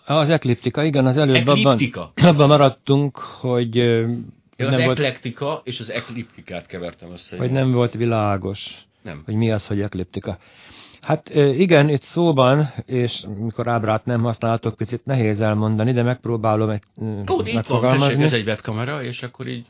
Az 0.06 0.28
ekliptika, 0.28 0.84
igen, 0.84 1.06
az 1.06 1.16
előbb 1.16 1.46
abban, 1.46 1.58
Ekliptika? 1.58 2.12
abban 2.30 2.48
maradtunk, 2.48 3.18
hogy, 3.18 3.76
Én 3.76 4.66
az 4.66 4.76
nem 4.76 4.84
volt, 4.84 4.98
eklektika 4.98 5.60
és 5.64 5.80
az 5.80 5.90
ekliptikát 5.90 6.66
kevertem 6.66 7.12
össze. 7.12 7.36
hogy 7.36 7.50
nem 7.50 7.72
volt 7.72 7.92
világos, 7.92 8.86
Nem. 9.02 9.22
hogy 9.24 9.34
mi 9.34 9.50
az, 9.50 9.66
hogy 9.66 9.80
ekliptika. 9.80 10.38
Hát 11.00 11.34
igen, 11.34 11.88
itt 11.88 12.02
szóban, 12.02 12.72
és 12.86 13.24
mikor 13.38 13.68
ábrát 13.68 14.04
nem 14.04 14.22
használtok, 14.22 14.76
picit 14.76 15.04
nehéz 15.04 15.40
elmondani, 15.40 15.92
de 15.92 16.02
megpróbálom 16.02 16.70
egy 16.70 16.82
Ó, 17.30 17.40
itt 17.44 17.66
van, 17.66 17.98
tessék, 17.98 18.20
ez 18.20 18.32
egy 18.32 18.46
webkamera, 18.46 19.02
és 19.02 19.22
akkor 19.22 19.46
így 19.46 19.66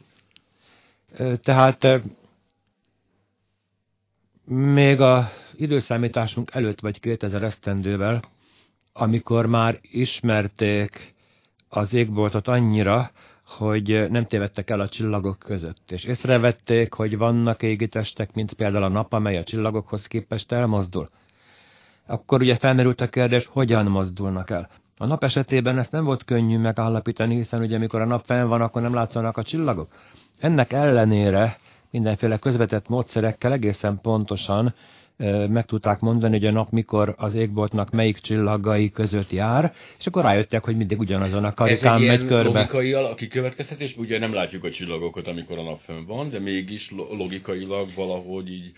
Tehát 1.43 1.87
még 4.45 5.01
a 5.01 5.31
időszámításunk 5.57 6.51
előtt, 6.53 6.81
vagy 6.81 7.01
2000 7.01 7.43
esztendővel, 7.43 8.23
amikor 8.93 9.47
már 9.47 9.79
ismerték 9.83 11.15
az 11.69 11.95
égboltot 11.95 12.49
annyira, 12.49 13.11
hogy 13.47 14.11
nem 14.11 14.27
tévedtek 14.27 14.71
el 14.71 14.81
a 14.81 14.89
csillagok 14.89 15.39
között, 15.39 15.91
és 15.91 16.05
észrevették, 16.05 16.93
hogy 16.93 17.17
vannak 17.17 17.63
égitestek, 17.63 18.35
mint 18.35 18.53
például 18.53 18.85
a 18.85 18.89
nap, 18.89 19.13
amely 19.13 19.37
a 19.37 19.45
csillagokhoz 19.45 20.07
képest 20.07 20.53
elmozdul. 20.53 21.09
Akkor 22.07 22.41
ugye 22.41 22.57
felmerült 22.57 23.01
a 23.01 23.09
kérdés, 23.09 23.47
hogyan 23.47 23.87
mozdulnak 23.87 24.51
el. 24.51 24.69
A 24.99 25.07
nap 25.07 25.25
esetében 25.25 25.79
ezt 25.79 25.93
nem 25.93 26.05
volt 26.05 26.25
könnyű 26.25 26.59
megállapítani, 26.59 27.35
hiszen 27.35 27.61
ugye 27.61 27.77
amikor 27.77 28.01
a 28.01 28.07
nap 28.07 28.25
fenn 28.25 28.49
van, 28.49 28.61
akkor 28.61 28.83
nem 28.83 28.95
látszanak 28.95 29.37
a 29.37 29.43
csillagok. 29.43 29.89
Ennek 30.39 30.73
ellenére 30.73 31.59
mindenféle 31.91 32.39
közvetett 32.39 32.89
módszerekkel 32.89 33.53
egészen 33.53 34.01
pontosan 34.01 34.75
meg 35.49 35.65
tudták 35.65 36.01
mondani, 36.01 36.39
hogy 36.39 36.47
a 36.47 36.51
nap 36.51 36.71
mikor 36.71 37.15
az 37.17 37.35
égboltnak 37.35 37.91
melyik 37.91 38.19
csillagai 38.19 38.91
között 38.91 39.31
jár, 39.31 39.73
és 39.99 40.07
akkor 40.07 40.23
rájöttek, 40.23 40.65
hogy 40.65 40.77
mindig 40.77 40.99
ugyanazon 40.99 41.45
a 41.45 41.53
karikán 41.53 41.95
egy 41.95 42.07
megy 42.07 42.17
ilyen 42.19 42.27
körbe. 42.27 42.59
logikai 42.59 42.93
alap, 42.93 43.17
kikövetkeztetés, 43.17 43.97
ugye 43.97 44.19
nem 44.19 44.33
látjuk 44.33 44.65
a 44.65 44.71
csillagokat, 44.71 45.27
amikor 45.29 45.59
a 45.59 45.63
nap 45.63 45.81
fönn 45.81 46.05
van, 46.07 46.31
de 46.31 46.39
mégis 46.39 46.91
lo- 46.91 47.13
logikailag 47.13 47.89
valahogy 47.95 48.53
így 48.53 48.73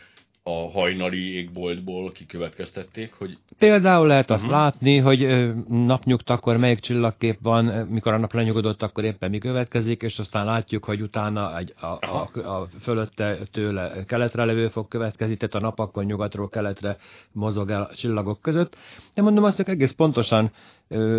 a 0.47 0.71
hajnali 0.73 1.35
égboltból 1.37 2.13
kikövetkeztették, 2.13 3.13
hogy 3.13 3.39
Például 3.59 4.07
lehet 4.07 4.31
azt 4.31 4.43
Mhm. 4.43 4.53
látni, 4.53 4.99
hogy 4.99 5.51
napnyugtakor 5.69 6.57
melyik 6.57 6.79
csillagkép 6.79 7.39
van, 7.43 7.65
mikor 7.65 8.13
a 8.13 8.19
nap 8.19 8.33
lenyugodott, 8.33 8.83
akkor 8.83 9.05
éppen 9.05 9.31
mi 9.31 9.39
következik, 9.39 10.03
és 10.03 10.19
aztán 10.19 10.45
látjuk, 10.45 10.85
hogy 10.85 11.01
utána 11.01 11.59
egy, 11.59 11.75
a, 11.81 11.87
a, 11.87 12.51
a 12.61 12.69
fölötte 12.81 13.39
tőle 13.53 14.05
keletre 14.07 14.45
levő 14.45 14.69
fog 14.69 14.89
következni, 14.89 15.37
tehát 15.37 15.55
a 15.55 15.61
nap 15.61 15.79
akkor 15.79 16.05
nyugatról 16.05 16.49
keletre 16.49 16.97
mozog 17.33 17.71
el 17.71 17.83
a 17.83 17.95
csillagok 17.95 18.41
között. 18.41 18.77
De 19.15 19.23
mondom 19.23 19.45
azt, 19.45 19.57
hogy 19.57 19.69
egész 19.69 19.93
pontosan 19.93 20.51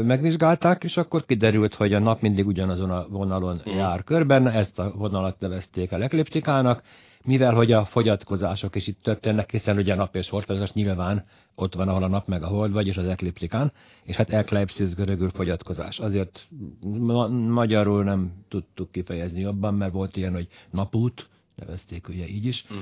megvizsgálták, 0.03 0.83
és 0.83 0.97
akkor 0.97 1.25
kiderült, 1.25 1.73
hogy 1.73 1.93
a 1.93 1.99
nap 1.99 2.21
mindig 2.21 2.45
ugyanazon 2.47 2.89
a 2.89 3.05
vonalon 3.09 3.61
Mhm. 3.65 3.75
jár 3.77 4.03
körben, 4.03 4.47
ezt 4.47 4.79
a 4.79 4.91
vonalat 4.95 5.39
nevezték 5.39 5.91
el 5.91 6.03
ekliptikának, 6.03 6.81
mivel 7.25 7.53
hogy 7.53 7.71
a 7.71 7.85
fogyatkozások 7.85 8.75
is 8.75 8.87
itt 8.87 9.01
történnek, 9.01 9.51
hiszen 9.51 9.77
ugye 9.77 9.93
a 9.93 9.95
nap 9.95 10.15
és 10.15 10.29
holdfázás 10.29 10.73
nyilván 10.73 11.25
ott 11.55 11.73
van, 11.75 11.87
ahol 11.87 12.03
a 12.03 12.07
nap 12.07 12.27
meg 12.27 12.43
a 12.43 12.47
hold 12.47 12.71
vagy, 12.71 12.87
és 12.87 12.97
az 12.97 13.07
ekliptikán, 13.07 13.71
és 14.03 14.15
hát 14.15 14.29
ekleipszis 14.29 14.93
görögül 14.93 15.29
fogyatkozás. 15.29 15.99
Azért 15.99 16.47
ma- 16.81 17.27
magyarul 17.27 18.03
nem 18.03 18.33
tudtuk 18.49 18.91
kifejezni 18.91 19.39
jobban, 19.39 19.73
mert 19.73 19.91
volt 19.91 20.17
ilyen, 20.17 20.33
hogy 20.33 20.47
napút, 20.69 21.29
nevezték 21.55 22.07
ugye 22.09 22.27
így 22.27 22.45
is, 22.45 22.65
Mhm. 22.69 22.79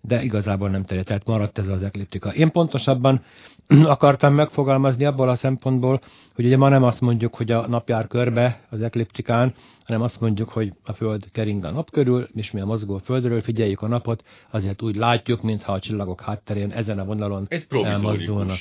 de 0.00 0.22
igazából 0.22 0.68
nem 0.70 0.84
terjedt, 0.84 1.08
tehát 1.08 1.26
maradt 1.26 1.58
ez 1.58 1.68
az 1.68 1.82
ekliptika. 1.82 2.34
Én 2.34 2.50
pontosabban 2.50 3.22
akartam 3.94 4.34
megfogalmazni 4.34 5.04
abból 5.04 5.28
a 5.28 5.36
szempontból, 5.36 6.00
hogy 6.34 6.44
ugye 6.44 6.56
ma 6.56 6.68
nem 6.68 6.82
azt 6.82 7.00
mondjuk, 7.00 7.34
hogy 7.34 7.50
a 7.50 7.66
nap 7.68 7.88
jár 7.88 8.06
körbe 8.06 8.60
az 8.70 8.80
ekliptikán, 8.82 9.54
hanem 9.84 10.02
azt 10.02 10.20
mondjuk, 10.20 10.48
hogy 10.48 10.72
a 10.84 10.92
Föld 10.92 11.30
kering 11.32 11.64
a 11.64 11.70
nap 11.70 11.90
körül, 11.90 12.28
és 12.34 12.50
mi 12.50 12.60
a 12.60 12.66
mozgó 12.66 12.98
Földről 12.98 13.40
figyeljük 13.42 13.80
a 13.80 13.86
napot, 13.88 14.24
azért 14.50 14.82
úgy 14.82 14.96
látjuk, 14.96 15.42
mintha 15.42 15.72
a 15.72 15.78
csillagok 15.78 16.20
hátterén 16.20 16.70
ezen 16.70 16.98
a 16.98 17.04
vonalon 17.04 17.46
egy 17.48 17.66
elmozdulnak. 17.70 18.56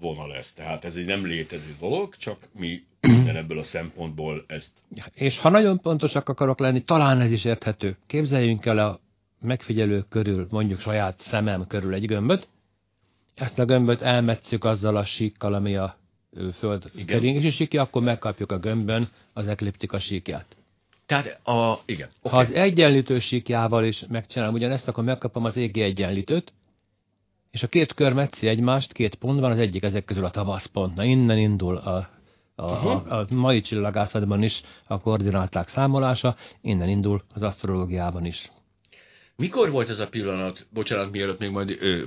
Vonal 0.00 0.28
lesz. 0.28 0.52
Tehát 0.52 0.84
ez 0.84 0.94
egy 0.94 1.04
nem 1.04 1.26
létező 1.26 1.76
dolog, 1.80 2.16
csak 2.16 2.38
mi 2.58 2.82
minden 3.00 3.36
ebből 3.36 3.58
a 3.58 3.62
szempontból 3.62 4.44
ezt 4.46 4.70
És 5.14 5.38
ha 5.38 5.48
nagyon 5.48 5.80
pontosak 5.80 6.28
akarok 6.28 6.58
lenni, 6.58 6.82
talán 6.82 7.20
ez 7.20 7.32
is 7.32 7.44
érthető. 7.44 7.96
Képzeljünk 8.06 8.66
el 8.66 8.78
a 8.78 9.00
megfigyelő 9.40 10.04
körül, 10.08 10.46
mondjuk 10.50 10.80
saját 10.80 11.20
szemem 11.20 11.66
körül 11.66 11.94
egy 11.94 12.06
gömböt, 12.06 12.48
ezt 13.34 13.58
a 13.58 13.64
gömböt 13.64 14.02
elmetszük 14.02 14.64
azzal 14.64 14.96
a 14.96 15.04
síkkal, 15.04 15.54
ami 15.54 15.76
a 15.76 15.96
föld 16.58 16.90
keringési 17.06 17.50
síkja, 17.50 17.82
akkor 17.82 18.02
megkapjuk 18.02 18.52
a 18.52 18.58
gömbön 18.58 19.08
az 19.32 19.46
ekliptika 19.46 19.98
síkját. 19.98 20.56
Tehát 21.06 21.48
a, 21.48 21.78
igen. 21.86 22.08
Ha 22.22 22.28
Okay. 22.28 22.44
az 22.44 22.52
egyenlítő 22.52 23.18
síkjával 23.18 23.84
is 23.84 24.04
megcsinálom 24.08 24.54
ugyanezt, 24.54 24.88
akkor 24.88 25.04
megkapom 25.04 25.44
az 25.44 25.56
égi 25.56 25.82
egyenlítőt, 25.82 26.52
és 27.52 27.62
a 27.62 27.66
két 27.66 27.94
kör 27.94 28.12
metszi 28.12 28.46
egymást, 28.46 28.92
két 28.92 29.14
pont 29.14 29.40
van, 29.40 29.50
az 29.50 29.58
egyik 29.58 29.82
ezek 29.82 30.04
közül 30.04 30.24
a 30.24 30.30
tavaszpont. 30.30 30.94
Na 30.94 31.04
innen 31.04 31.38
indul 31.38 31.76
a, 31.76 32.08
a, 32.54 32.62
a, 32.62 33.18
a 33.18 33.26
mai 33.30 33.60
csillagászatban 33.60 34.42
is 34.42 34.62
a 34.86 35.00
koordináták 35.00 35.68
számolása, 35.68 36.36
innen 36.60 36.88
indul 36.88 37.22
az 37.34 37.42
asztrológiában 37.42 38.24
is. 38.24 38.50
Mikor 39.36 39.70
volt 39.70 39.88
ez 39.88 39.98
a 39.98 40.08
pillanat, 40.08 40.66
bocsánat, 40.70 41.10
mielőtt 41.10 41.38
még 41.38 41.50
majd 41.50 41.70
ö, 41.80 42.02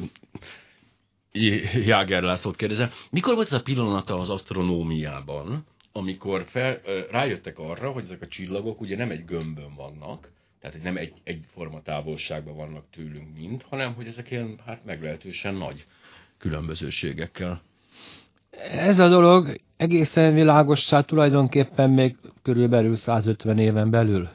Jáger 1.85 2.23
Lászlót 2.23 2.55
kérdezem, 2.55 2.89
mikor 3.09 3.35
volt 3.35 3.47
ez 3.47 3.53
a 3.53 3.61
pillanata 3.61 4.19
az 4.19 4.29
asztronómiában, 4.29 5.65
amikor 5.91 6.45
fel, 6.47 6.79
ö, 6.85 6.99
rájöttek 7.11 7.59
arra, 7.59 7.91
hogy 7.91 8.03
ezek 8.03 8.21
a 8.21 8.27
csillagok 8.27 8.81
ugye 8.81 8.97
nem 8.97 9.09
egy 9.09 9.25
gömbön 9.25 9.73
vannak, 9.75 10.31
tehát 10.65 10.83
nem 10.83 10.97
egy, 10.97 11.13
egyforma 11.23 11.81
távolságban 11.81 12.55
vannak 12.55 12.83
tőlünk 12.91 13.35
mind, 13.37 13.63
hanem 13.69 13.93
hogy 13.93 14.07
ezek 14.07 14.31
ilyen 14.31 14.59
hát 14.65 14.85
meglehetősen 14.85 15.55
nagy 15.55 15.85
különbözőségekkel. 16.37 17.61
Ez 18.71 18.99
a 18.99 19.07
dolog 19.07 19.61
egészen 19.77 20.33
világossá 20.33 21.01
tulajdonképpen 21.01 21.89
még 21.89 22.15
körülbelül 22.41 22.95
150 22.95 23.57
éven 23.57 23.89
belül 23.89 24.29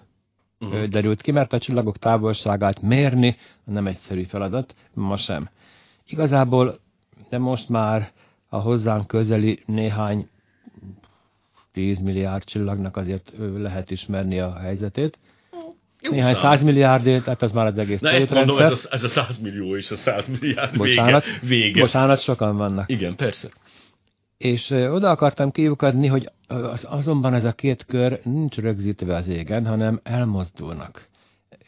uh-huh. 0.61 0.85
derült 0.85 1.21
ki, 1.21 1.31
mert 1.31 1.53
a 1.53 1.59
csillagok 1.59 1.99
távolságát 1.99 2.81
mérni 2.81 3.37
nem 3.64 3.87
egyszerű 3.87 4.23
feladat, 4.23 4.75
ma 4.95 5.16
sem. 5.16 5.49
Igazából, 6.07 6.79
de 7.29 7.38
most 7.38 7.69
már 7.69 8.12
a 8.49 8.59
hozzánk 8.59 9.07
közeli 9.07 9.62
néhány 9.66 10.29
10 11.73 11.99
milliárd 11.99 12.45
csillagnak 12.45 12.97
azért 12.97 13.33
lehet 13.57 13.90
ismerni 13.90 14.38
a 14.38 14.59
helyzetét. 14.59 15.19
Jó 16.03 16.11
Néhány 16.13 16.33
szám. 16.35 16.43
százmilliárdét, 16.43 17.25
tehát 17.25 17.43
az 17.43 17.53
már 17.53 17.67
az 17.67 17.79
egész 17.79 18.01
Na 18.01 18.11
ezt 18.11 18.31
mondom, 18.31 18.57
tétrendszer. 18.57 18.93
ez 18.93 19.03
a, 19.03 19.07
ez 19.07 19.17
a 19.17 19.25
100 19.27 19.39
millió 19.39 19.77
és 19.77 19.90
a 19.90 19.96
100 19.96 20.27
milliárd 20.27 20.77
Bocsánat, 20.77 21.25
vége. 21.25 21.38
vége. 21.46 21.81
bocsánat, 21.81 22.21
sokan 22.21 22.57
vannak. 22.57 22.90
Igen, 22.90 23.17
persze. 23.17 23.48
És 24.38 24.71
ö, 24.71 24.88
oda 24.90 25.11
akartam 25.11 25.51
kiukadni, 25.51 26.07
hogy 26.07 26.31
az, 26.46 26.87
azonban 26.90 27.35
ez 27.35 27.44
a 27.44 27.53
két 27.53 27.85
kör 27.85 28.21
nincs 28.25 28.57
rögzítve 28.57 29.17
az 29.17 29.29
égen, 29.29 29.67
hanem 29.67 30.01
elmozdulnak. 30.03 31.09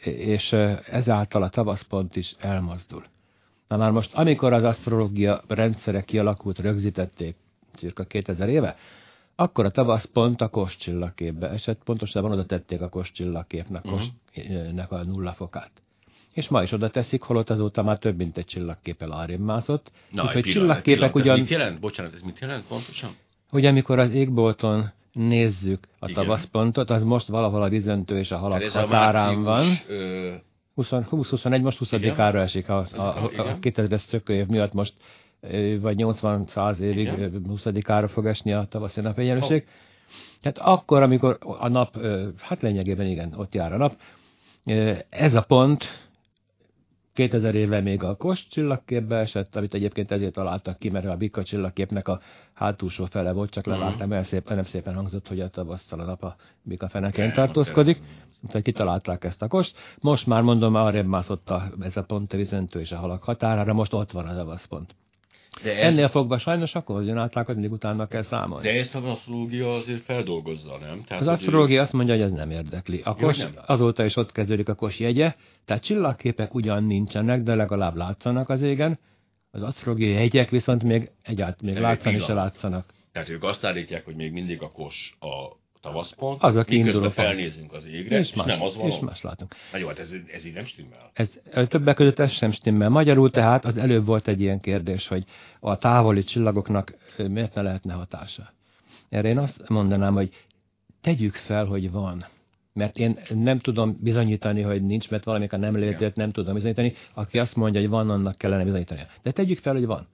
És 0.03 0.51
ö, 0.51 0.71
ezáltal 0.91 1.43
a 1.43 1.49
tavaszpont 1.49 2.15
is 2.15 2.35
elmozdul. 2.39 3.03
Na 3.67 3.77
már 3.77 3.91
most, 3.91 4.13
amikor 4.13 4.53
az 4.53 4.63
asztrológia 4.63 5.41
rendszere 5.47 6.01
kialakult, 6.01 6.59
rögzítették 6.59 7.35
cirka 7.77 8.03
2000 8.03 8.49
éve, 8.49 8.75
akkor 9.35 9.65
a 9.65 9.69
tavasz 9.69 10.05
pont 10.05 10.41
a 10.41 10.47
kos 10.49 10.77
csillagképbe 10.77 11.49
esett, 11.49 11.83
pontosabban 11.83 12.31
oda 12.31 12.45
tették 12.45 12.81
a 12.81 12.89
kos 12.89 13.11
csillagképnek 13.11 13.83
Mhm. 13.83 13.93
uh-huh. 13.93 14.91
a 14.99 15.03
nulla 15.03 15.31
fokát. 15.31 15.71
És 16.33 16.47
ma 16.49 16.63
is 16.63 16.71
oda 16.71 16.89
teszik, 16.89 17.21
holott 17.21 17.49
azóta 17.49 17.83
már 17.83 17.97
több 17.97 18.17
mint 18.17 18.37
egy 18.37 18.45
csillagképpel 18.45 19.11
arrébb 19.11 19.39
mászott. 19.39 19.91
Na, 20.11 20.23
Úgyhogy 20.23 20.43
csillagképek 20.43 20.83
pillanat, 20.83 21.15
ugyan, 21.15 21.39
Mit 21.39 21.49
jelent? 21.49 21.79
Bocsánat, 21.79 22.13
ez 22.13 22.21
mit 22.21 22.39
jelent 22.39 22.67
pontosan? 22.67 23.09
hogy 23.49 23.65
amikor 23.65 23.99
az 23.99 24.11
égbolton 24.11 24.91
nézzük 25.11 25.87
a 25.99 26.09
Igen. 26.09 26.21
tavaszpontot, 26.23 26.89
az 26.89 27.03
most 27.03 27.27
valahol 27.27 27.63
a 27.63 27.69
vizöntő 27.69 28.17
és 28.17 28.31
a 28.31 28.37
halak 28.37 28.57
Hát 28.57 28.67
ez 28.67 28.75
a 28.75 28.79
határán 28.79 29.43
van. 29.43 29.65
március, 29.65 29.85
Ö, 29.87 30.33
20-21, 30.75 31.61
most 31.61 31.77
20-ára 31.79 32.39
esik 32.41 32.69
a, 32.69 32.85
a, 32.95 33.01
a, 33.01 33.23
a 33.23 33.29
Igen. 33.31 33.57
2000-es 33.61 33.97
szökőév 33.97 34.47
miatt 34.47 34.73
most 34.73 34.93
vagy 35.81 35.95
80-100 35.97 36.77
évig 36.77 36.97
Igen. 36.97 37.21
ö, 37.21 37.27
20-ára 37.49 38.07
fog 38.07 38.25
esni 38.25 38.53
a 38.53 38.65
tavaszi 38.69 39.01
napegyenlőség. 39.01 39.67
Tehát 40.41 40.57
akkor, 40.57 41.01
amikor 41.01 41.37
a 41.39 41.67
nap, 41.67 41.97
hát 42.37 42.61
lényegében 42.61 43.07
igen, 43.07 43.33
ott 43.35 43.53
jár 43.53 43.73
a 43.73 43.77
nap, 43.77 43.95
ez 45.09 45.33
a 45.33 45.41
pont 45.41 45.83
2000 47.13 47.55
éve 47.55 47.81
még 47.81 48.03
a 48.03 48.15
Kos 48.15 48.47
csillagképbe 48.47 49.15
esett, 49.15 49.55
amit 49.55 49.73
egyébként 49.73 50.11
ezért 50.11 50.33
találtak 50.33 50.79
ki, 50.79 50.89
mert 50.89 51.05
a 51.05 51.15
Bika 51.15 51.43
csillagképnek 51.43 52.07
a 52.07 52.19
hátulsó 52.53 53.05
fele 53.05 53.31
volt, 53.31 53.49
csak 53.49 53.65
levágtam, 53.65 54.13
el 54.13 54.23
szépen, 54.23 54.55
nem 54.55 54.65
szépen 54.65 54.93
hangzott, 54.93 55.27
hogy 55.27 55.39
a 55.39 55.49
tavasszal 55.49 55.99
a 55.99 56.05
nap 56.05 56.23
a 56.23 56.35
Bika 56.61 56.87
fenekén 56.87 57.33
tartózkodik. 57.33 58.01
Úgyhogy 58.41 58.61
kitalálták 58.61 59.23
ezt 59.23 59.41
a 59.41 59.47
kost. 59.47 59.77
Most 59.99 60.27
már 60.27 60.41
mondom, 60.41 60.75
arrébb 60.75 61.05
mászott 61.05 61.49
a, 61.49 61.71
ez 61.79 61.97
a 61.97 62.03
pont 62.03 62.33
a 62.33 62.37
vizentő 62.37 62.79
és 62.79 62.91
a 62.91 62.97
halak 62.97 63.23
határára, 63.23 63.73
most 63.73 63.93
ott 63.93 64.11
van 64.11 64.27
a 64.27 64.35
tavaszpont. 64.35 64.95
De 65.63 65.77
ez, 65.77 65.93
Ennél 65.93 66.09
fogva 66.09 66.37
sajnos 66.37 66.75
a 66.75 66.81
koordinátlákat 66.81 67.53
mindig 67.55 67.71
utána 67.71 68.07
kell 68.07 68.21
számolni. 68.21 68.67
de 68.67 68.73
ezt 68.73 68.95
a 68.95 69.03
asztrológia 69.09 69.69
azért 69.73 70.01
feldolgozza, 70.01 70.77
nem? 70.77 71.03
Tehát 71.07 71.21
Az 71.21 71.27
asztrológia 71.27 71.81
azt 71.81 71.93
mondja, 71.93 72.13
hogy 72.13 72.23
ez 72.23 72.31
nem 72.31 72.49
érdekli. 72.51 73.01
A 73.03 73.15
Jó, 73.19 73.25
kos, 73.27 73.37
nem. 73.37 73.53
azóta 73.65 74.05
is 74.05 74.15
ott 74.15 74.31
kezdődik 74.31 74.69
a 74.69 74.75
kos 74.75 74.99
jegye, 74.99 75.33
tehát 75.65 75.83
csillagképek 75.83 76.53
ugyan 76.53 76.83
nincsenek, 76.83 77.41
de 77.41 77.55
legalább 77.55 77.95
látszanak 77.95 78.49
az 78.49 78.61
égen. 78.61 78.99
Az 79.51 79.61
asztrológiai 79.61 80.13
jegyek 80.13 80.49
viszont 80.49 80.83
még 80.83 81.11
egyáltalán 81.23 81.73
még 81.73 81.83
látszani 81.83 82.17
se 82.19 82.33
látszanak. 82.33 82.85
Tehát 83.11 83.29
ők 83.29 83.43
azt 83.43 83.65
állítják, 83.65 84.05
hogy 84.05 84.15
még 84.15 84.31
mindig 84.31 84.61
a 84.61 84.71
kos 84.71 85.17
a 85.19 85.61
tavaszpont, 85.83 86.43
Az 86.43 86.55
a 86.55 86.65
miközben 86.67 87.11
felnézünk 87.11 87.73
az 87.73 87.85
égre, 87.85 88.19
és, 88.19 88.29
és 88.29 88.43
nem 88.43 88.61
az 88.61 88.71
és 88.71 88.77
valami. 88.77 89.05
más 89.05 89.21
látunk. 89.21 89.55
Na 89.71 89.77
jó, 89.77 89.87
hát 89.87 89.99
ez, 89.99 90.13
ez 90.33 90.45
így 90.45 90.53
nem 90.53 90.65
stimmel. 90.65 91.11
Ez 91.13 91.39
többek 91.67 91.95
között 91.95 92.19
ez 92.19 92.31
sem 92.31 92.51
stimmel. 92.51 92.89
Magyarul 92.89 93.31
tehát 93.31 93.65
az 93.65 93.77
előbb 93.77 94.05
volt 94.05 94.27
egy 94.27 94.41
ilyen 94.41 94.59
kérdés, 94.59 95.07
hogy 95.07 95.23
a 95.59 95.77
távoli 95.77 96.23
csillagoknak 96.23 96.93
miért 97.17 97.53
ne 97.53 97.61
lehetne 97.61 97.93
hatása. 97.93 98.53
Erre 99.09 99.27
én 99.27 99.37
azt 99.37 99.69
mondanám, 99.69 100.13
hogy 100.13 100.29
tegyük 101.01 101.35
fel, 101.35 101.65
hogy 101.65 101.91
van. 101.91 102.25
Mert 102.73 102.97
én 102.97 103.17
nem 103.33 103.59
tudom 103.59 103.97
bizonyítani, 104.01 104.61
hogy 104.61 104.83
nincs, 104.83 105.09
mert 105.09 105.23
valamikor 105.23 105.59
nem 105.59 105.75
létét 105.75 106.15
nem 106.15 106.31
tudom 106.31 106.53
bizonyítani. 106.53 106.93
Aki 107.13 107.39
azt 107.39 107.55
mondja, 107.55 107.81
hogy 107.81 107.89
van, 107.89 108.09
annak 108.09 108.37
kellene 108.37 108.63
bizonyítani. 108.63 109.01
De 109.21 109.31
tegyük 109.31 109.59
fel, 109.59 109.73
hogy 109.73 109.85
van. 109.85 110.07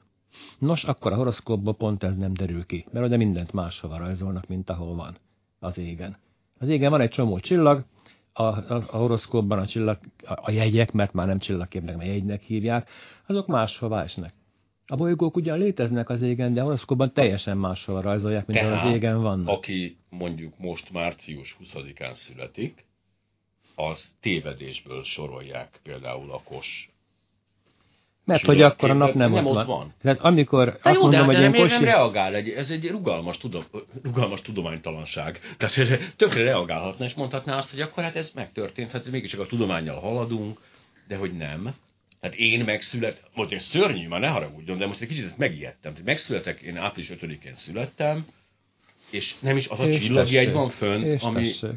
Nos, 0.60 0.84
akkor 0.84 1.12
a 1.12 1.16
horoszkópból 1.16 1.76
pont 1.76 2.04
ez 2.04 2.16
nem 2.16 2.34
derül 2.34 2.66
ki, 2.66 2.86
mert 2.92 3.06
oda 3.06 3.18
mindent 3.18 3.54
máshova 3.54 3.98
rajzolnak, 3.98 4.48
mint 4.48 4.70
ahol 4.70 4.96
van 4.96 5.18
az 5.60 5.78
égen. 5.78 6.18
Az 6.60 6.68
égen 6.68 6.92
van 6.92 7.02
egy 7.02 7.10
csomó 7.10 7.40
csillag, 7.40 7.86
a, 8.34 8.44
a, 8.44 8.86
a 8.88 8.98
horoszkópban 8.98 9.60
a, 9.60 9.68
csillag, 9.68 9.98
a, 10.26 10.34
a 10.42 10.52
jegyek, 10.52 10.92
mert 10.92 11.14
már 11.14 11.28
nem 11.28 11.40
csillagképnek, 11.40 11.98
mert 11.98 12.10
jegynek 12.10 12.42
hívják, 12.42 12.90
azok 13.28 13.48
máshova 13.48 14.02
esnek. 14.02 14.34
A 14.88 14.96
bolygók 14.96 15.36
ugyan 15.36 15.58
léteznek 15.58 16.10
az 16.10 16.22
égen, 16.22 16.54
de 16.54 16.62
a 16.62 16.64
horoszkópban 16.64 17.14
teljesen 17.14 17.58
máshova 17.58 18.02
rajzolják, 18.02 18.46
mint 18.46 18.60
ahol 18.60 18.72
az 18.72 18.80
Tehát, 18.80 18.96
égen 18.96 19.22
vannak. 19.22 19.48
Aki 19.48 19.98
mondjuk 20.10 20.58
most 20.58 20.92
március 20.92 21.58
20-án 21.64 22.12
születik, 22.12 22.86
az 23.76 24.16
tévedésből 24.20 25.04
sorolják 25.04 25.80
például 25.84 26.32
a 26.32 26.42
kos. 26.44 26.92
Mert 28.30 28.46
hogy 28.46 28.62
akkor 28.62 28.90
a 28.90 28.94
nap 28.94 29.14
nem, 29.14 29.32
nem 29.32 29.46
ott, 29.46 29.54
van. 29.54 29.66
van. 29.66 29.94
Tehát 30.02 30.20
amikor 30.20 30.66
Na 30.66 30.90
azt 30.90 30.96
jó, 30.96 31.02
mondom, 31.02 31.20
de, 31.20 31.26
hogy 31.26 31.36
de 31.36 31.42
én 31.42 31.50
miért 31.50 31.70
nem 31.70 31.84
reagál? 31.84 32.36
Egy, 32.36 32.50
ez 32.50 32.72
egy 32.72 32.90
rugalmas, 32.90 33.38
tudom, 33.38 33.64
rugalmas 34.04 34.42
tudománytalanság. 34.42 35.40
Tehát 35.58 36.00
tökre 36.16 36.44
reagálhatna, 36.44 37.06
és 37.06 37.14
mondhatná 37.14 37.58
azt, 37.58 37.70
hogy 37.70 37.82
akkor 37.82 38.04
hát 38.04 38.16
ez 38.16 38.32
megtörtént, 38.36 38.92
hát 38.92 39.12
mégiscsak 39.12 39.40
a 39.40 39.46
tudományjal 39.46 40.00
haladunk, 40.00 40.60
de 41.08 41.16
hogy 41.16 41.32
nem. 41.38 41.74
Hát 42.22 42.36
én 42.36 42.64
megszület, 42.64 43.24
most 43.36 43.52
én 43.52 43.60
szörnyű, 43.60 44.08
már 44.08 44.20
ne 44.20 44.28
haragudjon, 44.28 44.78
de 44.78 44.88
most 44.88 45.02
egy 45.02 45.08
kicsit 45.08 45.38
megijedtem. 45.38 45.94
hogy 45.96 46.04
Megszületek, 46.06 46.62
én 46.62 46.78
április 46.78 47.12
5-én 47.22 47.56
születtem, 47.56 48.26
és 49.12 49.40
nem 49.40 49.58
is 49.58 49.68
az 49.68 49.80
a 49.80 49.88
És 49.88 50.00
csillagjegy 50.00 50.52
van 50.52 50.70
fönn, 50.70 51.02
és 51.02 51.22
ami... 51.22 51.44
tessék. 51.44 51.70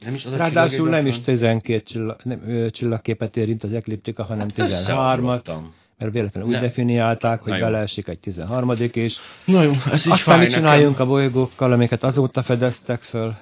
Nem 0.00 0.14
is 0.14 0.24
az 0.24 0.32
a 0.32 0.36
Ráadásul 0.36 0.88
nem 0.88 1.06
is 1.06 1.14
fönn? 1.14 1.24
12 1.24 1.82
csillag, 1.82 2.20
nem, 2.22 2.48
ö, 2.48 2.70
csillagképet 2.70 3.36
érint 3.36 3.64
az 3.64 3.72
ekliptika, 3.72 4.22
hanem 4.24 4.48
13-at, 4.56 4.70
Összeomlottam. 4.70 5.74
Mert 5.98 6.12
véletlenül 6.12 6.48
úgy 6.48 6.54
Nem. 6.54 6.62
definiálták, 6.64 7.40
hogy 7.40 7.52
Na 7.52 7.58
jó. 7.58 7.64
beleesik 7.64 8.08
egy 8.08 8.18
13 8.18 8.72
is. 8.92 9.18
Na 9.44 9.62
jó, 9.62 9.70
ez 9.90 10.06
is 10.06 10.12
Aztán 10.12 10.38
mit 10.38 10.48
nekem. 10.48 10.62
csináljunk 10.62 10.98
a 10.98 11.06
bolygókkal, 11.06 11.72
amiket 11.72 12.04
azóta 12.04 12.42
fedeztek 12.42 13.02
föl? 13.02 13.34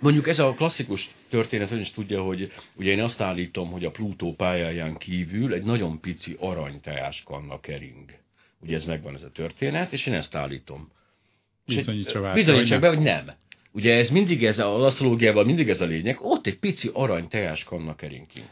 Mondjuk 0.00 0.28
ez 0.28 0.38
a 0.38 0.52
klasszikus 0.54 1.10
történet, 1.30 1.70
ön 1.70 1.78
is 1.78 1.92
tudja, 1.92 2.22
hogy 2.22 2.52
ugye 2.74 2.90
én 2.90 3.00
azt 3.00 3.20
állítom, 3.20 3.70
hogy 3.70 3.84
a 3.84 3.90
Plutó 3.90 4.34
pályáján 4.34 4.96
kívül 4.96 5.52
egy 5.52 5.64
nagyon 5.64 6.00
pici 6.00 6.36
aranyteáskanna 6.40 7.60
kering. 7.60 8.10
Ugye 8.60 8.76
ez 8.76 8.84
megvan 8.84 9.14
ez 9.14 9.22
a 9.22 9.30
történet, 9.30 9.92
és 9.92 10.06
én 10.06 10.14
ezt 10.14 10.34
állítom. 10.34 10.88
És 11.66 11.74
Bizonyítsa 11.74 12.20
várja, 12.20 12.34
Bizonyítsa 12.34 12.72
hogy 12.72 12.82
be, 12.82 12.88
hogy 12.88 12.98
nem. 12.98 13.30
Ugye 13.72 13.94
ez 13.94 14.10
mindig 14.10 14.44
ez 14.44 14.58
a, 14.58 14.74
az 14.74 14.82
asztrológiával 14.82 15.44
mindig 15.44 15.68
ez 15.68 15.80
a 15.80 15.84
lényeg, 15.84 16.18
ott 16.20 16.46
egy 16.46 16.58
pici 16.58 16.90
arany 16.92 17.28
teáskanna 17.28 17.94
kering 17.94 18.26
kint. 18.26 18.50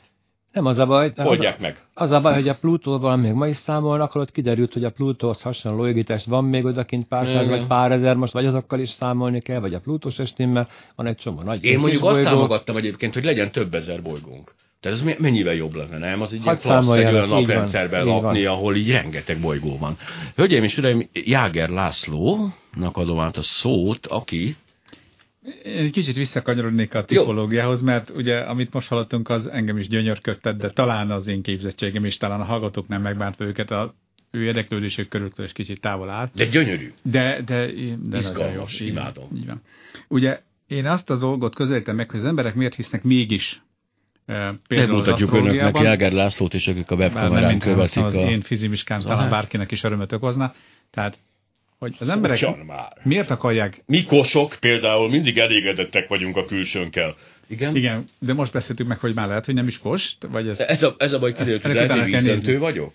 Nem 0.53 0.67
az 0.67 0.79
a 0.79 0.87
baj, 0.87 1.13
az, 1.17 1.27
Oldják 1.27 1.57
a, 1.59 1.63
meg. 1.63 1.79
az 1.95 2.11
a 2.11 2.21
baj, 2.21 2.35
hogy 2.35 2.49
a 2.49 2.55
Plutóval 2.61 3.17
még 3.17 3.33
ma 3.33 3.47
is 3.47 3.57
számolnak, 3.57 4.11
holott 4.11 4.33
kiderült, 4.33 4.73
hogy 4.73 4.85
a 4.85 4.91
Plutóhoz 4.91 5.43
hasonló 5.43 5.87
égítés 5.87 6.25
van 6.25 6.45
még 6.45 6.65
odakint 6.65 7.09
pár 7.09 7.27
száz 7.27 7.49
vagy 7.49 7.67
pár 7.67 7.93
ezer, 7.93 8.17
most 8.17 8.33
vagy 8.33 8.47
azokkal 8.47 8.81
is 8.81 8.91
számolni 8.91 9.41
kell, 9.41 9.61
vagy 9.61 9.75
a 9.75 9.81
Plutós 9.81 10.19
estimmel, 10.19 10.69
van 10.97 11.07
egy 11.07 11.17
csomó 11.17 11.43
nagy 11.43 11.65
Én 11.65 11.79
mondjuk 11.79 12.03
azt 12.03 12.13
bolygó. 12.13 12.29
támogattam 12.29 12.77
egyébként, 12.77 13.15
hogy 13.15 13.25
legyen 13.25 13.51
több 13.53 13.75
ezer 13.75 14.03
bolygónk. 14.03 14.55
Tehát 14.81 14.99
ez 14.99 15.05
me- 15.05 15.19
mennyivel 15.19 15.55
jobb 15.55 15.75
lenne, 15.75 15.99
nem? 15.99 16.21
Az 16.21 16.33
egy 16.33 16.43
ilyen 16.43 16.55
Hadd 16.55 16.63
klassz 16.65 16.77
egy 16.79 16.83
számoljanak, 16.85 17.13
olyan 17.15 17.25
így 17.25 17.31
van, 17.31 17.41
naprendszerben 17.41 18.01
így 18.01 18.07
van. 18.13 18.23
lakni, 18.23 18.45
ahol 18.45 18.77
így 18.77 18.91
rengeteg 18.91 19.41
bolygó 19.41 19.79
van. 19.79 19.97
Hölgyeim 20.37 20.63
és 20.63 20.77
uraim, 20.77 21.09
Jáger 21.13 21.69
Lászlónak 21.69 22.97
adom 22.97 23.19
át 23.21 23.37
a 23.37 23.43
szót, 23.43 24.07
aki 24.07 24.57
Én 25.65 25.77
egy 25.77 25.91
kicsit 25.91 26.15
visszakanyarodnék 26.15 26.95
a 26.95 27.05
tipológiához, 27.05 27.81
mert 27.81 28.11
ugye, 28.11 28.39
amit 28.39 28.73
most 28.73 28.89
hallottunk, 28.89 29.29
az 29.29 29.47
engem 29.47 29.79
is 29.79 29.89
gyönyörködtet, 29.89 30.57
de 30.57 30.71
talán 30.71 31.11
az 31.11 31.29
én 31.29 31.43
képzettségem 31.43 32.05
is, 32.05 32.17
talán 32.17 32.41
a 32.41 32.45
hallgatók 32.45 32.89
nem 32.89 33.03
megbántva 33.03 33.45
őket, 33.45 33.71
a 33.71 33.95
ő 34.31 34.45
érdeklődésük 34.45 35.09
körültől 35.09 35.47
is 35.47 35.53
kicsit 35.53 35.81
távol 35.81 36.11
állt. 36.11 36.31
de 36.35 36.45
gyönyörű. 36.45 36.93
De, 37.03 37.43
de, 37.47 37.71
de 38.03 38.19
Izgalmas, 38.19 38.81
jó. 38.81 38.87
Imádom. 38.87 39.29
Így 39.37 39.47
van. 39.47 39.63
Ugye 40.09 40.41
én 40.67 40.87
azt 40.87 41.11
a 41.11 41.17
dolgot 41.17 41.55
közelítem 41.55 41.97
meg, 41.97 42.11
hogy 42.11 42.21
az 42.21 42.27
emberek 42.27 42.55
miért 42.55 42.75
hisznek 42.75 43.03
mégis 43.03 43.63
például 44.27 45.01
az 45.01 45.07
Megmutatjuk 45.07 45.35
önöknek 45.35 45.79
Jáger 45.79 46.13
Lászlót, 46.13 46.55
és 46.55 46.69
akik 46.69 46.91
a 46.91 46.95
webkamerán 46.95 47.59
követik 47.59 48.03
az 48.03 48.15
a... 48.15 48.21
én 48.21 48.41
fizimiskám 48.41 49.01
talán 49.01 49.31
bárkinek 49.31 49.71
is 49.71 49.83
örömet 49.83 50.13
okozna. 50.13 50.55
Tehát, 50.91 51.19
hogy 51.81 51.95
az 51.99 52.09
emberek 52.09 52.37
Ugyan 52.37 52.59
már. 52.67 52.93
miért 53.03 53.31
akarják 53.31 53.83
Mi 53.87 54.05
kosok 54.05 54.57
például 54.61 55.11
mindig 55.11 55.39
elégedettek 55.39 56.09
vagyunk 56.09 56.37
a 56.37 56.45
külsőnkkel. 56.45 57.15
Igen? 57.49 57.77
Igen, 57.77 58.09
de 58.19 58.35
most 58.35 58.53
beszéltük 58.53 58.87
meg, 58.87 58.99
hogy 58.99 59.15
már 59.15 59.29
lehet, 59.29 59.45
hogy 59.45 59.55
nem 59.55 59.67
is 59.67 59.79
kost, 59.79 60.27
vagy 60.31 60.49
ez... 60.49 60.59
Ez 60.59 60.83
a, 60.83 60.95
ez 60.99 61.13
a 61.13 61.19
baj 61.19 61.33
kiderült, 61.33 61.63
hogy 61.63 62.59
vagyok? 62.59 62.93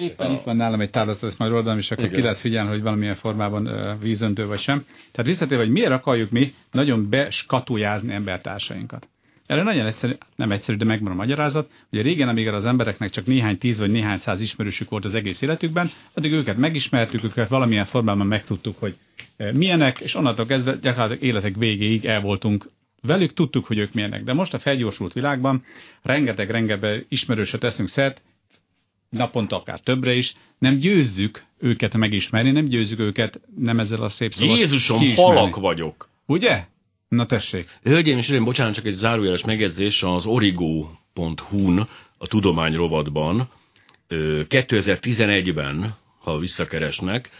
Éppen 0.00 0.32
itt 0.32 0.42
van 0.42 0.56
nálam 0.56 0.80
egy 0.80 0.90
táblaszat, 0.90 1.28
ezt 1.28 1.38
majd 1.38 1.52
oldalom, 1.52 1.78
és 1.78 1.90
akkor 1.90 2.04
Igen. 2.04 2.16
ki 2.16 2.22
lehet 2.22 2.38
figyelni, 2.38 2.70
hogy 2.70 2.82
valamilyen 2.82 3.14
formában 3.14 3.66
uh, 3.66 4.00
vízöntő 4.00 4.46
vagy 4.46 4.58
sem. 4.58 4.84
Tehát 5.12 5.30
visszatérve, 5.30 5.64
hogy 5.64 5.72
miért 5.72 5.90
akarjuk 5.90 6.30
mi 6.30 6.54
nagyon 6.70 7.10
beskatujázni 7.10 8.12
embertársainkat. 8.12 9.08
Erre 9.52 9.62
nagyon 9.62 9.86
egyszerű, 9.86 10.12
nem 10.36 10.52
egyszerű, 10.52 10.78
de 10.78 10.84
megvan 10.84 11.12
a 11.12 11.14
magyarázat. 11.14 11.70
Ugye 11.90 12.02
régen, 12.02 12.28
amíg 12.28 12.48
az 12.48 12.64
embereknek 12.64 13.10
csak 13.10 13.26
néhány 13.26 13.58
tíz 13.58 13.78
vagy 13.78 13.90
néhány 13.90 14.18
száz 14.18 14.40
ismerősük 14.40 14.90
volt 14.90 15.04
az 15.04 15.14
egész 15.14 15.40
életükben, 15.40 15.90
addig 16.14 16.32
őket 16.32 16.56
megismertük, 16.56 17.24
őket 17.24 17.48
valamilyen 17.48 17.84
formában 17.84 18.26
megtudtuk, 18.26 18.78
hogy 18.78 18.96
eh, 19.36 19.52
milyenek, 19.52 20.00
és 20.00 20.14
onnantól 20.14 20.46
kezdve 20.46 20.76
gyakorlatilag 20.80 21.22
életek 21.22 21.56
végéig 21.56 22.04
el 22.04 22.20
voltunk 22.20 22.68
velük, 23.02 23.32
tudtuk, 23.32 23.66
hogy 23.66 23.78
ők 23.78 23.92
milyenek. 23.92 24.24
De 24.24 24.32
most 24.32 24.54
a 24.54 24.58
felgyorsult 24.58 25.12
világban 25.12 25.64
rengeteg-rengeteg 26.02 27.06
ismerősre 27.08 27.58
teszünk 27.58 27.88
szert, 27.88 28.22
naponta 29.08 29.56
akár 29.56 29.80
többre 29.80 30.12
is, 30.12 30.34
nem 30.58 30.74
győzzük 30.74 31.44
őket 31.58 31.96
megismerni, 31.96 32.50
nem 32.50 32.64
győzzük 32.64 32.98
őket 32.98 33.40
nem 33.56 33.78
ezzel 33.78 34.02
a 34.02 34.08
szép 34.08 34.32
szóval 34.32 34.58
Jézusom, 34.58 35.14
halak 35.14 35.56
vagyok. 35.56 36.08
Ugye? 36.26 36.64
Na 37.12 37.26
tessék. 37.26 37.78
Hölgyeim 37.82 38.18
és 38.18 38.28
uraim, 38.28 38.44
bocsánat, 38.44 38.74
csak 38.74 38.86
egy 38.86 38.94
zárójeles 38.94 39.44
megjegyzés 39.44 40.02
az 40.02 40.26
origo.hu-n, 40.26 41.88
a 42.18 42.26
tudomány 42.26 42.74
rovatban 42.74 43.48
ö, 44.08 44.42
2011-ben, 44.48 45.96
ha 46.18 46.38
visszakeresnek, 46.38 47.30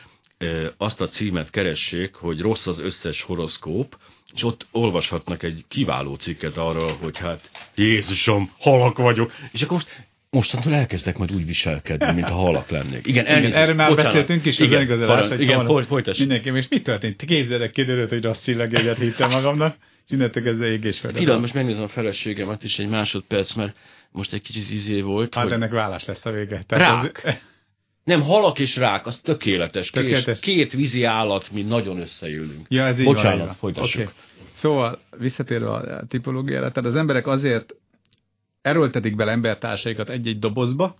azt 0.77 1.01
a 1.01 1.07
címet 1.07 1.51
keressék, 1.51 2.15
hogy 2.15 2.41
rossz 2.41 2.67
az 2.67 2.79
összes 2.79 3.23
horoszkóp, 3.23 3.99
és 4.35 4.43
ott 4.43 4.67
olvashatnak 4.71 5.43
egy 5.43 5.65
kiváló 5.69 6.15
cikket 6.15 6.57
arról, 6.57 6.93
hogy 7.01 7.19
hát 7.19 7.51
Jézusom, 7.75 8.51
halak 8.59 8.99
vagyok. 8.99 9.33
És 9.53 9.63
akkor 9.63 9.77
most 9.77 10.07
mostantól 10.33 10.75
elkezdek 10.75 11.19
majd 11.19 11.33
úgy 11.33 11.47
viselkedni, 11.47 12.13
mint 12.13 12.29
a 12.29 12.35
halak 12.35 12.71
lennék. 12.71 13.07
Igen, 13.07 13.25
igen 13.25 13.53
erről 13.53 13.75
már 13.75 13.89
bocsánat. 13.89 14.13
beszéltünk 14.13 14.45
is 14.45 14.59
igen, 14.59 14.79
az 14.79 14.83
igazolás, 14.83 15.29
hogy 15.29 15.41
igen, 15.41 15.67
folyt, 15.67 15.87
folytassuk. 15.87 16.29
Mindenki, 16.29 16.59
és 16.59 16.69
mi 16.69 16.81
történt? 16.81 17.25
Képzeldek, 17.25 17.71
kiderült, 17.71 18.09
hogy 18.09 18.23
rossz 18.23 18.43
csillagjeget 18.43 18.97
hittem 18.97 19.31
magamnak, 19.31 19.77
és 20.07 20.11
innentől 20.11 20.49
ez 20.49 20.61
ég 20.61 20.85
és 20.85 20.99
fel. 20.99 21.13
Pillanat, 21.13 21.41
most 21.41 21.55
megnézem 21.55 21.83
a 21.83 21.89
feleségemet 21.89 22.65
is 22.65 22.79
egy 22.79 22.89
másodperc, 22.89 23.53
mert 23.55 23.77
most 24.11 24.33
egy 24.33 24.43
kicsit 24.43 24.71
izé 24.71 25.01
volt. 25.01 25.35
Hát 25.35 25.45
hogy... 25.45 25.53
ennek 25.53 25.71
vállás 25.71 26.05
lesz 26.05 26.27
a 26.27 26.31
vége. 26.31 26.63
Tehát 26.67 27.03
rák. 27.03 27.23
Az... 27.25 27.35
Nem, 28.05 28.23
halak 28.23 28.59
és 28.59 28.77
rák, 28.77 29.07
az 29.07 29.19
tökéletes. 29.19 29.91
tökéletes. 29.91 30.41
Két, 30.41 30.73
vízi 30.73 31.05
állat, 31.05 31.51
mi 31.51 31.63
nagyon 31.63 32.01
összeülünk. 32.01 32.67
Ja, 32.69 32.87
ez 32.87 32.99
így 32.99 33.05
Bocsánat, 33.05 33.47
van, 33.47 33.55
folytassuk. 33.55 34.01
Okay. 34.01 34.13
Szóval 34.53 35.01
visszatérve 35.19 35.71
a 35.71 36.05
tipológiára, 36.09 36.71
tehát 36.71 36.91
az 36.91 36.97
emberek 36.97 37.27
azért 37.27 37.75
erőltetik 38.63 39.17
bele 39.17 39.33
embertársaikat 39.33 40.11
egy-egy 40.11 40.39
dobozba, 40.39 40.97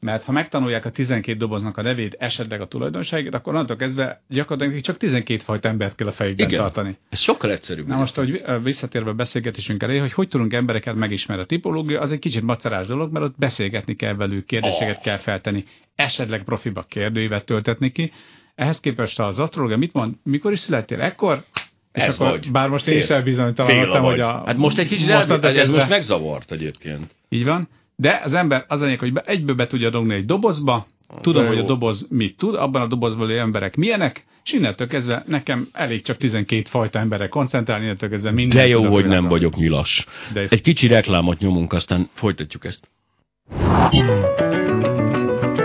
mert 0.00 0.24
ha 0.24 0.32
megtanulják 0.32 0.84
a 0.84 0.90
12 0.90 1.38
doboznak 1.38 1.76
a 1.76 1.82
nevét, 1.82 2.16
esetleg 2.18 2.60
a 2.60 2.66
tulajdonságét, 2.66 3.34
akkor 3.34 3.52
onnantól 3.52 3.76
kezdve 3.76 4.22
gyakorlatilag 4.28 4.80
csak 4.80 4.96
12 4.96 5.42
fajta 5.42 5.68
embert 5.68 5.94
kell 5.94 6.06
a 6.06 6.12
fejükben 6.12 6.48
Igen. 6.48 6.60
tartani. 6.60 6.96
Ez 7.08 7.18
sokkal 7.18 7.50
egyszerűbb. 7.50 7.86
Na 7.86 7.96
most, 7.96 8.16
hogy 8.16 8.42
visszatérve 8.62 9.10
a 9.10 9.14
beszélgetésünk 9.14 9.82
elé, 9.82 9.98
hogy 9.98 10.12
hogy 10.12 10.28
tudunk 10.28 10.52
embereket 10.52 10.94
megismerni. 10.94 11.42
A 11.42 11.46
tipológia 11.46 12.00
az 12.00 12.12
egy 12.12 12.18
kicsit 12.18 12.42
macerás 12.42 12.86
dolog, 12.86 13.12
mert 13.12 13.24
ott 13.24 13.38
beszélgetni 13.38 13.94
kell 13.94 14.14
velük, 14.14 14.46
kérdéseket 14.46 14.96
oh. 14.96 15.02
kell 15.02 15.18
feltenni, 15.18 15.64
esetleg 15.94 16.44
profiba 16.44 16.82
kérdőívet 16.82 17.44
töltetni 17.44 17.90
ki. 17.92 18.12
Ehhez 18.54 18.80
képest 18.80 19.20
az 19.20 19.38
asztrológia 19.38 19.76
mit 19.76 19.92
mond, 19.92 20.14
mikor 20.22 20.52
is 20.52 20.60
születtél? 20.60 21.00
Ekkor? 21.00 21.44
És 21.92 22.02
ez 22.02 22.14
akkor, 22.14 22.30
vagy. 22.30 22.50
Bár 22.50 22.68
most 22.68 22.86
én 22.86 22.98
is 22.98 23.08
elbizonytalanodtam, 23.08 24.04
hogy 24.04 24.20
a... 24.20 24.42
Hát 24.46 24.56
most 24.56 24.78
egy 24.78 24.88
kicsit 24.88 25.08
elbizonytalan, 25.08 25.50
ez 25.50 25.60
kezdve... 25.60 25.76
most 25.76 25.88
megzavart 25.88 26.52
egyébként. 26.52 27.14
Így 27.28 27.44
van. 27.44 27.68
De 27.96 28.20
az 28.24 28.34
ember 28.34 28.64
az 28.68 28.82
anyag, 28.82 28.98
hogy 28.98 29.12
egyből 29.24 29.54
be 29.54 29.66
tudja 29.66 29.90
dogni 29.90 30.14
egy 30.14 30.24
dobozba, 30.24 30.86
tudom, 31.20 31.46
hogy 31.46 31.58
a 31.58 31.62
doboz 31.62 32.06
mit 32.10 32.36
tud, 32.36 32.54
abban 32.54 32.82
a 32.82 32.86
dobozból 32.86 33.32
emberek 33.32 33.76
milyenek, 33.76 34.24
és 34.44 34.52
innentől 34.52 34.86
kezdve 34.86 35.24
nekem 35.26 35.68
elég 35.72 36.02
csak 36.02 36.16
12 36.16 36.62
fajta 36.68 36.98
emberre 36.98 37.28
koncentrálni, 37.28 37.84
innentől 37.84 38.08
kezdve 38.08 38.30
minden. 38.30 38.58
De 38.58 38.66
jó, 38.66 38.76
tudom, 38.76 38.92
hogy 38.92 39.06
nem 39.06 39.28
vagyok 39.28 39.56
nyilas. 39.56 40.06
De 40.32 40.46
Egy 40.48 40.60
kicsi 40.60 40.86
reklámot 40.86 41.38
nyomunk, 41.38 41.72
aztán 41.72 42.08
folytatjuk 42.14 42.64
ezt. 42.64 42.88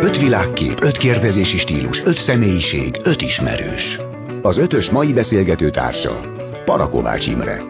Öt 0.01 0.17
világkép, 0.19 0.81
öt 0.81 0.97
kérdezési 0.97 1.57
stílus, 1.57 2.01
öt 2.03 2.17
személyiség, 2.17 2.99
öt 3.03 3.21
ismerős. 3.21 3.97
Az 4.45 4.57
ötös 4.57 4.89
mai 4.89 5.13
beszélgető 5.13 5.69
társa, 5.69 6.19
Parakovács 6.65 7.27
Imre. 7.27 7.63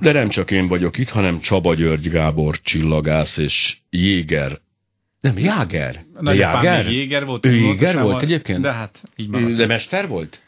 De 0.00 0.12
nem 0.12 0.28
csak 0.28 0.50
én 0.50 0.68
vagyok 0.68 0.98
itt, 0.98 1.08
hanem 1.08 1.40
Csaba 1.40 1.74
György 1.74 2.08
Gábor 2.08 2.60
csillagász 2.60 3.36
és 3.36 3.76
Jéger. 3.90 4.60
Nem, 5.20 5.38
Jáger. 5.38 6.04
De 6.20 6.34
Jáger? 6.34 6.90
Jéger 6.90 7.24
volt. 7.24 7.46
Ő 7.46 7.54
Jéger 7.54 8.00
volt 8.00 8.22
egyébként? 8.22 8.60
De 8.60 8.72
hát 8.72 9.02
így 9.16 9.30
van. 9.30 9.54
De 9.54 9.66
mester 9.66 10.08
volt? 10.08 10.40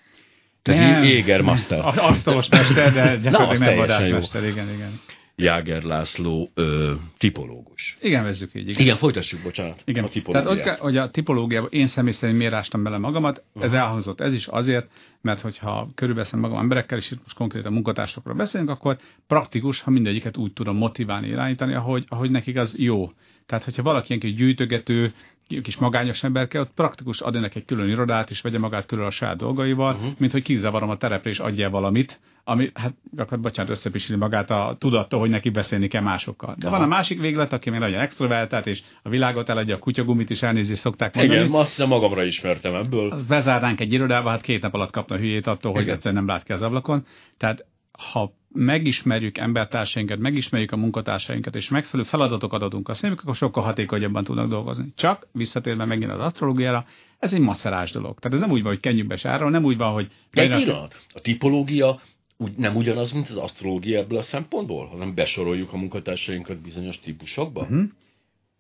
Tehát 0.63 1.05
Jéger 1.05 1.41
Master. 1.41 1.81
Asztalos 1.97 2.49
mester, 2.49 2.93
de 2.93 3.17
gyakorlatilag 3.23 3.69
nem 3.69 3.77
vadászmester. 3.77 4.45
Igen, 4.45 4.69
igen. 4.75 5.01
Jáger 5.37 5.83
László 5.83 6.51
ö, 6.55 6.93
tipológus. 7.19 7.99
Igen, 8.01 8.23
vezzük 8.23 8.55
így. 8.55 8.69
Igen, 8.69 8.81
igen 8.81 8.97
folytassuk, 8.97 9.43
bocsánat. 9.43 9.83
Igen. 9.85 10.05
A 10.05 10.09
tipológiát. 10.09 10.63
Tehát, 10.65 10.79
hogy 10.79 10.97
a 10.97 11.11
tipológiában 11.11 11.69
én 11.73 11.87
személy 11.87 12.13
szerint 12.13 12.39
miért 12.39 12.53
ástam 12.53 12.83
bele 12.83 12.99
magamat, 12.99 13.43
ez 13.61 13.73
elhangzott 13.73 14.21
ez 14.21 14.35
is 14.35 14.47
azért, 14.47 14.87
mert 15.21 15.41
hogyha 15.41 15.89
körülbeszem 15.95 16.41
magam 16.41 16.59
emberekkel, 16.59 16.99
és 16.99 17.11
itt 17.11 17.23
most 17.23 17.37
konkrétan 17.37 17.73
munkatársakról 17.73 18.35
beszélünk, 18.35 18.71
akkor 18.71 18.99
praktikus, 19.27 19.81
ha 19.81 19.91
mindegyiket 19.91 20.37
úgy 20.37 20.53
tudom 20.53 20.77
motiválni, 20.77 21.29
irányítani, 21.29 21.75
ahogy, 21.75 22.05
ahogy 22.09 22.31
nekik 22.31 22.57
az 22.57 22.75
jó. 22.79 23.11
Tehát, 23.47 23.65
hogyha 23.65 23.83
valaki 23.83 24.07
ilyen 24.09 24.21
kis 24.21 24.35
gyűjtögető, 24.35 25.15
kis 25.63 25.77
magányos 25.77 26.23
ember 26.23 26.49
kell, 26.49 26.61
ott 26.61 26.75
praktikus 26.75 27.21
adni 27.21 27.41
neki 27.41 27.59
egy 27.59 27.65
külön 27.65 27.89
irodát, 27.89 28.31
és 28.31 28.41
vegye 28.41 28.59
magát 28.59 28.87
külön 28.87 29.07
a 29.07 29.11
saját 29.11 29.37
dolgaival, 29.37 29.95
uh-huh. 29.95 30.13
mint 30.19 30.33
hogy 30.33 30.43
kizavarom 30.43 30.91
a 30.91 30.97
terepre, 30.97 31.31
és 31.31 31.39
adja 31.39 31.71
valamit, 31.71 32.21
ami, 32.45 32.71
hát, 32.75 32.95
akkor 33.17 33.41
bocsánat, 33.41 33.71
összepisili 33.71 34.19
magát 34.19 34.51
a 34.51 34.77
tudattól, 34.79 35.21
hogy 35.21 35.31
neki 35.31 35.51
beszélni 35.51 35.89
kell 35.89 36.03
másokkal. 36.03 36.55
De 36.59 36.67
Aha. 36.67 36.77
van 36.77 36.85
a 36.85 36.89
másik 36.89 37.21
véglet, 37.21 37.53
aki 37.53 37.71
még 37.71 37.81
nagyon 37.81 38.01
extrovertált, 38.01 38.67
és 38.67 38.83
a 39.03 39.09
világot 39.09 39.49
eladja, 39.49 39.75
a 39.75 39.79
kutyagumit 39.79 40.31
is 40.31 40.43
elnézni 40.43 40.75
szokták 40.75 41.15
mondani. 41.15 41.41
Igen, 41.41 41.53
azt 41.53 41.69
hiszem 41.69 41.89
magamra 41.89 42.25
ismertem 42.25 42.75
ebből. 42.75 43.25
Bezárnánk 43.29 43.81
egy 43.81 43.93
irodába, 43.93 44.29
hát 44.29 44.41
két 44.41 44.63
nap 44.63 44.75
alatt 44.75 44.91
kapna 44.91 45.17
hülyét 45.17 45.47
attól, 45.47 45.73
hogy 45.73 45.83
Igen. 45.83 45.95
egyszerűen 45.95 46.25
nem 46.25 46.35
lát 46.35 46.45
ki 46.45 46.53
az 46.53 46.63
ablakon. 46.63 47.07
Tehát 47.37 47.67
ha 48.13 48.33
megismerjük 48.53 49.39
embertársainkat, 49.39 50.19
megismerjük 50.19 50.73
a 50.73 50.77
munkatársainkat, 50.77 51.55
és 51.55 51.69
megfelelő 51.69 52.09
feladatokat 52.09 52.63
adunk 52.63 52.89
a 52.89 52.95
szemük, 52.95 53.21
akkor 53.21 53.37
sokkal 53.37 53.63
hatékonyabban 53.63 54.25
tudnak 54.25 54.49
dolgozni. 54.49 54.93
Csak 54.97 55.27
visszatérve 55.33 55.85
megint 55.85 56.11
az 56.11 56.21
asztrológiára, 56.21 56.85
ez 57.19 57.33
egy 57.33 57.41
macerás 57.41 57.93
dolog. 57.93 58.19
Tehát 58.19 58.37
ez 58.37 58.43
nem 58.43 58.51
úgy 58.51 58.63
van, 58.63 58.73
hogy 58.73 58.81
kenyűbe 58.81 59.17
sárról, 59.17 59.51
nem 59.51 59.65
úgy 59.65 59.77
van, 59.77 59.93
hogy... 59.93 60.09
De 60.33 60.43
egy 60.43 60.65
pillanat. 60.65 60.97
A 61.15 61.21
tipológia 61.21 62.01
úgy, 62.45 62.57
nem 62.57 62.77
ugyanaz, 62.77 63.13
mint 63.13 63.29
az 63.29 63.37
asztrológia 63.37 63.99
ebből 63.99 64.19
a 64.19 64.23
szempontból, 64.23 64.87
hanem 64.87 65.15
besoroljuk 65.15 65.73
a 65.73 65.77
munkatársainkat 65.77 66.61
bizonyos 66.61 67.01
típusokba? 67.01 67.61
Uh-huh. 67.61 67.83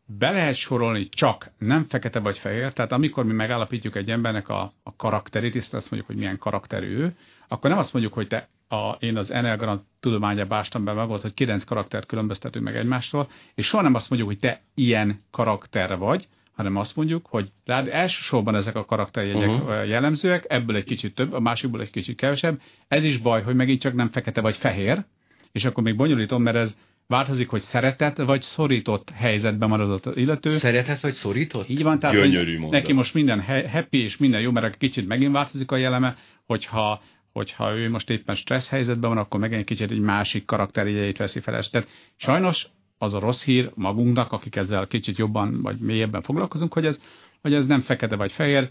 Be 0.06 0.30
lehet 0.30 0.54
sorolni 0.54 1.08
csak 1.08 1.52
nem 1.58 1.84
fekete 1.88 2.18
vagy 2.18 2.38
fehér, 2.38 2.72
tehát 2.72 2.92
amikor 2.92 3.24
mi 3.24 3.32
megállapítjuk 3.32 3.96
egy 3.96 4.10
embernek 4.10 4.48
a, 4.48 4.72
a 4.82 4.96
karakterét, 4.96 5.54
és 5.54 5.72
azt 5.72 5.90
mondjuk, 5.90 6.06
hogy 6.06 6.16
milyen 6.16 6.38
karakterű 6.38 6.86
ő, 6.86 7.16
akkor 7.48 7.70
nem 7.70 7.78
azt 7.78 7.92
mondjuk, 7.92 8.14
hogy 8.14 8.26
te 8.26 8.48
a, 8.68 8.96
én 8.98 9.16
az 9.16 9.30
Enneagram 9.30 9.86
tudományába 10.00 10.56
ástam 10.56 10.84
be 10.84 10.92
magad, 10.92 11.20
hogy 11.20 11.34
kilenc 11.34 11.64
karaktert 11.64 12.06
különböztetünk 12.06 12.64
meg 12.64 12.76
egymástól, 12.76 13.28
és 13.54 13.66
soha 13.66 13.82
nem 13.82 13.94
azt 13.94 14.10
mondjuk, 14.10 14.30
hogy 14.30 14.40
te 14.40 14.62
ilyen 14.74 15.24
karakter 15.30 15.98
vagy, 15.98 16.28
hanem 16.54 16.76
azt 16.76 16.96
mondjuk, 16.96 17.26
hogy 17.26 17.48
rád 17.64 17.88
elsősorban 17.88 18.54
ezek 18.54 18.76
a 18.76 18.84
karakterjegyek 18.84 19.48
uh-huh. 19.48 19.88
jellemzőek, 19.88 20.44
ebből 20.48 20.76
egy 20.76 20.84
kicsit 20.84 21.14
több, 21.14 21.32
a 21.32 21.40
másikból 21.40 21.80
egy 21.80 21.90
kicsit 21.90 22.16
kevesebb. 22.16 22.60
Ez 22.88 23.04
is 23.04 23.18
baj, 23.18 23.42
hogy 23.42 23.54
megint 23.54 23.80
csak 23.80 23.94
nem 23.94 24.10
fekete 24.10 24.40
vagy 24.40 24.56
fehér, 24.56 25.04
és 25.52 25.64
akkor 25.64 25.82
még 25.82 25.96
bonyolítom, 25.96 26.42
mert 26.42 26.56
ez 26.56 26.76
változik, 27.06 27.48
hogy 27.48 27.60
szeretett 27.60 28.16
vagy 28.16 28.42
szorított 28.42 29.10
helyzetben 29.10 29.68
maradott 29.68 30.16
illető. 30.16 30.50
Szeretett 30.50 31.00
vagy 31.00 31.14
szorított? 31.14 31.68
Így 31.68 31.82
van, 31.82 31.98
tehát 31.98 32.16
Gyönyörű 32.16 32.58
neki 32.58 32.92
most 32.92 33.14
minden 33.14 33.42
happy 33.70 34.02
és 34.02 34.16
minden 34.16 34.40
jó, 34.40 34.50
mert 34.50 34.76
kicsit 34.76 35.06
megint 35.06 35.32
változik 35.32 35.70
a 35.70 35.76
jeleme, 35.76 36.16
hogyha 36.46 37.02
hogyha 37.32 37.76
ő 37.76 37.90
most 37.90 38.10
éppen 38.10 38.34
stressz 38.34 38.68
helyzetben 38.68 39.10
van, 39.10 39.18
akkor 39.18 39.40
megint 39.40 39.60
egy 39.60 39.66
kicsit 39.66 39.90
egy 39.90 40.00
másik 40.00 40.44
karakterjegyeit 40.44 41.16
veszi 41.16 41.40
fel. 41.40 41.62
Tehát 41.62 41.88
sajnos 42.16 42.66
az 42.98 43.14
a 43.14 43.18
rossz 43.18 43.44
hír 43.44 43.70
magunknak, 43.74 44.32
akik 44.32 44.56
ezzel 44.56 44.86
kicsit 44.86 45.16
jobban 45.16 45.62
vagy 45.62 45.78
mélyebben 45.78 46.22
foglalkozunk, 46.22 46.72
hogy 46.72 46.86
ez, 46.86 47.00
hogy 47.40 47.54
ez 47.54 47.66
nem 47.66 47.80
fekete 47.80 48.16
vagy 48.16 48.32
fehér, 48.32 48.70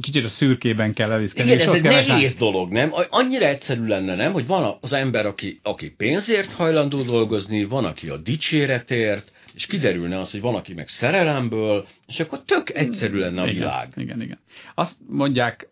kicsit 0.00 0.24
a 0.24 0.28
szürkében 0.28 0.92
kell 0.92 1.10
elviszkedni. 1.10 1.52
Igen, 1.52 1.68
ez 1.68 1.74
egy 1.74 1.82
nehéz 1.82 2.34
dolog, 2.34 2.70
nem? 2.70 2.92
Annyira 3.10 3.46
egyszerű 3.46 3.86
lenne, 3.86 4.14
nem? 4.14 4.32
Hogy 4.32 4.46
van 4.46 4.78
az 4.80 4.92
ember, 4.92 5.26
aki, 5.26 5.60
aki 5.62 5.90
pénzért 5.90 6.52
hajlandó 6.52 7.02
dolgozni, 7.02 7.64
van, 7.64 7.84
aki 7.84 8.08
a 8.08 8.16
dicséretért, 8.16 9.32
és 9.54 9.66
kiderülne 9.66 10.18
az, 10.18 10.30
hogy 10.30 10.40
van, 10.40 10.54
aki 10.54 10.74
meg 10.74 10.88
szerelemből, 10.88 11.86
és 12.06 12.20
akkor 12.20 12.42
tök 12.44 12.74
egyszerű 12.74 13.18
lenne 13.18 13.40
a 13.40 13.44
igen, 13.44 13.58
világ. 13.58 13.88
Igen, 13.96 14.22
igen. 14.22 14.38
Azt 14.74 14.96
mondják 15.08 15.68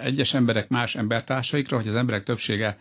egyes 0.00 0.34
emberek 0.34 0.68
más 0.68 0.94
embertársaikra, 0.94 1.76
hogy 1.76 1.88
az 1.88 1.94
emberek 1.94 2.22
többsége 2.22 2.78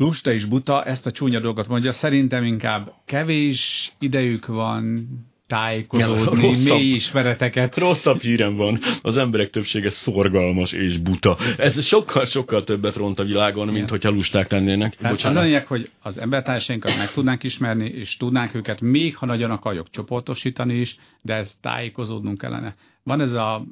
lusta 0.00 0.32
és 0.32 0.44
buta, 0.44 0.84
ezt 0.84 1.06
a 1.06 1.10
csúnya 1.10 1.40
dolgot 1.40 1.68
mondja, 1.68 1.92
szerintem 1.92 2.44
inkább 2.44 2.92
kevés 3.04 3.92
idejük 3.98 4.46
van 4.46 5.08
tájékozódni, 5.46 6.42
rosszabb, 6.42 6.78
mély 6.78 6.92
ismereteket. 6.92 7.76
Rosszabb 7.76 8.20
hírem 8.20 8.56
van, 8.56 8.80
az 9.02 9.16
emberek 9.16 9.50
többsége 9.50 9.90
szorgalmas 9.90 10.72
és 10.72 10.98
buta. 10.98 11.36
Ez 11.56 11.84
sokkal-sokkal 11.84 12.64
többet 12.64 12.96
ront 12.96 13.18
a 13.18 13.24
világon, 13.24 13.64
mint 13.64 13.76
Igen. 13.76 13.88
hogyha 13.88 14.10
lusták 14.10 14.50
lennének. 14.50 14.96
Tehát 14.96 15.24
az 15.24 15.36
a 15.36 15.40
lényeg, 15.40 15.66
hogy 15.66 15.90
az 16.02 16.18
embertársainkat 16.18 16.96
meg 16.96 17.10
tudnánk 17.10 17.42
ismerni, 17.42 17.88
és 17.88 18.16
tudnánk 18.16 18.54
őket, 18.54 18.80
még 18.80 19.16
ha 19.16 19.26
nagyon 19.26 19.50
akarjuk 19.50 19.90
csoportosítani 19.90 20.74
is, 20.74 20.96
de 21.22 21.34
ez 21.34 21.54
tájékozódnunk 21.60 22.38
kellene. 22.38 22.74
Van 23.02 23.20
ez 23.20 23.32
a 23.32 23.64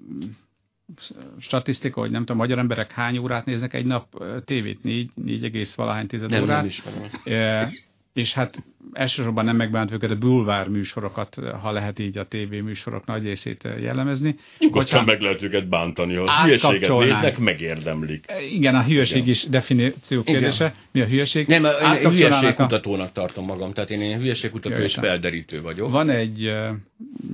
statisztika, 1.38 2.00
hogy 2.00 2.10
nem 2.10 2.20
tudom, 2.20 2.36
magyar 2.36 2.58
emberek 2.58 2.92
hány 2.92 3.18
órát 3.18 3.44
néznek 3.44 3.74
egy 3.74 3.86
nap 3.86 4.24
tévét, 4.44 4.82
4, 4.82 5.10
4, 5.14 5.44
valahány 5.74 6.06
tized 6.06 6.30
nem, 6.30 6.42
órát. 6.42 6.66
Nem 6.84 7.32
E, 7.34 7.72
és 8.12 8.32
hát 8.32 8.62
elsősorban 8.92 9.44
nem 9.44 9.56
megbánt 9.56 9.92
őket 9.92 10.10
a 10.10 10.16
bulvár 10.16 10.68
műsorokat, 10.68 11.36
ha 11.60 11.72
lehet 11.72 11.98
így 11.98 12.18
a 12.18 12.26
TV 12.26 12.54
műsorok 12.64 13.06
nagy 13.06 13.24
részét 13.24 13.68
jellemezni. 13.80 14.36
Nyugodtan 14.58 15.04
meg 15.04 15.20
lehet 15.20 15.42
őket 15.42 15.68
bántani, 15.68 16.14
ha 16.14 16.42
hülyeséget 16.42 16.98
néznek, 16.98 17.38
megérdemlik. 17.38 18.24
Igen, 18.52 18.74
a 18.74 18.82
hülyeség 18.82 19.16
Igen. 19.16 19.28
is 19.28 19.44
definíció 19.48 20.22
kérdése. 20.22 20.64
Igen. 20.64 20.76
Mi 20.92 21.00
a 21.00 21.06
hülyeség? 21.06 21.46
Nem, 21.46 21.64
én 21.64 22.10
hülyeségkutatónak 22.10 23.12
tartom 23.12 23.44
magam, 23.44 23.72
tehát 23.72 23.90
én, 23.90 24.00
én 24.00 24.18
hülyeségkutató 24.18 24.76
és 24.76 24.94
felderítő 24.94 25.62
vagyok. 25.62 25.90
Van 25.90 26.10
egy, 26.10 26.52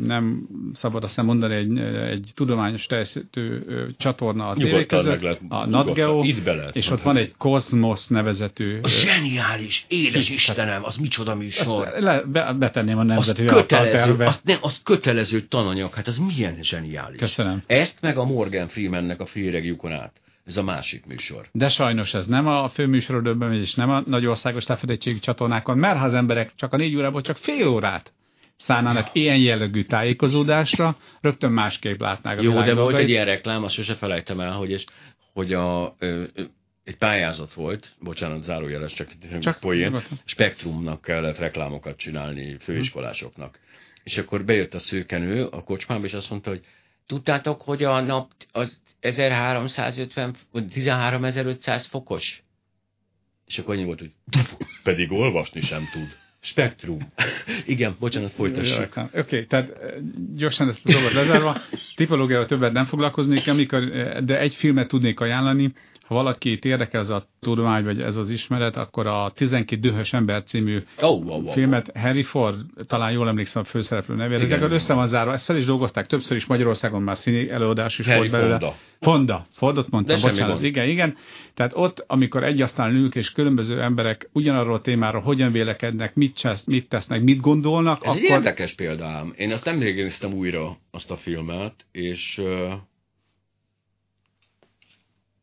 nem 0.06 0.48
szabad 0.72 1.04
azt 1.04 1.22
mondani, 1.22 1.54
egy, 1.54 1.78
egy 2.10 2.30
tudományos 2.34 2.86
teljesítő 2.86 3.64
csatorna 3.98 4.48
a 4.48 4.54
tévé 4.54 4.86
között, 4.86 5.20
lehet, 5.20 5.40
a 5.48 5.66
NatGeo, 5.66 6.24
és 6.72 6.90
ott 6.90 7.02
van 7.02 7.16
egy 7.16 7.32
Cosmos 7.38 8.06
nevezetű... 8.06 8.78
A 8.82 8.88
zseniális, 8.88 9.84
édes 9.88 10.30
Istenem, 10.30 10.84
az 10.84 10.96
micsoda 10.96 11.34
műsor. 11.44 11.92
le, 11.98 12.22
be, 12.22 12.52
betenném 12.52 12.98
a 12.98 13.02
nemzeti 13.02 13.44
az 13.44 13.52
kötelező, 13.52 14.24
az, 14.24 14.40
nem, 14.44 14.58
az 14.60 14.80
kötelező 14.82 15.40
tananyag, 15.40 15.94
hát 15.94 16.08
az 16.08 16.18
milyen 16.18 16.58
zseniális. 16.62 17.18
Köszönöm. 17.18 17.62
Ezt 17.66 18.00
meg 18.00 18.16
a 18.16 18.24
Morgan 18.24 18.68
Freemannek 18.68 19.20
a 19.20 19.26
féregjukon 19.26 19.92
át. 19.92 20.12
Ez 20.46 20.56
a 20.56 20.62
másik 20.62 21.06
műsor. 21.06 21.48
De 21.52 21.68
sajnos 21.68 22.14
ez 22.14 22.26
nem 22.26 22.46
a 22.46 22.68
főműsorodőben 22.68 23.52
és 23.52 23.74
nem 23.74 23.90
a 23.90 24.02
nagy 24.06 24.26
országos 24.26 24.64
csatornákon, 25.20 25.78
mert 25.78 25.98
ha 25.98 26.04
az 26.04 26.14
emberek 26.14 26.54
csak 26.54 26.72
a 26.72 26.76
négy 26.76 26.96
órából 26.96 27.20
csak 27.20 27.36
fél 27.36 27.68
órát 27.68 28.12
szállnának 28.56 29.06
ja. 29.06 29.22
ilyen 29.22 29.38
jellegű 29.38 29.82
tájékozódásra, 29.82 30.96
rögtön 31.20 31.52
másképp 31.52 32.00
látnák 32.00 32.38
a 32.38 32.42
Jó, 32.42 32.62
de 32.62 32.74
volt 32.74 32.98
egy 32.98 33.08
ilyen 33.08 33.24
reklám, 33.24 33.62
azt 33.62 33.74
sose 33.74 33.94
felejtem 33.94 34.40
el, 34.40 34.52
hogy, 34.52 34.70
és, 34.70 34.84
hogy 35.32 35.52
a, 35.52 35.96
ö, 35.98 36.22
ö, 36.34 36.42
egy 36.84 36.96
pályázat 36.96 37.54
volt, 37.54 37.94
bocsánat, 38.00 38.42
zárójeles, 38.42 38.92
csak, 38.92 39.12
csak 39.38 39.60
poén, 39.60 40.02
Spektrumnak 40.24 41.00
kellett 41.00 41.38
reklámokat 41.38 41.96
csinálni 41.96 42.58
főiskolásoknak. 42.58 43.58
És 44.02 44.18
akkor 44.18 44.44
bejött 44.44 44.74
a 44.74 44.78
szőkenő 44.78 45.46
a 45.46 45.62
kocsmába, 45.62 46.04
és 46.04 46.12
azt 46.12 46.30
mondta, 46.30 46.50
hogy 46.50 46.64
tudtátok, 47.06 47.62
hogy 47.62 47.82
a 47.84 48.00
nap 48.00 48.30
az 48.52 48.80
1350, 49.00 50.36
13500 50.52 51.86
fokos? 51.86 52.42
És 53.46 53.58
akkor 53.58 53.74
annyi 53.74 53.84
volt, 53.84 53.98
hogy 53.98 54.12
pedig 54.82 55.12
olvasni 55.12 55.60
sem 55.60 55.88
tud. 55.92 56.23
Spektrum. 56.44 56.98
Igen, 57.66 57.96
bocsánat, 58.00 58.32
folytassuk. 58.32 58.96
Oké, 58.96 59.18
okay, 59.18 59.46
tehát 59.46 59.70
eh, 59.70 59.94
gyorsan 60.36 60.68
ezt 60.68 60.86
a 60.86 60.92
dolgot 60.92 61.12
lezárva. 61.12 61.56
Tipológiával 61.94 62.46
többet 62.46 62.72
nem 62.72 62.84
foglalkoznék, 62.84 63.48
amikor, 63.48 63.82
eh, 63.82 64.20
de 64.20 64.38
egy 64.38 64.54
filmet 64.54 64.88
tudnék 64.88 65.20
ajánlani. 65.20 65.72
Ha 66.06 66.14
valakit 66.14 66.64
érdekel 66.64 67.00
ez 67.00 67.08
a 67.08 67.26
tudomány, 67.40 67.84
vagy 67.84 68.00
ez 68.00 68.16
az 68.16 68.30
ismeret, 68.30 68.76
akkor 68.76 69.06
a 69.06 69.32
12 69.34 69.80
dühös 69.80 70.12
ember 70.12 70.42
című 70.42 70.82
oh, 71.00 71.26
oh, 71.26 71.46
oh, 71.46 71.52
filmet 71.52 71.90
Harry 71.94 72.22
Ford, 72.22 72.60
talán 72.86 73.12
jól 73.12 73.28
emlékszem 73.28 73.62
a 73.62 73.64
főszereplő 73.64 74.14
nevére, 74.14 74.44
ezek 74.44 74.70
össze 74.70 74.94
van 74.94 75.06
zárva, 75.06 75.32
ezt 75.32 75.44
fel 75.44 75.56
is 75.56 75.64
dolgozták 75.64 76.06
többször 76.06 76.36
is 76.36 76.46
Magyarországon 76.46 77.02
már 77.02 77.16
színi 77.16 77.50
előadás 77.50 77.98
is 77.98 78.06
Harry 78.06 78.18
volt 78.18 78.30
belőle. 78.30 78.58
Fonda. 78.58 78.76
Fonda, 79.04 79.46
Fordot 79.50 79.90
mondtam, 79.90 80.16
De 80.20 80.28
bocsánat. 80.28 80.62
Igen, 80.62 80.88
igen. 80.88 81.16
Tehát 81.54 81.72
ott, 81.74 82.04
amikor 82.06 82.44
egy 82.44 82.60
asztal 82.60 82.90
ülünk, 82.90 83.14
és 83.14 83.32
különböző 83.32 83.80
emberek 83.82 84.28
ugyanarról 84.32 84.74
a 84.74 84.80
témáról 84.80 85.22
hogyan 85.22 85.52
vélekednek, 85.52 86.14
mit, 86.14 86.36
csesz, 86.36 86.64
mit 86.64 86.88
tesznek, 86.88 87.22
mit 87.22 87.40
gondolnak, 87.40 88.04
Ez 88.04 88.10
akkor... 88.10 88.22
egy 88.22 88.30
érdekes 88.30 88.74
példám. 88.74 89.32
Én 89.36 89.52
azt 89.52 89.64
nem 89.64 89.78
néztem 89.78 90.32
újra, 90.32 90.78
azt 90.90 91.10
a 91.10 91.16
filmet, 91.16 91.74
és 91.92 92.40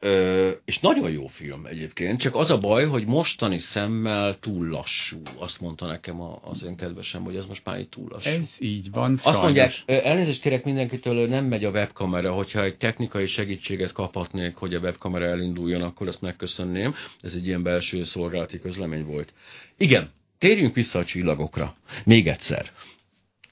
Ö, 0.04 0.50
és 0.66 0.80
nagyon 0.80 1.12
jó 1.12 1.28
film 1.28 1.66
egyébként, 1.66 2.20
csak 2.20 2.36
az 2.36 2.50
a 2.50 2.58
baj, 2.58 2.86
hogy 2.86 3.06
mostani 3.06 3.58
szemmel 3.58 4.40
túl 4.40 4.68
lassú. 4.68 5.22
Azt 5.38 5.62
mondta 5.62 5.86
nekem 5.86 6.22
az 6.42 6.64
én 6.64 6.76
kedvesem, 6.76 7.24
hogy 7.24 7.36
ez 7.36 7.46
most 7.46 7.66
már 7.66 7.80
így 7.80 7.90
túl 7.90 8.08
lassú. 8.10 8.30
Ez 8.30 8.56
így 8.60 8.92
van, 8.92 9.14
Azt 9.14 9.24
sajnos. 9.24 9.42
mondják, 9.42 9.72
elnézést 9.86 10.42
kérek 10.42 10.64
mindenkitől, 10.64 11.28
nem 11.28 11.46
megy 11.46 11.64
a 11.64 11.70
webkamera, 11.70 12.34
hogyha 12.34 12.64
egy 12.64 12.78
technikai 12.78 13.26
segítséget 13.26 13.92
kaphatnék, 13.92 14.56
hogy 14.56 14.74
a 14.74 14.80
webkamera 14.80 15.26
elinduljon, 15.26 15.82
akkor 15.82 16.08
azt 16.08 16.22
megköszönném. 16.22 16.94
Ez 17.22 17.34
egy 17.34 17.46
ilyen 17.48 17.64
belső 17.64 18.04
szolgálati 18.04 18.60
közlemény 18.60 19.06
volt. 19.06 19.34
Igen, 19.78 20.12
térjünk 20.38 20.76
vissza 20.76 21.00
a 21.00 21.06
csillagokra. 21.06 21.76
Még 22.06 22.28
egyszer. 22.28 22.72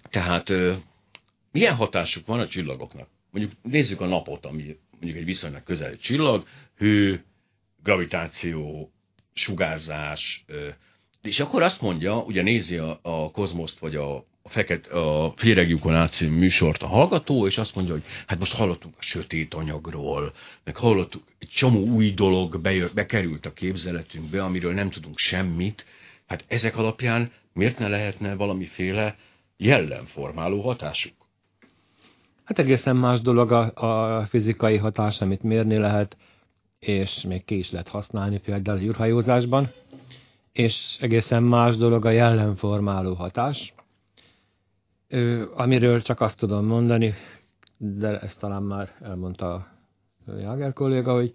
Tehát 0.09 0.49
milyen 1.51 1.75
hatásuk 1.75 2.25
van 2.25 2.39
a 2.39 2.47
csillagoknak? 2.47 3.07
Mondjuk 3.31 3.53
nézzük 3.63 4.01
a 4.01 4.05
napot, 4.05 4.45
ami 4.45 4.77
mondjuk 4.99 5.17
egy 5.17 5.25
viszonylag 5.25 5.63
közeli 5.63 5.97
csillag, 5.97 6.47
hő, 6.77 7.23
gravitáció, 7.83 8.91
sugárzás, 9.33 10.45
és 11.21 11.39
akkor 11.39 11.61
azt 11.61 11.81
mondja, 11.81 12.21
ugye 12.23 12.41
nézi 12.41 12.77
a, 12.77 12.99
a 13.01 13.31
kozmoszt, 13.31 13.79
vagy 13.79 13.95
a, 13.95 14.15
a, 14.41 14.49
feket, 14.49 14.87
a 14.87 15.33
Féregjukon 15.35 15.95
átszínű 15.95 16.37
műsort 16.37 16.83
a 16.83 16.87
hallgató, 16.87 17.47
és 17.47 17.57
azt 17.57 17.75
mondja, 17.75 17.93
hogy 17.93 18.03
hát 18.27 18.39
most 18.39 18.53
hallottunk 18.53 18.95
a 18.97 19.01
sötét 19.01 19.53
anyagról, 19.53 20.33
meg 20.63 20.75
hallottuk, 20.75 21.23
egy 21.39 21.47
csomó 21.47 21.79
új 21.79 22.11
dolog 22.11 22.61
bejö, 22.61 22.87
bekerült 22.93 23.45
a 23.45 23.53
képzeletünkbe, 23.53 24.43
amiről 24.43 24.73
nem 24.73 24.89
tudunk 24.89 25.17
semmit. 25.17 25.85
Hát 26.27 26.45
ezek 26.47 26.77
alapján 26.77 27.31
miért 27.53 27.79
ne 27.79 27.87
lehetne 27.87 28.35
valamiféle 28.35 29.15
jellemformáló 29.57 30.61
hatásuk? 30.61 31.18
Hát 32.49 32.59
egészen 32.59 32.95
más 32.95 33.21
dolog 33.21 33.51
a, 33.51 33.71
a 33.73 34.25
fizikai 34.25 34.77
hatás, 34.77 35.21
amit 35.21 35.43
mérni 35.43 35.77
lehet, 35.77 36.17
és 36.79 37.23
még 37.23 37.45
ki 37.45 37.57
is 37.57 37.71
lehet 37.71 37.87
használni 37.87 38.39
például 38.39 38.77
a 38.77 38.81
űrhajózásban, 38.81 39.67
és 40.51 40.97
egészen 40.99 41.43
más 41.43 41.77
dolog 41.77 42.05
a 42.05 42.09
jellemformáló 42.09 43.13
hatás, 43.13 43.73
amiről 45.53 46.01
csak 46.01 46.21
azt 46.21 46.37
tudom 46.37 46.65
mondani, 46.65 47.13
de 47.77 48.19
ezt 48.19 48.39
talán 48.39 48.63
már 48.63 48.95
elmondta 49.01 49.53
a 49.53 49.67
Jager 50.39 50.73
kolléga, 50.73 51.13
hogy 51.13 51.33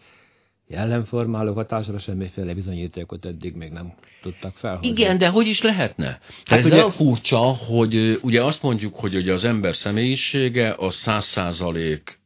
jellemformáló 0.74 1.54
hatásra 1.54 1.98
semmiféle 1.98 2.54
bizonyítékot 2.54 3.24
eddig 3.24 3.54
még 3.54 3.70
nem 3.70 3.92
tudtak 4.22 4.56
felhozni. 4.56 4.88
Igen, 4.88 5.18
de 5.18 5.28
hogy 5.28 5.46
is 5.46 5.62
lehetne? 5.62 6.20
Hát 6.44 6.58
ez 6.58 6.66
ugye... 6.66 6.90
furcsa, 6.90 7.38
hogy 7.38 8.18
ugye 8.22 8.44
azt 8.44 8.62
mondjuk, 8.62 8.94
hogy 8.94 9.14
ugye 9.14 9.32
az 9.32 9.44
ember 9.44 9.76
személyisége 9.76 10.70
a 10.72 10.90
száz 10.90 11.24
százalék 11.24 12.20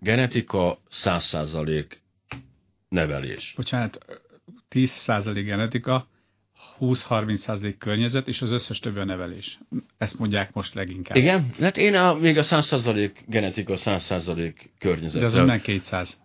genetika, 0.00 0.78
száz 0.88 1.24
százalék 1.24 2.02
nevelés. 2.88 3.52
Bocsánat, 3.56 3.98
10 4.68 4.90
százalék 4.90 5.44
genetika, 5.44 6.06
20-30% 6.80 7.74
környezet, 7.78 8.28
és 8.28 8.42
az 8.42 8.52
összes 8.52 8.78
többi 8.78 8.98
a 8.98 9.04
nevelés. 9.04 9.58
Ezt 9.98 10.18
mondják 10.18 10.52
most 10.52 10.74
leginkább. 10.74 11.16
Igen? 11.16 11.50
Hát 11.60 11.76
én 11.76 11.94
a, 11.94 12.14
még 12.14 12.38
a 12.38 12.42
100% 12.42 13.10
genetika, 13.26 13.74
100% 13.76 14.54
környezet. 14.78 15.20
De 15.20 15.26
az 15.26 15.34
nem 15.34 15.60
200. 15.60 16.21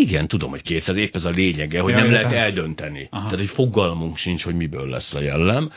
Igen, 0.00 0.28
tudom, 0.28 0.50
hogy 0.50 0.62
200, 0.62 0.96
épp 0.96 1.14
ez 1.14 1.24
a 1.24 1.30
lényege, 1.30 1.80
hogy 1.80 1.92
ja, 1.92 1.98
nem 1.98 2.10
lehet 2.12 2.32
eldönteni. 2.32 3.06
Aha. 3.10 3.22
Tehát, 3.22 3.38
hogy 3.38 3.48
fogalmunk 3.48 4.16
sincs, 4.16 4.44
hogy 4.44 4.54
miből 4.54 4.88
lesz 4.88 5.14
a 5.14 5.20
jellem, 5.20 5.70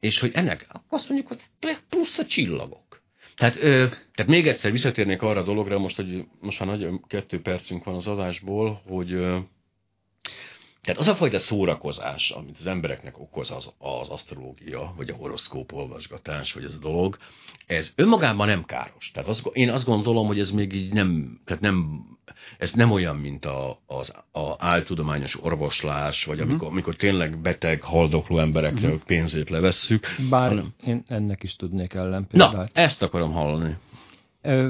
és 0.00 0.18
hogy 0.18 0.30
ennek 0.34 0.66
azt 0.88 1.08
mondjuk, 1.08 1.28
hogy 1.28 1.40
plusz 1.88 2.18
a 2.18 2.24
csillagok. 2.24 3.02
Tehát, 3.36 3.56
ö, 3.56 3.86
tehát 4.14 4.30
még 4.30 4.46
egyszer 4.46 4.72
visszatérnék 4.72 5.22
arra 5.22 5.40
a 5.40 5.44
dologra, 5.44 5.78
most, 5.78 5.96
hogy 5.96 6.24
most 6.40 6.58
már 6.60 6.68
nagyon 6.68 7.04
kettő 7.06 7.40
percünk 7.40 7.84
van 7.84 7.94
az 7.94 8.06
adásból, 8.06 8.82
hogy 8.86 9.12
ö, 9.12 9.38
tehát 10.84 11.00
az 11.00 11.08
a 11.08 11.14
fajta 11.14 11.38
szórakozás, 11.38 12.30
amit 12.30 12.56
az 12.58 12.66
embereknek 12.66 13.18
okoz 13.18 13.50
az, 13.50 13.72
az 13.78 14.08
asztrológia, 14.08 14.94
vagy 14.96 15.10
a 15.10 15.14
horoszkóp 15.14 15.72
olvasgatás, 15.72 16.52
vagy 16.52 16.64
ez 16.64 16.74
a 16.74 16.78
dolog, 16.78 17.16
ez 17.66 17.92
önmagában 17.96 18.46
nem 18.46 18.64
káros. 18.64 19.10
Tehát 19.10 19.28
az, 19.28 19.42
én 19.52 19.70
azt 19.70 19.86
gondolom, 19.86 20.26
hogy 20.26 20.38
ez 20.38 20.50
még 20.50 20.72
így 20.72 20.92
nem, 20.92 21.40
tehát 21.44 21.62
nem, 21.62 22.04
ez 22.58 22.72
nem 22.72 22.90
olyan, 22.90 23.16
mint 23.16 23.44
a, 23.44 23.80
az 23.86 24.12
a 24.32 24.54
áltudományos 24.58 25.42
orvoslás, 25.42 26.24
vagy 26.24 26.38
amikor, 26.38 26.54
uh-huh. 26.54 26.72
amikor 26.72 26.96
tényleg 26.96 27.38
beteg, 27.38 27.82
haldokló 27.82 28.38
embereknek 28.38 28.84
uh-huh. 28.84 29.06
pénzét 29.06 29.50
levesszük. 29.50 30.06
Bár 30.30 30.48
hanem... 30.48 30.68
én 30.86 31.02
ennek 31.08 31.42
is 31.42 31.56
tudnék 31.56 31.94
ellenpéldát. 31.94 32.52
Na, 32.52 32.80
ezt 32.82 33.02
akarom 33.02 33.32
hallani. 33.32 33.76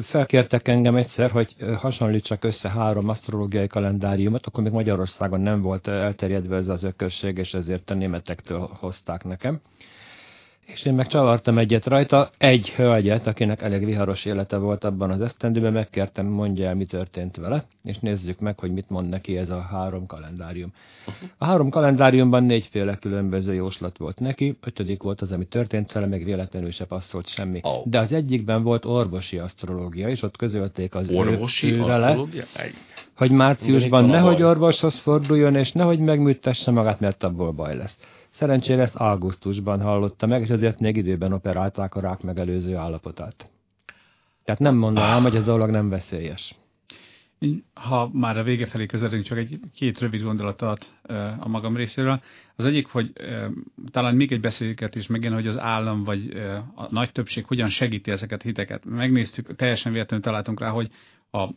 Felkértek 0.02 0.68
engem 0.68 0.96
egyszer, 0.96 1.30
hogy 1.30 1.56
hasonlítsak 1.76 2.44
össze 2.44 2.68
három 2.70 3.08
asztrológiai 3.08 3.66
kalendáriumot, 3.66 4.46
akkor 4.46 4.62
még 4.62 4.72
Magyarországon 4.72 5.40
nem 5.40 5.60
volt 5.60 5.86
elterjedve 5.88 6.56
ez 6.56 6.68
az 6.68 6.82
ökösség, 6.82 7.38
és 7.38 7.54
ezért 7.54 7.90
a 7.90 7.94
németektől 7.94 8.70
hozták 8.80 9.24
nekem. 9.24 9.60
És 10.66 10.84
én 10.84 10.94
meg 10.94 11.06
csavartam 11.06 11.58
egyet 11.58 11.86
rajta, 11.86 12.30
egy 12.38 12.70
hölgyet, 12.70 13.26
akinek 13.26 13.62
elég 13.62 13.84
viharos 13.84 14.24
élete 14.24 14.56
volt 14.56 14.84
abban 14.84 15.10
az 15.10 15.20
esztendőben, 15.20 15.72
megkértem, 15.72 16.26
mondja 16.26 16.66
el, 16.66 16.74
mi 16.74 16.84
történt 16.84 17.36
vele, 17.36 17.64
és 17.84 17.98
nézzük 17.98 18.40
meg, 18.40 18.58
hogy 18.58 18.72
mit 18.72 18.90
mond 18.90 19.08
neki 19.08 19.36
ez 19.36 19.50
a 19.50 19.60
három 19.60 20.06
kalendárium. 20.06 20.72
A 21.38 21.44
három 21.44 21.70
kalendáriumban 21.70 22.44
négyféle 22.44 22.96
különböző 22.96 23.54
jóslat 23.54 23.98
volt 23.98 24.20
neki, 24.20 24.58
ötödik 24.60 25.02
volt 25.02 25.20
az, 25.20 25.32
ami 25.32 25.44
történt 25.44 25.92
vele, 25.92 26.06
meg 26.06 26.24
véletlenül 26.24 26.70
se 26.70 26.84
passzolt 26.84 27.28
semmi. 27.28 27.60
Oh. 27.62 27.86
De 27.86 27.98
az 27.98 28.12
egyikben 28.12 28.62
volt 28.62 28.84
orvosi 28.84 29.38
asztrológia, 29.38 30.08
és 30.08 30.22
ott 30.22 30.36
közölték 30.36 30.94
az 30.94 31.08
orvosi 31.10 31.72
ő, 31.72 31.82
hogy 33.16 33.30
márciusban 33.30 34.04
nehogy 34.04 34.42
orvoshoz 34.42 34.98
forduljon, 34.98 35.54
és 35.54 35.72
nehogy 35.72 35.98
megműtesse 35.98 36.70
magát, 36.70 37.00
mert 37.00 37.22
abból 37.22 37.52
baj 37.52 37.76
lesz. 37.76 38.00
Szerencsére 38.34 38.82
ezt 38.82 38.94
augusztusban 38.94 39.80
hallotta 39.80 40.26
meg, 40.26 40.42
és 40.42 40.50
azért 40.50 40.80
még 40.80 40.96
időben 40.96 41.32
operálták 41.32 41.94
a 41.94 42.00
rák 42.00 42.20
megelőző 42.20 42.76
állapotát. 42.76 43.50
Tehát 44.44 44.60
nem 44.60 44.74
mondanám, 44.74 45.22
hogy 45.22 45.34
ez 45.34 45.44
dolog 45.44 45.70
nem 45.70 45.88
veszélyes. 45.88 46.54
Ha 47.74 48.10
már 48.12 48.38
a 48.38 48.42
vége 48.42 48.66
felé 48.66 48.86
közelünk, 48.86 49.24
csak 49.24 49.38
egy 49.38 49.60
két 49.74 49.98
rövid 49.98 50.22
gondolatot 50.22 50.94
a 51.38 51.48
magam 51.48 51.76
részéről. 51.76 52.22
Az 52.56 52.64
egyik, 52.64 52.86
hogy 52.86 53.12
talán 53.90 54.14
még 54.14 54.32
egy 54.32 54.40
beszélőket 54.40 54.94
is 54.94 55.06
megint, 55.06 55.34
hogy 55.34 55.46
az 55.46 55.58
állam 55.58 56.04
vagy 56.04 56.28
a 56.74 56.86
nagy 56.90 57.12
többség 57.12 57.44
hogyan 57.44 57.68
segíti 57.68 58.10
ezeket 58.10 58.40
a 58.40 58.44
hiteket. 58.44 58.84
Megnéztük, 58.84 59.56
teljesen 59.56 59.92
véletlenül 59.92 60.24
találtunk 60.24 60.60
rá, 60.60 60.68
hogy 60.68 60.90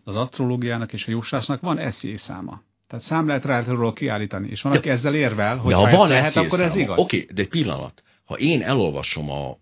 az 0.03 0.15
asztrológiának 0.17 0.93
és 0.93 1.07
a 1.07 1.11
jóslásnak 1.11 1.61
van 1.61 1.91
SZI 1.91 2.17
száma. 2.17 2.61
Tehát 2.87 3.05
szám 3.05 3.27
lehet 3.27 3.45
rá 3.45 3.63
róla 3.63 3.93
kiállítani, 3.93 4.49
és 4.49 4.61
van, 4.61 4.73
aki 4.73 4.89
ezzel 4.89 5.15
érvel, 5.15 5.57
hogy 5.57 5.71
de 5.71 5.77
ha, 5.77 5.89
ha 5.89 5.97
van 5.97 6.07
lehet, 6.07 6.35
akkor 6.35 6.61
ez 6.61 6.75
igaz. 6.75 6.97
Oké, 6.97 7.21
okay, 7.21 7.35
de 7.35 7.41
egy 7.41 7.47
pillanat. 7.47 8.03
Ha 8.25 8.35
én 8.35 8.61
elolvasom 8.61 9.31
a 9.31 9.57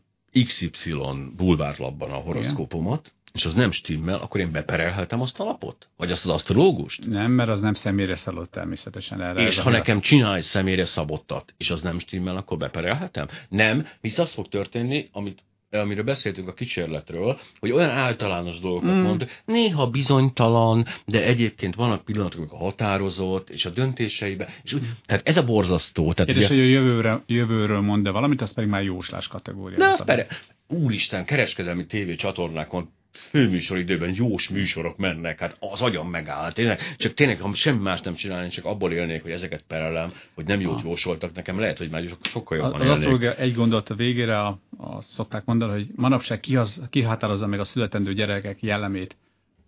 XY 0.45 0.95
bulvárlapban 1.35 2.11
a 2.11 2.15
horoszkópomat, 2.15 2.99
Igen. 2.99 3.13
és 3.33 3.45
az 3.45 3.53
nem 3.53 3.71
stimmel, 3.71 4.19
akkor 4.19 4.39
én 4.39 4.51
beperelhetem 4.51 5.21
azt 5.21 5.39
a 5.39 5.43
lapot? 5.43 5.87
Vagy 5.97 6.11
azt 6.11 6.25
az 6.25 6.31
asztrológust? 6.31 7.05
Nem, 7.05 7.31
mert 7.31 7.49
az 7.49 7.59
nem 7.59 7.73
személyre 7.73 8.15
szabott 8.15 8.51
természetesen 8.51 9.21
erre. 9.21 9.41
És 9.41 9.59
ha 9.59 9.69
nekem 9.69 9.99
csinál 9.99 10.35
egy 10.35 10.43
személyre 10.43 10.85
szabottat, 10.85 11.53
és 11.57 11.69
az 11.69 11.81
nem 11.81 11.99
stimmel, 11.99 12.35
akkor 12.35 12.57
beperelhetem? 12.57 13.27
Nem, 13.49 13.87
visz 14.01 14.17
az 14.17 14.33
fog 14.33 14.47
történni, 14.47 15.09
amit 15.11 15.43
amiről 15.69 16.03
beszéltünk 16.03 16.47
a 16.47 16.53
kísérletről, 16.53 17.39
hogy 17.59 17.71
olyan 17.71 17.89
általános 17.89 18.59
dolgokat 18.59 18.95
mm. 18.95 19.01
mond, 19.01 19.27
néha 19.45 19.89
bizonytalan, 19.89 20.85
de 21.05 21.23
egyébként 21.23 21.75
vannak 21.75 22.05
pillanatok, 22.05 22.39
amikor 22.39 22.59
határozott, 22.59 23.49
és 23.49 23.65
a 23.65 23.69
döntéseibe. 23.69 24.47
És, 24.63 24.73
úgy, 24.73 24.81
tehát 25.05 25.27
ez 25.27 25.37
a 25.37 25.45
borzasztó. 25.45 26.13
Tehát 26.13 26.31
Kérdés, 26.31 26.49
ugye, 26.49 26.63
hogy 26.63 26.65
a 26.65 26.79
jövőre, 26.79 27.23
jövőről 27.25 27.81
mond 27.81 28.03
de 28.03 28.09
valamit, 28.09 28.41
az 28.41 28.53
pedig 28.53 28.69
már 28.69 28.83
jóslás 28.83 29.27
kategória. 29.27 29.77
Na, 29.77 29.91
az 29.91 30.03
pere, 30.03 30.27
úristen, 30.67 31.25
kereskedelmi 31.25 31.85
tévécsatornákon 31.85 32.89
főműsoridőben 33.29 34.13
jós 34.13 34.49
műsorok 34.49 34.97
mennek, 34.97 35.39
hát 35.39 35.57
az 35.59 35.81
agyam 35.81 36.09
megáll. 36.09 36.51
Tényleg, 36.51 36.79
csak 36.97 37.13
tényleg, 37.13 37.39
ha 37.39 37.53
semmi 37.53 37.81
más 37.81 38.01
nem 38.01 38.15
csinálni, 38.15 38.49
csak 38.49 38.65
abból 38.65 38.91
élnék, 38.91 39.21
hogy 39.21 39.31
ezeket 39.31 39.63
perelem, 39.67 40.13
hogy 40.33 40.45
nem 40.45 40.61
jót 40.61 40.81
jósoltak 40.83 41.33
nekem, 41.33 41.59
lehet, 41.59 41.77
hogy 41.77 41.89
már 41.89 42.03
sokkal 42.21 42.57
jobban 42.57 42.81
az 42.81 43.01
élnék. 43.01 43.29
Az 43.29 43.35
egy 43.37 43.53
gondolat 43.53 43.89
a 43.89 43.95
végére, 43.95 44.39
a, 44.39 44.59
a, 44.77 45.01
szokták 45.01 45.45
mondani, 45.45 45.71
hogy 45.71 45.87
manapság 45.95 46.39
ki, 46.39 46.55
az, 46.55 46.81
ki 46.89 47.01
határozza 47.01 47.47
meg 47.47 47.59
a 47.59 47.63
születendő 47.63 48.13
gyerekek 48.13 48.61
jellemét. 48.61 49.15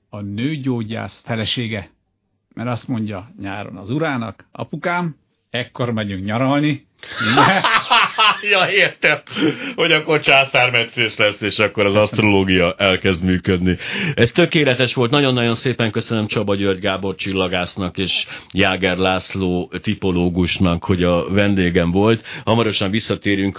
A 0.10 0.22
nőgyógyász 0.22 1.22
felesége, 1.26 1.89
mert 2.54 2.70
azt 2.70 2.88
mondja 2.88 3.32
nyáron 3.39 3.76
az 3.78 3.89
urának, 3.89 4.48
apukám, 4.52 5.16
ekkor 5.50 5.91
megyünk 5.91 6.26
nyaralni. 6.26 6.88
ja, 8.51 8.71
értem, 8.71 9.21
hogy 9.75 9.91
akkor 9.91 10.19
császármetszés 10.19 11.15
lesz, 11.17 11.41
és 11.41 11.59
akkor 11.59 11.86
az 11.86 11.95
asztrológia 11.95 12.75
elkezd 12.78 13.23
működni. 13.23 13.78
Ez 14.13 14.32
tökéletes 14.32 14.93
volt, 14.93 15.11
nagyon-nagyon 15.11 15.55
szépen 15.55 15.91
köszönöm 15.91 16.28
Csaba 16.28 16.55
György 16.55 16.80
Gábor 16.80 17.15
csillagásznak 17.15 17.97
és 17.97 18.25
Jáger 18.51 18.97
László 18.97 19.71
tipológusnak, 19.82 20.84
hogy 20.84 21.03
a 21.03 21.30
vendégem 21.30 21.91
volt. 21.91 22.25
Hamarosan 22.45 22.91
visszatérünk 22.91 23.53
a 23.53 23.55